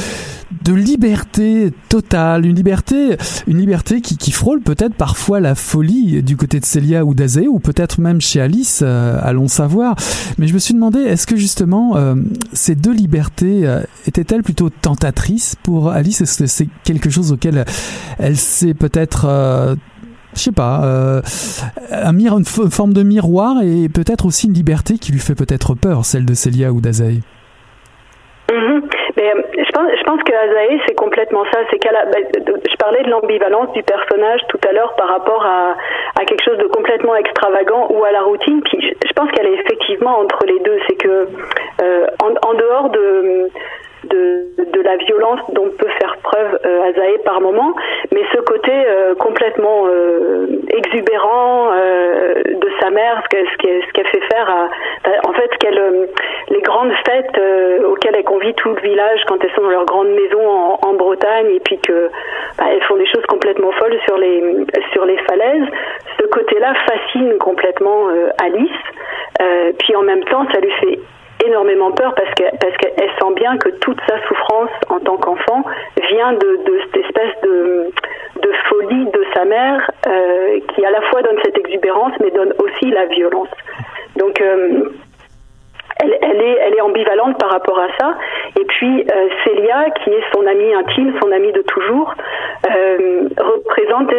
de 0.64 0.72
liberté 0.72 1.74
totale, 1.90 2.46
une 2.46 2.56
liberté, 2.56 3.18
une 3.48 3.58
liberté 3.58 4.02
qui, 4.02 4.18
qui 4.18 4.32
frôle 4.32 4.62
peut-être 4.62 4.94
parfois 4.94 5.40
la 5.40 5.56
folie 5.56 6.22
du 6.22 6.38
côté 6.38 6.60
de 6.60 6.66
Célia 6.66 7.04
ou 7.04 7.16
d'Azaé, 7.16 7.48
ou 7.48 7.60
peut-être 7.60 8.00
même 8.00 8.22
chez 8.22 8.40
Alice, 8.40 8.82
allons 8.82 9.48
savoir. 9.48 9.96
Mais 10.38 10.48
je 10.48 10.54
me 10.54 10.60
suis 10.60 10.76
demandé, 10.76 11.00
est-ce 11.00 11.26
que 11.26 11.36
justement 11.36 11.98
ces 12.64 12.76
deux 12.76 12.94
libertés 12.94 13.68
euh, 13.68 13.82
étaient-elles 14.08 14.44
plutôt 14.44 14.70
tentatrices 14.70 15.56
pour 15.66 15.90
Alice? 15.90 16.22
Est-ce 16.22 16.44
que 16.44 16.48
c'est 16.48 16.68
quelque 16.86 17.10
chose 17.10 17.34
auquel 17.34 17.66
elle 18.20 18.38
s'est 18.38 18.74
peut-être 18.74 19.26
euh, 19.28 19.76
je 20.34 20.40
sais 20.40 20.52
pas, 20.52 20.82
euh, 20.84 21.22
un 21.92 22.18
une, 22.18 22.46
forme 22.46 22.94
de 22.94 23.04
miroir 23.04 23.58
et 23.62 23.90
peut-être 23.90 24.26
aussi 24.26 24.48
une 24.48 24.54
liberté 24.54 24.96
qui 24.98 25.12
lui 25.12 25.20
fait 25.20 25.36
peut-être 25.36 25.76
peur, 25.76 26.06
celle 26.06 26.26
de 26.26 26.34
Célia 26.34 26.72
ou 26.72 26.82
d'Azaé. 26.82 27.20
Mm 28.50 28.56
-hmm. 28.56 28.82
Mais 29.18 29.30
je 29.58 29.72
pense, 29.72 29.90
je 30.00 30.04
que 30.30 30.34
c'est 30.88 30.96
complètement 30.96 31.44
ça. 31.52 31.60
A, 31.60 31.66
je 32.72 32.76
parlais 32.78 33.04
de 33.04 33.10
l'ambivalence 33.10 33.72
du 33.74 33.84
personnage 33.84 34.42
tout 34.50 34.60
à 34.68 34.72
l'heure 34.74 34.94
par 34.96 35.08
rapport 35.10 35.46
à, 35.46 35.76
à 36.20 36.26
quelque 36.26 36.44
chose 36.44 36.58
de 36.58 36.68
complètement 36.68 37.16
extravagant 37.16 37.88
ou 37.90 38.04
à 38.04 38.12
la 38.12 38.22
routine. 38.22 38.62
Puis 38.64 38.80
je, 38.82 39.08
je 39.08 39.14
pense 39.14 39.30
qu'elle 39.32 39.48
est 39.48 39.60
effectivement 39.64 40.20
entre 40.20 40.46
les 40.46 40.60
deux. 40.60 40.80
C'est 40.88 40.96
que 40.96 41.28
euh, 41.82 42.06
en, 42.26 42.32
en, 42.50 42.54
dehors 42.54 42.90
de 42.90 43.50
de, 44.06 44.46
de, 44.76 44.82
la 44.82 44.98
dont 45.54 45.70
peut 45.78 45.90
faire 46.00 46.18
preuve 46.24 46.60
euh, 46.66 46.90
Azaé 46.90 47.18
par 47.26 47.42
moment, 47.42 47.76
mais 48.12 48.22
ce 48.34 48.40
côté 48.42 48.72
euh, 48.72 49.16
complètement 49.16 49.86
euh, 49.88 50.48
exubérant 50.70 51.72
euh, 51.74 52.34
de 52.44 52.70
sa 52.80 52.90
mère, 52.90 53.24
ce 53.32 53.58
qu'elle 53.94 54.08
fait 54.08 54.22
faire 54.32 54.70
en 55.26 55.34
fait, 55.34 55.52
les 56.50 56.62
grandes 56.62 56.94
fêtes 57.06 57.40
auxquelles 57.86 58.16
elle 58.16 58.24
convie 58.24 58.54
tout 58.56 58.70
le 58.70 58.82
village 58.82 59.22
quand 59.28 59.44
elles 59.44 59.52
sont 59.56 59.62
dans 59.62 59.70
leur 59.70 59.86
grande 59.86 60.10
maison 60.10 60.78
en, 60.82 60.94
Bretagne 60.94 61.48
et 61.56 61.60
puis 61.60 61.80
que 61.80 62.10
bah, 62.58 62.66
font 62.88 62.96
des 62.96 63.08
choses 63.08 63.26
complètement 63.28 63.72
folles 63.72 64.00
sur 64.06 64.18
les 64.18 64.66
sur 64.92 65.06
les 65.06 65.18
falaises. 65.20 65.68
Ce 66.20 66.26
côté-là 66.28 66.74
fascine 66.86 67.38
complètement 67.40 68.08
Alice, 68.40 69.76
puis 69.80 69.96
en 69.96 70.04
même 70.04 70.24
temps, 70.26 70.46
ça 70.54 70.60
lui 70.60 70.72
fait 70.72 71.00
énormément 71.46 71.92
peur 71.92 72.14
parce 72.16 72.30
que 72.36 72.44
parce 72.58 72.76
qu'elle 72.78 73.10
sent 73.20 73.34
bien 73.36 73.58
que 73.58 73.70
toute 73.80 74.00
sa 74.08 74.22
souffrance 74.28 74.70
en 74.90 75.00
tant 75.00 75.18
qu'enfant 75.18 75.64
vient 76.10 76.34
de, 76.34 76.64
de 76.66 76.80
cette 76.86 77.06
espèce 77.06 77.42
de, 77.44 77.90
de 78.42 78.52
folie 78.70 79.06
de 79.06 79.26
sa 79.34 79.46
mère 79.46 79.90
euh, 80.08 80.60
qui 80.70 80.86
à 80.86 80.92
la 80.92 81.02
fois 81.04 81.22
donne 81.22 81.38
cette 81.44 81.58
exubérance 81.58 82.14
mais 82.22 82.32
donne 82.32 82.54
aussi 82.60 82.92
la 82.92 83.06
violence. 83.06 83.50
Donc 84.18 84.40
euh, 84.42 84.90
elle, 86.02 86.18
elle, 86.22 86.42
est, 86.42 86.58
elle 86.62 86.76
est 86.76 86.82
ambivalente 86.82 87.40
par 87.40 87.52
rapport 87.52 87.80
à 87.80 87.88
ça. 88.00 88.16
Et 88.60 88.66
puis 88.66 89.02
euh, 89.02 89.30
Célia, 89.44 89.90
qui 90.04 90.10
est 90.10 90.24
son 90.34 90.46
amie 90.46 90.74
intime, 90.74 91.14
son 91.22 91.32
amie 91.32 91.52
de 91.52 91.62
toujours, 91.62 92.14
représente 93.38 94.10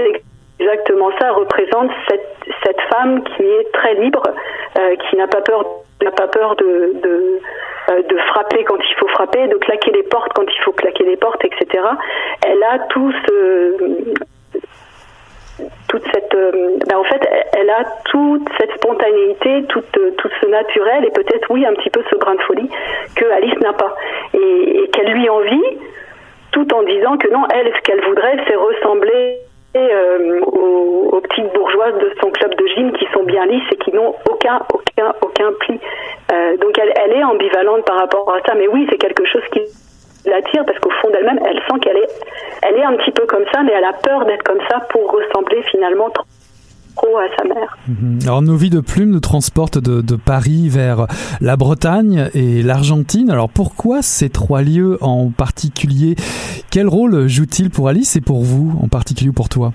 exactement 0.64 1.10
ça, 1.20 1.32
représente 1.32 1.90
cette, 2.08 2.80
femme 2.90 3.22
qui 3.24 3.42
est 3.42 3.72
très 3.72 3.94
libre, 3.94 4.22
qui 5.08 5.16
n'a 5.16 5.26
pas 5.26 5.40
peur 5.40 5.64
n'a 6.04 6.10
pas 6.10 6.28
peur 6.28 6.54
de, 6.56 6.92
de, 7.02 7.40
euh, 7.90 8.18
frapper 8.28 8.64
quand 8.64 8.78
il 8.78 8.94
faut 8.96 9.08
frapper, 9.08 9.48
de 9.48 9.56
claquer 9.56 9.90
les 9.92 10.02
portes 10.04 10.32
quand 10.34 10.46
il 10.46 10.62
faut 10.62 10.72
claquer 10.72 11.04
les 11.04 11.16
portes, 11.16 11.44
etc. 11.44 11.84
Elle 12.46 12.62
a 12.62 12.78
tout 12.90 13.12
ce 13.26 14.14
toute 15.88 16.02
cette 16.12 16.34
euh, 16.34 16.78
ben 16.88 16.96
en 16.96 17.04
fait 17.04 17.22
elle 17.52 17.70
a 17.70 17.84
toute 18.06 18.48
cette 18.58 18.72
spontanéité 18.72 19.62
toute 19.68 19.86
tout 19.92 20.30
ce 20.40 20.46
naturel 20.48 21.04
et 21.04 21.10
peut-être 21.10 21.48
oui 21.48 21.64
un 21.64 21.72
petit 21.74 21.90
peu 21.90 22.02
ce 22.10 22.16
grain 22.16 22.34
de 22.34 22.42
folie 22.42 22.68
que 23.14 23.24
Alice 23.26 23.54
n'a 23.60 23.72
pas 23.72 23.94
et, 24.32 24.82
et 24.82 24.88
qu'elle 24.88 25.12
lui 25.12 25.28
envie 25.28 25.62
tout 26.50 26.74
en 26.74 26.82
disant 26.82 27.16
que 27.18 27.28
non 27.28 27.46
elle 27.54 27.72
ce 27.72 27.80
qu'elle 27.82 28.00
voudrait 28.04 28.36
c'est 28.48 28.56
ressembler 28.56 29.38
euh, 29.76 30.40
aux, 30.40 31.20
petites 31.20 31.52
bourgeoises 31.52 31.98
de 31.98 32.12
son 32.20 32.30
club 32.30 32.54
de 32.54 32.66
gym 32.68 32.92
qui 32.92 33.06
sont 33.12 33.24
bien 33.24 33.46
lisses 33.46 33.70
et 33.72 33.76
qui 33.76 33.92
n'ont 33.92 34.14
aucun, 34.30 34.60
aucun, 34.72 35.12
aucun 35.22 35.52
pli. 35.60 35.80
Euh, 36.32 36.56
donc 36.58 36.78
elle, 36.78 36.92
elle, 36.96 37.12
est 37.12 37.24
ambivalente 37.24 37.84
par 37.84 37.98
rapport 37.98 38.32
à 38.32 38.40
ça, 38.46 38.54
mais 38.54 38.68
oui, 38.68 38.86
c'est 38.90 38.98
quelque 38.98 39.24
chose 39.24 39.42
qui 39.52 39.60
l'attire 40.26 40.64
parce 40.64 40.78
qu'au 40.78 40.90
fond 40.90 41.10
d'elle-même, 41.10 41.40
elle 41.44 41.58
sent 41.58 41.80
qu'elle 41.82 41.96
est, 41.96 42.08
elle 42.62 42.76
est 42.76 42.84
un 42.84 42.94
petit 42.96 43.10
peu 43.10 43.26
comme 43.26 43.44
ça, 43.52 43.62
mais 43.62 43.72
elle 43.72 43.84
a 43.84 43.92
peur 43.92 44.24
d'être 44.26 44.42
comme 44.44 44.60
ça 44.70 44.80
pour 44.90 45.10
ressembler 45.10 45.62
finalement 45.62 46.10
trop 46.10 46.24
à 47.02 47.36
sa 47.36 47.44
mère. 47.44 47.76
Alors 48.24 48.42
nos 48.42 48.56
vies 48.56 48.70
de 48.70 48.80
plume 48.80 49.10
nous 49.10 49.20
transportent 49.20 49.78
de, 49.78 50.00
de, 50.00 50.16
Paris 50.16 50.68
vers 50.68 51.06
la 51.40 51.56
Bretagne 51.56 52.30
et 52.34 52.62
l'Argentine. 52.62 53.30
Alors 53.30 53.48
pourquoi 53.48 54.02
ces 54.02 54.30
trois 54.30 54.62
lieux 54.62 54.98
en 55.00 55.30
particulier? 55.30 56.16
Quel 56.70 56.88
rôle 56.88 57.26
jouent-ils 57.28 57.70
pour 57.70 57.88
Alice 57.88 58.16
et 58.16 58.20
pour 58.20 58.42
vous 58.42 58.72
en 58.82 58.88
particulier 58.88 59.32
pour 59.34 59.48
toi? 59.48 59.72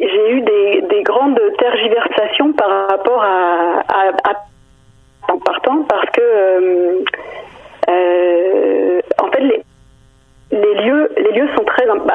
J'ai 0.00 0.32
eu 0.32 0.40
des, 0.40 0.82
des, 0.88 1.02
grandes 1.02 1.38
tergiversations 1.58 2.52
par 2.54 2.88
rapport 2.88 3.22
à, 3.22 3.82
à, 3.88 4.30
à 4.30 5.32
en 5.32 5.38
partant 5.38 5.84
parce 5.88 6.10
que 6.10 6.20
euh, 6.20 7.04
euh, 7.88 9.00
en 9.18 9.30
fait 9.30 9.40
les, 9.40 9.62
les 10.52 10.74
lieux 10.82 11.10
les 11.16 11.38
lieux 11.38 11.48
sont 11.56 11.64
très 11.64 11.86
bah, 11.86 12.14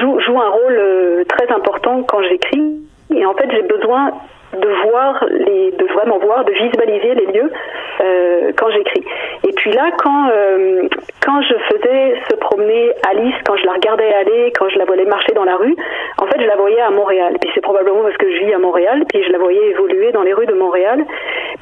jouent, 0.00 0.18
jouent 0.20 0.40
un 0.40 0.50
rôle 0.50 0.76
euh, 0.78 1.24
très 1.28 1.52
important 1.54 2.02
quand 2.02 2.22
j'écris 2.22 2.80
Et 3.14 3.26
en 3.26 3.34
fait, 3.34 3.50
j'ai 3.50 3.62
besoin 3.62 4.12
de 4.52 4.68
voir 4.90 5.24
de 5.30 5.92
vraiment 5.94 6.18
voir, 6.18 6.44
de 6.44 6.52
visualiser 6.52 7.14
les 7.14 7.26
lieux 7.26 7.52
euh, 8.00 8.52
quand 8.56 8.70
j'écris. 8.70 9.04
Et 9.46 9.52
puis 9.52 9.70
là, 9.72 9.90
quand 10.02 10.28
euh, 10.28 10.88
quand 11.24 11.40
je 11.42 11.54
faisais 11.54 12.20
se 12.28 12.36
promener 12.36 12.92
Alice, 13.08 13.34
quand 13.46 13.56
je 13.56 13.66
la 13.66 13.72
regardais 13.74 14.12
aller, 14.12 14.52
quand 14.58 14.68
je 14.68 14.78
la 14.78 14.84
voyais 14.84 15.04
marcher 15.04 15.32
dans 15.34 15.44
la 15.44 15.56
rue, 15.56 15.76
en 16.18 16.26
fait, 16.26 16.40
je 16.40 16.46
la 16.46 16.56
voyais 16.56 16.80
à 16.80 16.90
Montréal. 16.90 17.36
Puis 17.40 17.50
c'est 17.54 17.60
probablement 17.60 18.02
parce 18.02 18.16
que 18.16 18.30
je 18.30 18.44
vis 18.44 18.52
à 18.52 18.58
Montréal, 18.58 19.04
puis 19.08 19.22
je 19.22 19.30
la 19.30 19.38
voyais 19.38 19.70
évoluer 19.70 20.12
dans 20.12 20.22
les 20.22 20.32
rues 20.32 20.46
de 20.46 20.54
Montréal. 20.54 21.04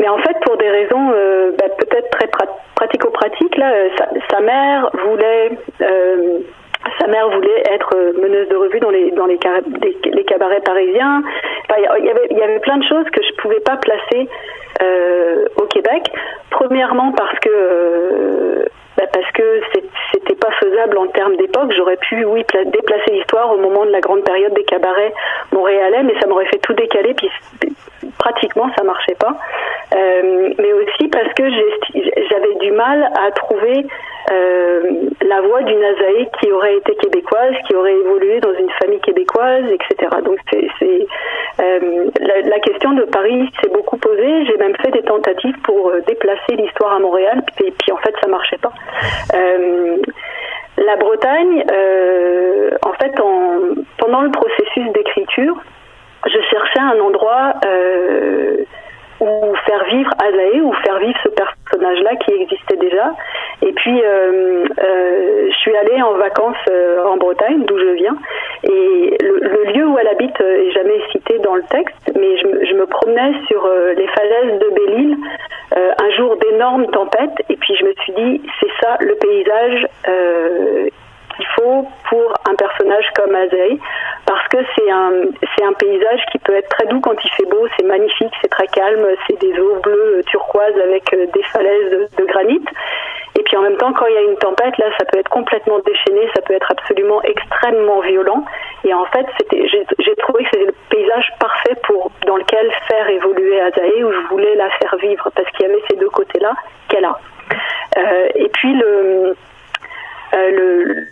Mais 0.00 0.08
en 0.08 0.18
fait, 0.18 0.36
pour 0.46 0.56
des 0.56 0.70
raisons 0.70 1.12
euh, 1.14 1.52
bah, 1.58 1.68
peut-être 1.76 2.10
très 2.10 2.28
pratico-pratiques, 2.74 3.60
sa, 4.30 4.40
mère 4.40 4.90
voulait 5.04 5.50
sa 7.00 7.06
mère 7.06 7.28
voulait 7.30 7.62
être 7.70 7.94
euh, 7.94 8.12
meneuse 8.20 8.48
de 8.48 8.56
revue 8.56 8.80
dans 8.80 8.90
les 8.90 9.10
dans 9.12 9.26
les, 9.26 9.38
les 10.04 10.24
cabarets 10.24 10.60
parisiens. 10.60 11.22
Enfin, 11.68 11.80
il 11.98 12.04
y 12.04 12.10
avait 12.10 12.26
y 12.30 12.42
avait 12.42 12.60
plein 12.60 12.78
de 12.78 12.84
choses 12.84 13.04
que 13.10 13.22
je 13.22 13.34
pouvais 13.42 13.60
pas 13.60 13.76
placer 13.76 14.28
euh, 14.82 15.44
au 15.56 15.66
Québec. 15.66 16.10
Premièrement 16.50 17.12
parce 17.12 17.38
que 17.40 17.50
euh, 17.50 18.64
bah 18.96 19.04
parce 19.12 19.30
que 19.32 19.60
c'était 20.12 20.34
pas 20.34 20.50
faisable 20.60 20.98
en 20.98 21.06
termes 21.08 21.36
d'époque. 21.36 21.72
J'aurais 21.76 21.96
pu, 21.96 22.24
oui, 22.24 22.44
déplacer 22.66 23.12
l'histoire 23.12 23.52
au 23.52 23.58
moment 23.58 23.84
de 23.84 23.90
la 23.90 24.00
grande 24.00 24.24
période 24.24 24.52
des 24.54 24.64
cabarets 24.64 25.14
montréalais, 25.52 26.02
mais 26.02 26.18
ça 26.20 26.26
m'aurait 26.26 26.46
fait 26.46 26.58
tout 26.58 26.72
décaler, 26.72 27.14
puis 27.14 27.30
pratiquement 28.18 28.70
ça 28.76 28.84
marchait 28.84 29.16
pas. 29.18 29.36
Euh, 29.94 30.50
mais 30.58 30.72
aussi 30.74 31.08
parce 31.08 31.32
que 31.34 31.44
j'avais 31.48 32.54
du 32.60 32.72
mal 32.72 33.10
à 33.18 33.30
trouver 33.30 33.86
euh, 34.30 34.82
la 35.26 35.40
voix 35.40 35.62
d'une 35.62 35.82
Azaé 35.82 36.28
qui 36.38 36.52
aurait 36.52 36.76
été 36.76 36.94
québécoise, 36.96 37.54
qui 37.66 37.74
aurait 37.74 37.94
évolué 37.94 38.40
dans 38.40 38.52
une 38.52 38.68
famille 38.82 39.00
québécoise, 39.00 39.64
etc. 39.70 40.10
Donc 40.24 40.38
c'est 40.50 40.68
euh, 41.60 42.10
la, 42.20 42.58
question 42.60 42.92
de 42.92 43.04
Paris 43.04 43.50
s'est 43.62 43.70
beaucoup 43.70 43.96
posée. 43.96 44.44
J'ai 44.46 44.56
même 44.58 44.76
fait 44.76 44.90
des 44.90 45.02
tentatives 45.02 45.58
pour 45.62 45.92
déplacer 46.06 46.56
l'histoire 46.56 46.92
à 46.92 46.98
Montréal, 46.98 47.42
puis, 47.56 47.70
puis, 47.70 47.92
en 47.92 47.96
fait 47.96 48.14
ça 48.20 48.28
marchait 48.28 48.58
pas. 48.58 48.72
La 50.76 50.96
Bretagne, 50.96 51.64
en 52.82 52.92
fait, 52.92 53.20
en, 53.20 53.60
pendant 53.96 54.20
le 54.20 54.30
processus 54.30 54.92
d'écriture, 54.92 55.56
je 56.26 56.40
cherchais 56.50 56.80
un 56.80 57.00
endroit 57.00 57.54
euh, 57.64 58.56
ou 59.20 59.54
faire 59.66 59.84
vivre 59.84 60.10
Azaé 60.18 60.60
ou 60.60 60.72
faire 60.84 60.98
vivre 60.98 61.18
ce 61.22 61.28
personnage-là 61.28 62.16
qui 62.16 62.32
existait 62.32 62.76
déjà. 62.76 63.12
Et 63.62 63.72
puis, 63.72 64.00
euh, 64.00 64.64
euh, 64.80 65.48
je 65.50 65.56
suis 65.56 65.76
allée 65.76 66.00
en 66.02 66.14
vacances 66.14 66.56
en 67.04 67.16
Bretagne, 67.16 67.64
d'où 67.64 67.78
je 67.78 67.94
viens, 67.94 68.16
et 68.64 69.16
le, 69.20 69.72
lieu 69.72 69.86
où 69.86 69.98
elle 69.98 70.08
habite 70.08 70.40
est 70.40 70.70
jamais 70.70 71.00
cité 71.12 71.38
dans 71.40 71.54
le 71.54 71.62
texte, 71.64 72.12
mais 72.16 72.36
je, 72.38 72.74
me 72.74 72.86
promenais 72.86 73.34
sur 73.48 73.68
les 73.96 74.06
falaises 74.06 74.58
de 74.58 74.68
Belle-Île 74.70 75.16
un 75.76 76.10
jour 76.16 76.36
d'énormes 76.36 76.86
tempêtes, 76.86 77.44
et 77.50 77.56
puis 77.56 77.74
je 77.76 77.84
me 77.84 77.92
suis 78.02 78.12
dit, 78.14 78.42
c'est 78.60 78.70
ça 78.80 78.96
le 79.00 79.14
paysage 79.16 79.86
qu'il 81.36 81.46
faut 81.56 81.86
pour 82.08 82.34
un 82.48 82.54
personnage 82.54 83.06
comme 83.14 83.34
Azaï 83.34 83.78
parce 84.28 84.46
que 84.48 84.58
c'est 84.76 84.90
un 84.90 85.10
c'est 85.56 85.64
un 85.64 85.72
paysage 85.72 86.20
qui 86.30 86.38
peut 86.38 86.54
être 86.54 86.68
très 86.68 86.86
doux 86.88 87.00
quand 87.00 87.16
il 87.24 87.30
fait 87.30 87.46
beau, 87.46 87.66
c'est 87.78 87.86
magnifique, 87.86 88.30
c'est 88.42 88.50
très 88.50 88.66
calme, 88.66 89.06
c'est 89.26 89.40
des 89.40 89.58
eaux 89.58 89.80
bleues 89.82 90.22
turquoises 90.26 90.78
avec 90.84 91.10
euh, 91.14 91.24
des 91.32 91.42
falaises 91.44 92.10
de, 92.14 92.24
granit. 92.26 92.60
Et 93.38 93.42
puis 93.42 93.56
en 93.56 93.62
même 93.62 93.78
temps, 93.78 93.90
quand 93.94 94.04
il 94.04 94.14
y 94.14 94.18
a 94.18 94.22
une 94.22 94.36
tempête, 94.36 94.76
là, 94.76 94.86
ça 94.98 95.06
peut 95.06 95.18
être 95.18 95.30
complètement 95.30 95.78
déchaîné, 95.78 96.28
ça 96.34 96.42
peut 96.42 96.52
être 96.52 96.70
absolument 96.70 97.22
extrêmement 97.22 98.00
violent. 98.00 98.44
Et 98.84 98.92
en 98.92 99.06
fait, 99.06 99.24
j'ai 99.50 100.16
trouvé 100.16 100.44
que 100.44 100.50
c'était 100.52 100.66
le 100.66 100.74
paysage 100.90 101.32
parfait 101.40 101.76
pour 101.84 102.10
dans 102.26 102.36
lequel 102.36 102.70
faire 102.86 103.08
évoluer 103.08 103.58
Azaé, 103.62 104.04
où 104.04 104.12
je 104.12 104.28
voulais 104.28 104.54
la 104.56 104.68
faire 104.70 104.94
vivre, 104.96 105.30
parce 105.34 105.50
qu'il 105.52 105.66
y 105.66 105.70
avait 105.70 105.82
ces 105.90 105.96
deux 105.96 106.10
côtés-là 106.10 106.52
qu'elle 106.88 107.06
a. 107.06 107.18
Euh, 107.96 108.28
et 108.34 108.48
puis 108.50 108.74
le, 108.74 109.34
euh, 110.34 110.50
le 110.50 111.06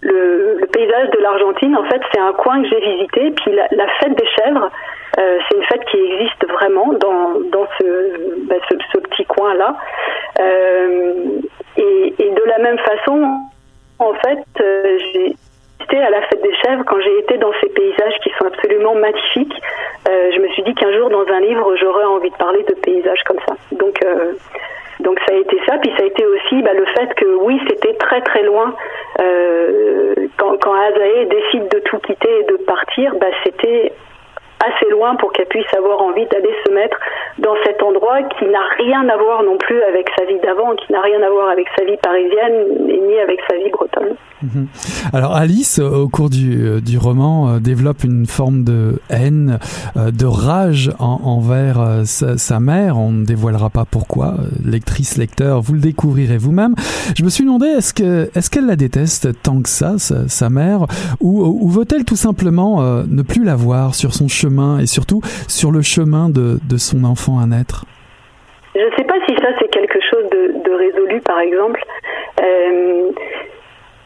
le, 0.00 0.66
paysage 0.72 1.10
de 1.10 1.18
l'Argentine, 1.18 1.76
en 1.76 1.84
fait, 1.84 2.00
c'est 2.12 2.20
un 2.20 2.32
coin 2.32 2.62
que 2.62 2.68
j'ai 2.68 2.80
visité. 2.80 3.30
Puis 3.32 3.52
la, 3.52 3.88
fête 4.00 4.14
des 4.16 4.26
chèvres, 4.26 4.70
euh, 5.18 5.38
c'est 5.48 5.56
une 5.56 5.64
fête 5.64 5.84
qui 5.90 5.98
existe 5.98 6.46
vraiment 6.48 6.92
dans, 6.94 7.40
dans 7.50 7.66
ce, 7.78 8.46
bah, 8.48 8.56
petit 8.68 9.24
coin-là. 9.24 9.76
Euh, 10.40 11.40
et, 11.76 12.14
de 12.18 12.44
la 12.46 12.58
même 12.58 12.78
façon, 12.78 13.40
en 13.98 14.12
fait, 14.14 14.44
euh, 14.60 14.98
j'ai 15.12 15.34
été 15.80 15.98
à 15.98 16.10
la 16.10 16.22
fête 16.22 16.42
des 16.42 16.54
chèvres 16.56 16.84
quand 16.86 17.00
j'ai 17.00 17.18
été 17.18 17.38
dans 17.38 17.52
ces 17.60 17.68
paysages 17.68 18.18
qui 18.22 18.30
sont 18.38 18.46
absolument 18.46 18.94
magnifiques. 18.94 19.54
Euh, 20.08 20.30
je 20.32 20.40
me 20.40 20.48
suis 20.48 20.62
dit 20.62 20.74
qu'un 20.74 20.92
jour, 20.92 21.10
dans 21.10 21.26
un 21.26 21.40
livre, 21.40 21.74
j'aurais 21.76 22.04
envie 22.04 22.30
de 22.30 22.36
parler 22.36 22.62
de 22.68 22.74
paysages 22.74 23.22
comme 23.24 23.38
ça. 23.46 23.54
Donc, 23.72 24.00
donc 25.00 25.20
ça 25.20 25.34
a 25.34 25.38
été 25.38 25.56
ça, 25.66 25.78
puis 25.78 25.92
ça 25.96 26.02
a 26.02 26.06
été 26.06 26.26
aussi 26.26 26.62
bah, 26.62 26.72
le 26.74 26.84
fait 26.86 27.14
que 27.14 27.26
oui, 27.42 27.60
c'était 27.68 27.94
très 27.94 28.20
très 28.22 28.42
loin. 28.42 28.74
Euh, 29.20 30.14
quand, 30.36 30.56
quand 30.60 30.74
Azaé 30.74 31.26
décide 31.26 31.68
de 31.68 31.78
tout 31.80 31.98
quitter 31.98 32.40
et 32.40 32.44
de 32.44 32.56
partir, 32.64 33.14
bah, 33.16 33.28
c'était 33.44 33.92
assez 34.64 34.90
loin 34.90 35.16
pour 35.16 35.32
qu'elle 35.32 35.46
puisse 35.46 35.72
avoir 35.76 36.00
envie 36.02 36.26
d'aller 36.26 36.54
se 36.66 36.72
mettre 36.72 36.96
dans 37.38 37.54
cet 37.64 37.82
endroit 37.82 38.22
qui 38.38 38.46
n'a 38.46 38.66
rien 38.78 39.08
à 39.08 39.16
voir 39.16 39.42
non 39.42 39.56
plus 39.56 39.80
avec 39.82 40.08
sa 40.18 40.24
vie 40.24 40.38
d'avant, 40.40 40.74
qui 40.74 40.92
n'a 40.92 41.00
rien 41.00 41.22
à 41.22 41.30
voir 41.30 41.48
avec 41.50 41.66
sa 41.78 41.84
vie 41.84 41.96
parisienne 42.02 42.64
ni 42.86 43.18
avec 43.20 43.40
sa 43.48 43.56
vie 43.56 43.70
bretonne. 43.70 44.16
Mhm. 44.42 44.66
Alors 45.12 45.34
Alice, 45.34 45.78
au 45.78 46.08
cours 46.08 46.30
du, 46.30 46.62
euh, 46.62 46.80
du 46.80 46.98
roman, 46.98 47.48
euh, 47.48 47.58
développe 47.58 48.04
une 48.04 48.26
forme 48.26 48.62
de 48.64 49.00
haine, 49.10 49.58
euh, 49.96 50.10
de 50.10 50.26
rage 50.26 50.92
envers 50.98 52.02
sa, 52.04 52.60
mère. 52.60 52.98
On 52.98 53.12
ne 53.12 53.24
dévoilera 53.24 53.70
pas 53.70 53.84
pourquoi. 53.84 54.34
Lectrice, 54.64 55.16
lecteur, 55.16 55.60
vous 55.60 55.74
le 55.74 55.80
découvrirez 55.80 56.38
vous-même. 56.38 56.74
Je 57.16 57.24
me 57.24 57.28
suis 57.28 57.44
demandé, 57.44 57.66
est-ce 57.66 57.94
que 57.94 58.30
est-ce 58.34 58.50
qu'elle 58.50 58.66
la 58.66 58.76
déteste 58.76 59.42
tant 59.42 59.62
que 59.62 59.68
ça, 59.68 59.94
sa, 59.98 60.50
mère, 60.50 60.86
ou, 61.20 61.44
ou 61.44 61.68
veut-elle 61.68 62.04
tout 62.04 62.16
simplement 62.16 62.82
ne 62.82 63.22
plus 63.22 63.44
la 63.44 63.54
voir 63.54 63.94
sur 63.94 64.14
son 64.14 64.28
chemin 64.28 64.47
et 64.80 64.86
surtout 64.86 65.20
sur 65.48 65.70
le 65.70 65.82
chemin 65.82 66.28
de, 66.28 66.58
son 66.76 67.04
enfant 67.04 67.38
à 67.38 67.46
naître 67.46 67.84
Je 68.74 68.80
ne 68.80 68.90
sais 68.96 69.04
pas 69.04 69.18
si 69.26 69.34
ça 69.36 69.48
c'est 69.58 69.70
quelque 69.70 69.98
chose 70.00 70.24
de, 70.30 70.72
résolu, 70.72 71.20
par 71.20 71.40
exemple. 71.40 71.82
Euh, 72.42 73.10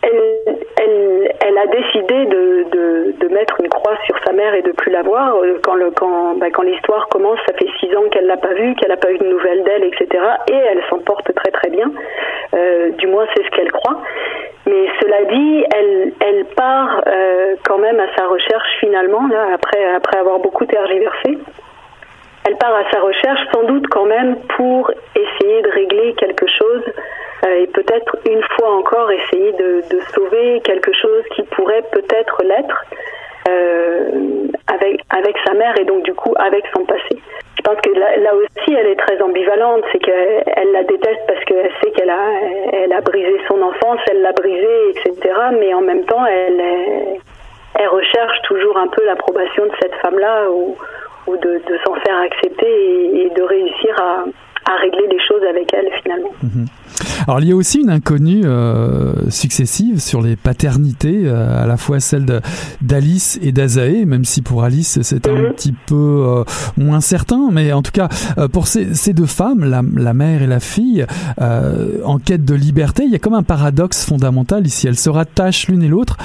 elle, 0.02 1.58
a 1.58 1.66
décidé 1.66 2.26
de, 2.26 3.28
mettre 3.32 3.56
une 3.60 3.68
croix 3.68 3.96
sur 4.04 4.14
sa 4.26 4.32
mère 4.32 4.54
et 4.54 4.62
de 4.62 4.72
plus 4.72 4.90
la 4.90 5.02
voir. 5.02 5.36
Euh, 5.36 5.58
bah, 5.64 6.50
quand 6.52 6.62
l'histoire 6.62 7.08
commence, 7.08 7.38
ça 7.46 7.54
fait 7.54 7.68
six 7.80 7.94
ans 7.96 8.08
qu'elle 8.10 8.26
l'a 8.26 8.36
pas 8.36 8.52
vue, 8.52 8.74
qu'elle 8.74 8.90
n'a 8.90 8.96
pas 8.96 9.10
eu 9.10 9.18
de 9.18 9.24
nouvelles 9.24 9.64
d'elle, 9.64 9.84
etc. 9.84 10.06
Et 10.50 10.54
elle 10.54 10.82
s'en 10.90 10.98
porte 10.98 11.34
très 11.34 11.50
très 11.50 11.70
bien. 11.70 11.90
Euh, 12.54 12.90
du 12.98 13.06
moins, 13.06 13.24
c'est 13.34 13.42
ce 13.42 13.50
qu'elle 13.50 13.72
croit. 13.72 14.02
Mais 14.72 14.86
cela 15.02 15.24
dit, 15.24 15.64
elle, 15.76 16.12
elle 16.20 16.44
part 16.56 17.02
euh, 17.06 17.56
quand 17.62 17.76
même 17.76 18.00
à 18.00 18.06
sa 18.16 18.26
recherche 18.26 18.78
finalement, 18.80 19.28
après, 19.52 19.84
après 19.94 20.18
avoir 20.18 20.38
beaucoup 20.38 20.64
tergiversé. 20.64 21.36
Elle 22.46 22.56
part 22.56 22.74
à 22.74 22.90
sa 22.90 23.00
recherche 23.00 23.40
sans 23.52 23.64
doute 23.64 23.86
quand 23.88 24.06
même 24.06 24.36
pour 24.56 24.90
essayer 25.14 25.60
de 25.60 25.70
régler 25.72 26.14
quelque 26.14 26.46
chose 26.46 26.84
euh, 27.44 27.62
et 27.62 27.66
peut-être 27.66 28.16
une 28.26 28.42
fois 28.56 28.74
encore 28.74 29.10
essayer 29.10 29.52
de, 29.52 29.82
de, 29.90 30.00
sauver 30.14 30.62
quelque 30.64 30.92
chose 30.94 31.22
qui 31.36 31.42
pourrait 31.42 31.84
peut-être 31.92 32.42
l'être 32.42 32.84
euh, 33.50 34.10
avec, 34.68 35.00
avec 35.10 35.36
sa 35.46 35.52
mère 35.52 35.78
et 35.78 35.84
donc 35.84 36.02
du 36.04 36.14
coup 36.14 36.32
avec 36.36 36.64
son 36.74 36.86
passé. 36.86 37.20
Je 37.64 37.70
pense 37.70 37.80
que 37.80 37.96
là, 37.96 38.16
là 38.16 38.34
aussi 38.34 38.74
elle 38.74 38.88
est 38.88 38.98
très 38.98 39.22
ambivalente, 39.22 39.84
c'est 39.92 40.00
qu'elle 40.00 40.72
la 40.72 40.82
déteste 40.82 41.20
parce 41.28 41.44
qu'elle 41.44 41.70
sait 41.80 41.90
qu'elle 41.92 42.10
a, 42.10 42.26
elle 42.72 42.92
a 42.92 43.00
brisé 43.00 43.40
son 43.46 43.62
enfance, 43.62 44.00
elle 44.10 44.20
l'a 44.20 44.32
brisé, 44.32 44.90
etc. 44.90 45.32
Mais 45.60 45.72
en 45.72 45.80
même 45.80 46.04
temps, 46.06 46.26
elle, 46.26 46.60
elle 47.78 47.88
recherche 47.88 48.42
toujours 48.48 48.76
un 48.76 48.88
peu 48.88 49.04
l'approbation 49.04 49.66
de 49.66 49.72
cette 49.80 49.94
femme-là 49.96 50.50
ou, 50.50 50.76
ou 51.28 51.36
de, 51.36 51.62
de 51.64 51.78
s'en 51.86 51.94
faire 51.94 52.18
accepter 52.18 52.66
et, 52.66 53.26
et 53.26 53.30
de 53.30 53.42
réussir 53.44 53.94
à, 54.00 54.24
à 54.64 54.80
régler 54.80 55.08
les 55.10 55.18
choses 55.28 55.42
avec 55.48 55.72
elle 55.72 55.88
finalement. 56.02 56.30
Mhm. 56.42 56.66
Alors 57.26 57.40
il 57.40 57.48
y 57.48 57.52
a 57.52 57.56
aussi 57.56 57.80
une 57.80 57.90
inconnue 57.90 58.42
euh, 58.44 59.30
successive 59.30 60.00
sur 60.00 60.22
les 60.22 60.36
paternités, 60.36 61.22
euh, 61.24 61.62
à 61.62 61.66
la 61.66 61.76
fois 61.76 62.00
celle 62.00 62.42
d'Alice 62.80 63.38
et 63.42 63.52
d'Azaé, 63.52 64.04
même 64.04 64.24
si 64.24 64.42
pour 64.42 64.64
Alice 64.64 65.00
c'est 65.02 65.26
un 65.26 65.34
mhm. 65.34 65.52
petit 65.52 65.72
peu 65.72 65.94
euh, 66.26 66.44
moins 66.76 67.00
certain, 67.00 67.48
mais 67.50 67.72
en 67.72 67.82
tout 67.82 67.92
cas 67.92 68.08
euh, 68.38 68.48
pour 68.48 68.66
ces, 68.66 68.94
ces, 68.94 69.12
deux 69.12 69.26
femmes, 69.26 69.64
la, 69.64 69.82
la, 69.96 70.14
mère 70.14 70.42
et 70.42 70.46
la 70.46 70.60
fille, 70.60 71.06
euh, 71.40 71.98
en 72.04 72.18
quête 72.18 72.44
de 72.44 72.54
liberté, 72.54 73.04
il 73.04 73.10
y 73.10 73.16
a 73.16 73.18
comme 73.18 73.34
un 73.34 73.42
paradoxe 73.42 74.04
fondamental 74.04 74.66
ici. 74.66 74.86
Elles 74.86 74.98
se 74.98 75.10
rattachent 75.10 75.68
l'une 75.68 75.82
et 75.82 75.88
l'autre 75.88 76.16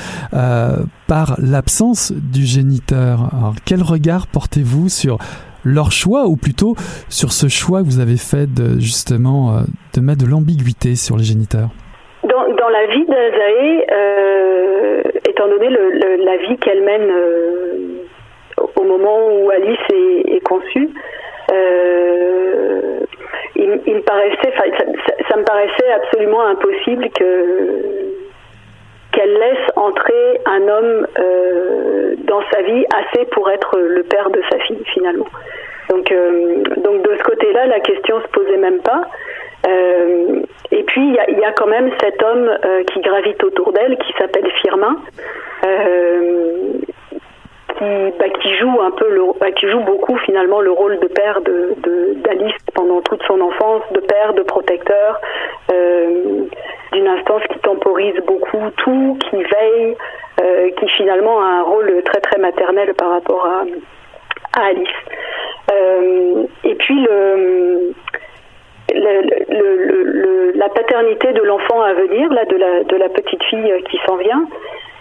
par 1.08 1.36
l'absence 1.40 2.12
du 2.12 2.46
géniteur. 2.46 3.30
Alors 3.34 3.56
quel 3.66 3.82
regard 3.82 4.28
portez-vous 4.28 4.90
sur 4.90 5.18
leur 5.74 5.92
choix 5.92 6.26
ou 6.26 6.36
plutôt 6.36 6.76
sur 7.10 7.32
ce 7.32 7.48
choix 7.48 7.82
que 7.82 7.86
vous 7.86 8.00
avez 8.00 8.18
fait 8.18 8.48
de 8.48 8.80
justement 8.80 9.52
euh, 9.52 9.62
de 9.96 10.02
mettre 10.02 10.24
de 10.24 10.30
l'ambiguïté 10.30 10.96
sur 10.96 11.18
les 11.18 11.24
géniteurs 11.24 11.70
dans, 12.24 12.48
dans 12.56 12.70
la 12.70 12.86
vie 12.88 13.06
d'Azaé, 13.06 13.86
euh, 13.92 15.02
étant 15.28 15.48
donné 15.48 15.70
le, 15.70 16.24
la 16.24 16.38
vie 16.38 16.58
qu'elle 16.58 16.84
mène 16.84 17.10
euh, 17.10 18.04
au 18.76 18.84
moment 18.84 19.28
où 19.30 19.50
Alice 19.50 19.80
est, 19.90 20.44
conçue. 20.44 20.90
Il, 23.56 24.02
paraissait, 24.04 24.54
ça, 25.30 25.38
me 25.38 25.44
paraissait 25.44 25.92
absolument 25.92 26.46
impossible 26.48 27.10
que 27.10 28.14
qu'elle 29.12 29.34
laisse 29.34 29.72
entrer 29.76 30.40
un 30.46 30.62
homme 30.68 31.08
dans 32.26 32.42
sa 32.52 32.62
vie 32.62 32.86
assez 32.96 33.26
pour 33.32 33.50
être 33.50 33.78
le 33.80 34.04
père 34.04 34.30
de 34.30 34.42
sa 34.52 34.60
fille 34.60 34.84
finalement. 34.94 35.28
Donc, 35.90 36.14
donc 36.84 37.02
de 37.02 37.18
ce 37.18 37.24
côté-là, 37.24 37.68
la 37.68 37.80
question 37.80 38.22
se 38.22 38.28
posait 38.28 38.58
même 38.58 38.80
pas. 38.80 39.02
Euh, 39.66 40.42
et 40.72 40.84
puis 40.84 41.02
il 41.02 41.37
y 41.37 41.37
a, 41.48 41.52
quand 41.54 41.68
même 41.68 41.92
cet 42.02 42.22
homme 42.22 42.50
euh, 42.66 42.84
qui 42.84 43.00
gravite 43.02 43.44
autour 43.44 43.72
d'elle, 43.74 43.98
qui 43.98 44.14
s'appelle 44.18 44.50
Firmin, 44.62 44.98
euh, 45.66 46.74
bah, 47.80 48.30
qui, 48.42 48.56
joue 48.58 48.82
un 48.82 48.92
peu 48.92 49.10
le, 49.10 49.22
bah, 49.40 49.52
qui 49.52 49.70
joue 49.70 49.82
beaucoup 49.82 50.18
finalement 50.20 50.62
le 50.62 50.72
rôle 50.72 51.00
de 51.00 51.08
père 51.08 51.42
de 51.42 51.76
d'Alice 52.24 52.56
pendant 52.74 53.02
toute 53.02 53.22
son 53.24 53.40
enfance, 53.40 53.84
de 53.92 54.00
père, 54.00 54.34
de 54.34 54.42
protecteur, 54.42 55.20
d'une 55.70 57.08
instance 57.08 57.44
qui 57.52 57.60
temporise 57.60 58.16
beaucoup 58.26 58.70
tout, 58.78 59.18
qui 59.30 59.38
veille, 59.38 59.96
qui 60.78 60.88
finalement 60.98 61.40
a 61.40 61.46
un 61.46 61.62
rôle 61.64 62.02
très 62.04 62.20
très 62.22 62.40
maternel 62.40 62.94
par 62.96 63.12
rapport 63.12 63.46
à, 63.46 64.60
à 64.60 64.66
Alice. 64.66 64.88
et 66.64 66.76
puis 66.76 67.00
le 67.02 67.94
le, 69.00 70.52
la 70.58 70.70
paternité 70.70 71.34
de 71.34 71.42
l'enfant 71.42 71.82
à 71.82 71.94
venir, 71.94 72.32
là, 72.34 72.46
de 72.46 72.56
la, 72.56 72.84
de 72.84 72.96
la 72.96 73.10
petite 73.10 73.44
fille 73.44 73.74
qui 73.90 74.00
s'en 74.06 74.18
vient, 74.18 74.48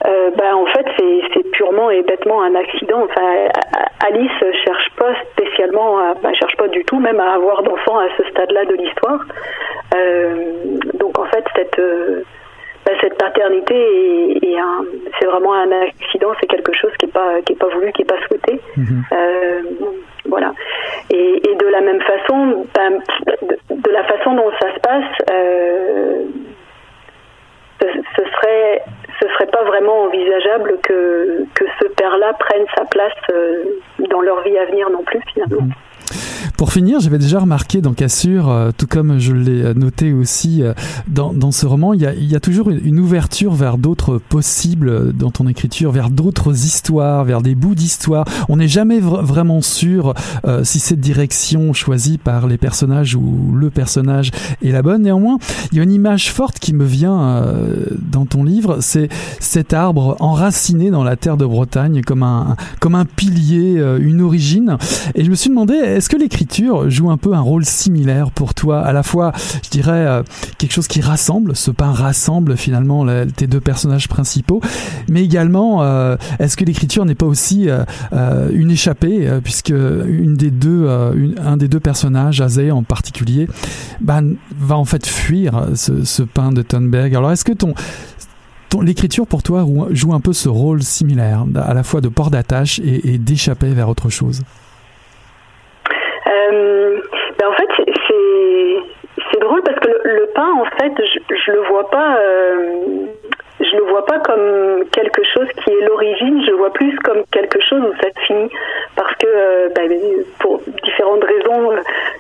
euh, 0.07 0.31
ben, 0.37 0.55
en 0.55 0.67
fait, 0.67 0.87
c'est 1.33 1.51
purement 1.51 1.91
et 1.91 2.03
bêtement 2.03 2.43
un 2.43 2.55
accident. 2.55 3.05
Enfin, 3.05 3.49
Alice 4.07 4.31
cherche 4.65 4.91
pas 4.97 5.15
spécialement, 5.33 5.99
à, 5.99 6.15
ben, 6.15 6.35
cherche 6.35 6.57
pas 6.57 6.69
du 6.69 6.85
tout 6.85 7.01
même 7.01 7.19
à 7.19 7.33
avoir 7.35 7.63
d'enfant 7.63 7.99
à 7.99 8.09
ce 8.17 8.25
stade-là 8.31 8.67
de 8.67 8.75
l'histoire. 8.75 9.21
Euh, 9.95 10.53
donc, 10.95 11.19
en 11.19 11.25
fait, 11.27 11.45
cette 11.57 11.79
euh, 11.79 12.23
ben, 12.85 12.95
cette 13.01 13.19
paternité 13.19 13.75
est, 13.75 14.57
c'est 15.19 15.27
vraiment 15.27 15.55
un 15.55 15.73
accident, 15.73 16.29
c'est 16.41 16.47
quelque 16.47 16.73
chose 16.75 16.93
qui 16.99 17.07
est 17.07 17.13
pas 17.13 17.41
qui 17.45 17.55
est 17.55 17.57
pas 17.57 17.69
voulu, 17.69 17.91
qui 17.93 18.03
est 18.03 18.05
pas 18.05 18.21
souhaité. 18.29 18.61
Mhm. 18.77 19.03
Voilà. 20.37 20.53
Et, 21.09 21.51
et, 21.51 21.55
de 21.55 21.67
la 21.69 21.81
même 21.81 22.03
façon, 22.03 22.67
ben, 22.75 23.01
de, 23.71 23.91
la 23.91 24.05
façon 24.05 24.35
dont 24.35 24.51
ça 24.61 24.75
se 24.75 24.81
passe, 24.81 25.31
euh, 25.31 26.25
ce, 27.81 27.87
ce, 27.87 28.31
serait 28.31 28.83
ce 29.19 29.29
serait 29.29 29.47
pas 29.47 29.65
vraiment 29.65 30.03
envisageable 30.03 30.77
que 30.83 31.47
que 31.55 31.65
ce 31.81 31.89
père-là 31.89 32.35
prenne 32.35 32.67
sa 32.77 32.85
place 32.85 33.15
euh, 33.31 33.65
dans 34.11 34.21
leur 34.21 34.43
vie 34.43 34.59
à 34.59 34.67
venir 34.67 34.91
non 34.91 35.05
plus 35.05 35.23
finalement. 35.33 35.63
Mhm. 35.63 35.73
Pour 36.57 36.73
finir, 36.73 37.01
j'avais 37.01 37.19
déjà 37.19 37.41
remarqué 37.41 37.83
dans 37.83 37.93
Cassure, 37.93 38.49
euh, 38.49 38.71
tout 38.77 38.87
comme 38.87 39.19
je 39.19 39.35
l'ai 39.35 39.75
noté 39.75 40.15
aussi 40.15 40.63
euh, 40.63 40.73
dans, 41.07 41.51
ce 41.51 41.67
roman, 41.67 41.93
il 41.93 42.01
y, 42.01 42.35
a, 42.35 42.41
toujours 42.41 42.71
une 42.71 42.99
ouverture 42.99 43.53
vers 43.53 43.77
d'autres 43.77 44.19
possibles 44.19 45.13
dans 45.13 45.31
ton 45.31 45.49
écriture, 45.49 45.93
vers 45.93 46.09
d'autres 46.09 46.65
histoires, 46.65 47.25
vers 47.25 47.43
des 47.43 47.55
bouts 47.55 47.75
d'histoire. 47.75 48.25
On 48.49 48.57
n'est 48.57 48.69
jamais 48.69 49.01
vraiment 49.01 49.61
sûr 49.61 50.15
euh, 50.47 50.65
si 50.65 50.79
cette 50.79 51.01
direction 51.01 51.75
choisie 51.75 52.17
par 52.17 52.47
les 52.47 52.57
personnages 52.57 53.15
ou 53.15 53.53
le 53.55 53.69
personnage 53.69 54.31
est 54.63 54.73
la 54.73 54.83
bonne. 54.83 55.03
Néanmoins, 55.03 55.39
il 55.73 55.79
y 55.79 55.81
a 55.81 55.85
une 55.85 55.93
image 55.93 56.33
forte 56.33 56.59
qui 56.59 56.73
me 56.73 56.85
vient 56.85 57.45
dans 58.11 58.27
ton 58.27 58.45
livre, 58.45 58.79
c'est 58.81 59.09
cet 59.41 59.73
arbre 59.73 60.17
enraciné 60.21 60.91
dans 60.91 61.05
la 61.05 61.17
terre 61.17 61.37
de 61.37 61.45
Bretagne 61.45 62.03
comme 62.03 62.23
un, 62.23 62.57
comme 62.81 62.95
un 62.95 63.05
pilier, 63.05 63.83
une 64.01 64.23
origine. 64.23 64.79
Et 65.15 65.25
je 65.25 65.31
me 65.31 65.35
suis 65.35 65.51
demandé, 65.51 65.96
est-ce 65.97 66.11
que 66.11 66.17
l'écriture 66.19 66.91
joue 66.91 67.11
un 67.11 67.17
peu 67.17 67.33
un 67.33 67.41
rôle 67.41 67.65
similaire 67.65 68.31
pour 68.31 68.53
toi, 68.53 68.81
à 68.81 68.93
la 68.93 69.03
fois, 69.03 69.33
je 69.65 69.71
dirais, 69.71 69.93
euh, 69.93 70.23
quelque 70.59 70.73
chose 70.73 70.89
qui 70.89 71.01
rassemble, 71.01 71.57
ce 71.57 71.71
pain 71.71 71.91
rassemble 71.91 72.59
finalement 72.59 73.07
tes 73.35 73.47
deux 73.47 73.61
personnages 73.61 74.07
principaux, 74.07 74.61
mais 75.09 75.25
également, 75.25 75.83
euh, 75.83 76.17
est-ce 76.39 76.59
que 76.59 76.67
l'écriture 76.67 77.07
n'est 77.07 77.15
pas 77.15 77.25
aussi 77.25 77.69
euh, 77.71 78.51
une 78.53 78.71
échappée, 78.71 79.27
puisque 79.43 79.71
une 79.71 80.35
des 80.35 80.51
deux, 80.51 80.87
un 81.43 81.57
des 81.57 81.69
deux 81.69 81.81
personnages, 81.81 82.43
Azé 82.43 82.71
en 82.71 82.83
particulier, 82.83 83.49
bah, 84.03 84.21
va 84.59 84.77
en 84.77 84.85
fait 84.85 85.07
fuir 85.07 85.69
ce, 85.75 86.23
pain 86.23 86.53
de 86.53 86.61
Thunberg. 86.61 87.15
Alors 87.15 87.33
est-ce 87.33 87.45
que 87.45 87.53
ton 87.53 87.73
l'écriture 88.83 89.27
pour 89.27 89.43
toi 89.43 89.67
joue 89.93 90.13
un 90.13 90.21
peu 90.21 90.35
ce 90.35 90.51
rôle 90.51 90.83
similaire, 90.83 91.47
à 91.55 91.73
la 91.73 91.83
fois 91.83 92.03
de 92.03 92.09
port 92.09 92.31
d'attache 92.31 92.79
et 92.85 93.17
d'échapper 93.17 93.73
vers 93.73 93.89
autre 93.89 94.11
chose? 94.11 94.43
Euh, 96.53 97.01
ben 97.39 97.49
en 97.49 97.53
fait, 97.53 97.69
c'est 99.33 99.41
drôle 99.41 99.63
parce 99.63 99.79
que 99.81 99.91
le, 100.05 100.27
pain, 100.35 100.53
en 100.53 100.65
fait, 100.65 100.93
je, 100.99 101.35
je 101.35 101.53
le 101.53 101.61
vois 101.63 101.89
pas. 101.91 102.19
Euh, 102.19 103.07
je 103.59 103.77
le 103.77 103.85
vois 103.85 104.05
pas 104.05 104.19
comme 104.19 104.85
quelque 104.91 105.23
chose 105.25 105.49
qui 105.65 105.71
est 105.71 105.87
l'origine, 105.87 106.45
je 106.45 106.51
le 106.51 106.57
vois 106.57 106.73
plus 106.73 106.95
comme 106.99 107.23
quelque 107.33 107.59
chose 107.63 107.81
où 107.81 107.95
ça 108.03 108.09
finit, 108.27 108.51
parce 108.95 109.15
que 109.17 109.27
euh, 109.27 109.69
ben, 109.75 109.91
pour 110.41 110.61
différentes 110.85 111.25
raisons 111.25 111.71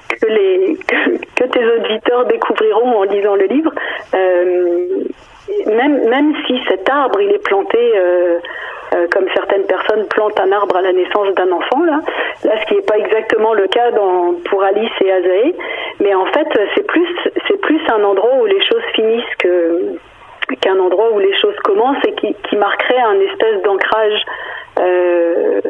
que 0.08 0.26
les 0.26 0.78
que, 1.36 1.44
tes 1.44 1.64
auditeurs 1.64 2.24
découvriront 2.26 3.00
en 3.00 3.02
lisant 3.04 3.36
le 3.36 3.46
livre, 3.46 3.72
même 5.66 6.08
même 6.08 6.34
si 6.46 6.60
cet 6.68 6.88
arbre 6.88 7.20
il 7.20 7.32
est 7.32 7.44
planté 7.44 7.78
euh, 7.96 8.38
comme 9.10 9.26
certaines 9.34 9.66
personnes 9.66 10.06
plantent 10.08 10.38
un 10.40 10.52
arbre 10.52 10.76
à 10.76 10.82
la 10.82 10.92
naissance 10.92 11.34
d'un 11.34 11.50
enfant 11.50 11.84
là. 11.84 12.00
Là, 12.44 12.52
ce 12.60 12.66
qui 12.66 12.74
n'est 12.76 12.82
pas 12.82 12.98
exactement 12.98 13.54
le 13.54 13.66
cas 13.66 13.90
dans, 13.90 14.34
pour 14.48 14.62
Alice 14.62 14.90
et 15.04 15.10
Azaé, 15.10 15.54
mais 16.00 16.14
en 16.14 16.26
fait, 16.26 16.46
c'est 16.74 16.86
plus 16.86 17.08
c'est 17.48 17.60
plus 17.60 17.80
un 17.88 18.04
endroit 18.04 18.34
où 18.40 18.46
les 18.46 18.62
choses 18.62 18.82
finissent 18.94 19.34
que 19.38 19.96
qu'un 20.60 20.78
endroit 20.78 21.10
où 21.12 21.18
les 21.18 21.34
choses 21.40 21.56
commencent 21.64 22.04
et 22.06 22.12
qui, 22.12 22.34
qui 22.48 22.56
marquerait 22.56 23.00
un 23.00 23.20
espèce 23.20 23.62
d'ancrage. 23.62 24.22
Euh, 24.78 25.60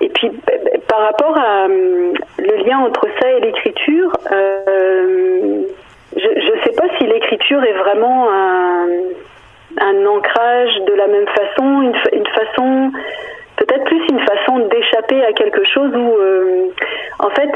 et 0.00 0.08
puis 0.10 0.30
par 0.88 1.00
rapport 1.00 1.36
à 1.38 1.66
le 1.68 2.64
lien 2.64 2.78
entre 2.78 3.06
ça 3.20 3.30
et 3.32 3.40
l'écriture, 3.40 4.12
euh, 4.30 5.62
je 6.16 6.52
ne 6.52 6.60
sais 6.64 6.72
pas 6.76 6.86
si 6.98 7.06
l'écriture 7.06 7.62
est 7.62 7.74
vraiment 7.74 8.28
un 9.78 10.06
ancrage 10.06 10.74
de 10.86 10.94
la 10.94 11.06
même 11.06 11.26
façon, 11.28 11.82
une, 11.82 11.96
une 12.12 12.26
façon, 12.26 12.92
peut-être 13.56 13.84
plus 13.84 14.02
une 14.10 14.20
façon 14.20 14.58
d'échapper 14.68 15.24
à 15.24 15.32
quelque 15.32 15.64
chose 15.64 15.94
où, 15.94 16.16
euh, 16.18 16.68
en 17.18 17.30
fait, 17.30 17.50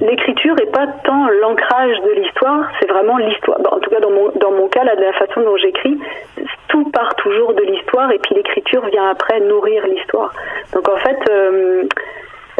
l'écriture 0.00 0.54
n'est 0.56 0.72
pas 0.72 0.86
tant 1.04 1.28
l'ancrage 1.28 1.96
de 2.02 2.10
l'histoire, 2.20 2.68
c'est 2.80 2.88
vraiment 2.88 3.16
l'histoire. 3.18 3.58
en 3.70 3.78
tout 3.78 3.90
cas, 3.90 4.00
dans 4.00 4.10
mon, 4.10 4.68
cas, 4.68 4.84
de 4.84 5.02
la 5.02 5.12
façon 5.12 5.40
dont 5.42 5.56
j'écris, 5.56 5.98
tout 6.68 6.90
part 6.90 7.14
toujours 7.16 7.54
de 7.54 7.62
l'histoire 7.62 8.10
et 8.12 8.18
puis 8.18 8.34
l'écriture 8.34 8.84
vient 8.86 9.10
après 9.10 9.40
nourrir 9.40 9.86
l'histoire. 9.86 10.32
Donc 10.74 10.88
en 10.88 10.96
fait, 10.96 11.18
euh, 11.30 11.84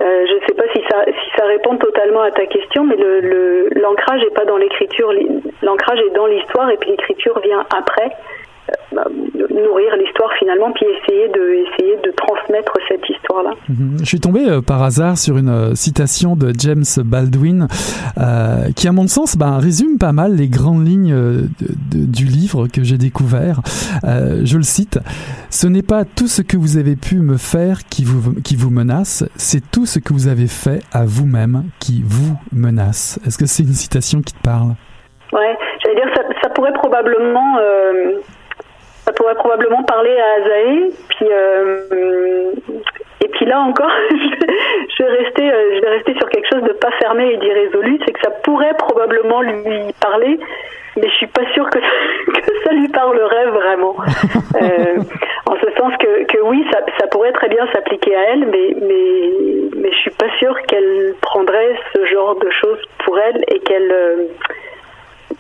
euh, 0.01 0.27
je 0.27 0.35
ne 0.35 0.41
sais 0.41 0.55
pas 0.55 0.65
si 0.75 0.83
ça, 1.37 1.45
répond 1.47 1.77
totalement 1.77 2.23
à 2.23 2.31
ta 2.31 2.47
question, 2.47 2.85
mais 2.85 2.97
l'ancrage 2.97 4.23
n'est 4.23 4.31
pas 4.31 4.45
dans 4.45 4.57
l'écriture, 4.57 5.13
l'ancrage 5.63 6.01
est 6.01 6.15
dans 6.15 6.27
l'histoire 6.27 6.71
et 6.71 6.77
puis 6.77 6.91
l'écriture 6.91 7.39
vient 7.41 7.67
après. 7.77 8.11
Euh, 8.71 8.75
bah, 8.93 9.05
nourrir 9.51 9.97
l'histoire 9.97 10.33
finalement, 10.35 10.71
puis 10.73 10.87
essayer 10.87 11.29
de, 11.29 11.67
essayer 11.67 11.97
de 11.97 12.11
transmettre 12.13 12.73
cette 12.89 13.09
histoire-là. 13.09 13.51
Mhm. 13.51 13.60
Je 14.01 14.05
suis 14.05 14.21
tombé 14.21 14.49
euh, 14.49 14.61
par 14.61 14.83
hasard 14.83 15.19
sur 15.19 15.39
une 15.39 15.49
euh, 15.49 15.75
citation 15.75 16.37
de 16.37 16.53
James 16.59 16.85
Baldwin 17.05 17.69
qui, 18.77 18.89
à 18.89 18.93
mon 18.93 19.07
sens, 19.07 19.37
bah, 19.37 19.59
résume 19.59 19.99
pas 19.99 20.13
mal 20.13 20.37
les 20.37 20.49
grandes 20.49 20.87
lignes 20.87 21.49
du 21.91 22.25
livre 22.25 22.69
que 22.69 22.83
j'ai 22.83 22.99
découvert. 22.99 23.61
je 24.05 24.57
le 24.57 24.63
cite 24.63 24.99
Ce 25.49 25.67
n'est 25.67 25.83
pas 25.83 26.05
tout 26.05 26.27
ce 26.27 26.43
que 26.43 26.57
vous 26.57 26.77
avez 26.77 26.97
pu 26.97 27.17
me 27.17 27.37
faire 27.37 27.85
qui 27.89 28.05
vous, 28.05 28.35
qui 28.43 28.57
vous 28.57 28.71
menace, 28.71 29.25
c'est 29.37 29.71
tout 29.71 29.87
ce 29.87 29.99
que 29.99 30.13
vous 30.13 30.29
avez 30.29 30.47
fait 30.47 30.83
à 30.93 31.05
vous-même 31.05 31.65
qui 31.79 32.03
vous 32.05 32.37
menace. 32.53 33.19
Est-ce 33.27 33.39
que 33.39 33.47
c'est 33.47 33.63
une 33.63 33.73
citation 33.73 34.21
qui 34.21 34.35
te 34.35 34.43
parle? 34.43 34.75
Ouais, 35.33 35.57
j'allais 35.83 35.97
dire 35.97 36.13
ça, 36.43 36.49
pourrait 36.51 36.75
probablement 36.75 37.57
ça 39.11 39.13
pourrait 39.13 39.35
probablement 39.35 39.83
parler 39.85 40.17
à 40.17 40.41
Azaé. 40.41 40.93
Puis, 41.09 41.27
euh, 41.31 42.53
et 43.23 43.29
puis 43.29 43.45
là 43.45 43.61
encore, 43.61 43.91
je 44.11 45.03
vais 45.03 45.11
rester, 45.11 45.51
euh, 45.51 45.77
je 45.77 45.81
vais 45.81 45.91
rester 45.91 46.15
sur 46.15 46.29
quelque 46.31 46.49
chose 46.49 46.63
de 46.63 46.73
pas 46.73 46.91
fermé 46.93 47.33
et 47.33 47.37
d'irrésolu. 47.37 47.99
C'est 48.05 48.13
que 48.13 48.21
ça 48.21 48.31
pourrait 48.43 48.75
probablement 48.79 49.43
lui 49.43 49.93
parler, 50.01 50.39
mais 50.97 51.09
je 51.09 51.15
suis 51.17 51.27
pas 51.27 51.45
sûre 51.53 51.69
que, 51.69 51.79
que 52.41 52.65
ça 52.65 52.73
lui 52.73 52.89
parlerait 52.89 53.47
vraiment. 53.47 53.97
Euh, 54.61 54.97
en 55.47 55.55
ce 55.55 55.71
sens 55.79 55.93
que, 56.01 56.25
que 56.25 56.39
oui, 56.43 56.67
ça, 56.73 56.81
ça 56.99 57.07
pourrait 57.07 57.31
très 57.31 57.49
bien 57.49 57.67
s'appliquer 57.73 58.17
à 58.17 58.33
elle, 58.33 58.47
mais, 58.47 58.75
mais, 58.83 59.31
mais 59.77 59.93
je 59.93 59.97
suis 59.99 60.11
pas 60.11 60.29
sûre 60.39 60.61
qu'elle 60.63 61.15
prendrait 61.23 61.77
ce 61.95 62.05
genre 62.07 62.35
de 62.35 62.51
choses 62.51 62.83
pour 63.05 63.17
elle 63.21 63.45
et 63.47 63.61
qu'elle 63.61 64.29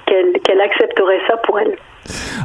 qu'elle 0.06 0.32
qu'elle 0.44 0.60
accepterait 0.60 1.20
ça 1.26 1.38
pour 1.38 1.58
elle. 1.58 1.76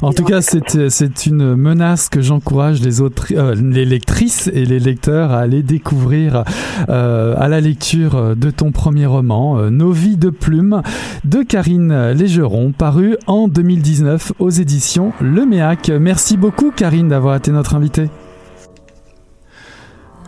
En 0.02 0.14
tout 0.14 0.24
cas, 0.24 0.42
c'est 0.42 1.26
une 1.26 1.56
menace 1.56 2.10
que 2.10 2.22
j'encourage 2.22 2.82
les, 2.82 3.02
autres, 3.02 3.28
euh, 3.32 3.56
les 3.56 3.86
lectrices 3.86 4.50
et 4.54 4.66
les 4.66 4.80
lecteurs 4.80 5.32
à 5.32 5.40
aller 5.40 5.64
découvrir 5.64 6.44
euh, 6.90 7.36
à 7.38 7.48
la 7.48 7.62
lecture 7.62 8.36
de 8.36 8.50
ton 8.50 8.72
premier 8.72 9.06
roman, 9.06 9.58
euh, 9.58 9.70
Nos 9.70 9.92
vies 9.92 10.18
de 10.18 10.30
plumes, 10.30 10.82
de 11.24 11.44
Karine 11.44 12.12
Légeron, 12.12 12.72
paru 12.72 13.18
en 13.28 13.48
2019 13.48 14.34
aux 14.40 14.50
éditions 14.50 15.14
Le 15.22 15.46
Méac. 15.46 15.92
Merci 16.00 16.38
beaucoup, 16.38 16.72
Karine, 16.72 17.10
d'avoir 17.10 17.36
été 17.36 17.52
notre 17.52 17.76
invitée. 17.76 18.10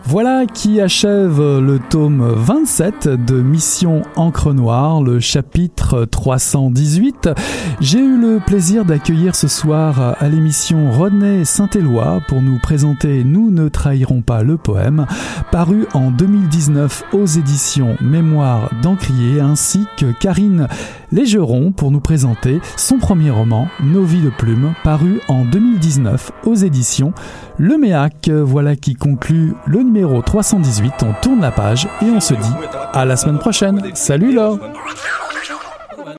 Voilà 0.04 0.46
qui 0.46 0.80
achève 0.80 1.38
le 1.38 1.78
tome 1.90 2.26
27 2.34 3.08
de 3.08 3.42
Mission 3.42 4.02
Encre 4.16 4.54
Noire, 4.54 5.02
le 5.02 5.20
chapitre 5.20 6.06
318. 6.06 7.30
J'ai 7.80 7.98
eu 7.98 8.16
le 8.18 8.40
plaisir 8.44 8.84
d'accueillir 8.84 9.34
ce 9.34 9.48
soir 9.48 10.16
à 10.18 10.28
l'émission 10.28 10.90
Rodney 10.90 11.44
Saint-Éloi 11.44 12.20
pour 12.26 12.40
nous 12.40 12.58
présenter 12.58 13.22
Nous 13.22 13.50
ne 13.50 13.68
trahirons 13.68 14.22
pas 14.22 14.42
le 14.42 14.56
poème, 14.56 15.06
paru 15.50 15.86
en 15.92 16.10
2019 16.10 17.04
aux 17.12 17.26
éditions 17.26 17.96
Mémoire 18.00 18.70
d'Encrier, 18.82 19.40
ainsi 19.40 19.86
que 19.98 20.12
Karine 20.12 20.68
Légeron 21.12 21.72
pour 21.72 21.90
nous 21.90 22.00
présenter 22.00 22.60
son 22.76 22.98
premier 22.98 23.30
roman, 23.30 23.68
Nos 23.82 24.04
vies 24.04 24.22
de 24.22 24.30
plumes, 24.30 24.74
paru 24.84 25.20
en 25.28 25.44
2019 25.44 26.32
aux 26.44 26.54
éditions 26.54 27.12
Le 27.58 27.76
Méac. 27.76 28.30
Voilà 28.30 28.76
qui 28.76 28.94
conclut 28.94 29.54
le 29.66 29.84
numéro 29.88 30.20
318. 30.20 30.92
On 31.02 31.12
tourne 31.22 31.40
la 31.40 31.50
page 31.50 31.88
et 32.02 32.04
on 32.04 32.20
se 32.20 32.34
dit 32.34 32.54
à 32.92 33.04
la 33.04 33.16
semaine 33.16 33.38
prochaine. 33.38 33.80
Salut 33.94 34.32
là 34.32 34.52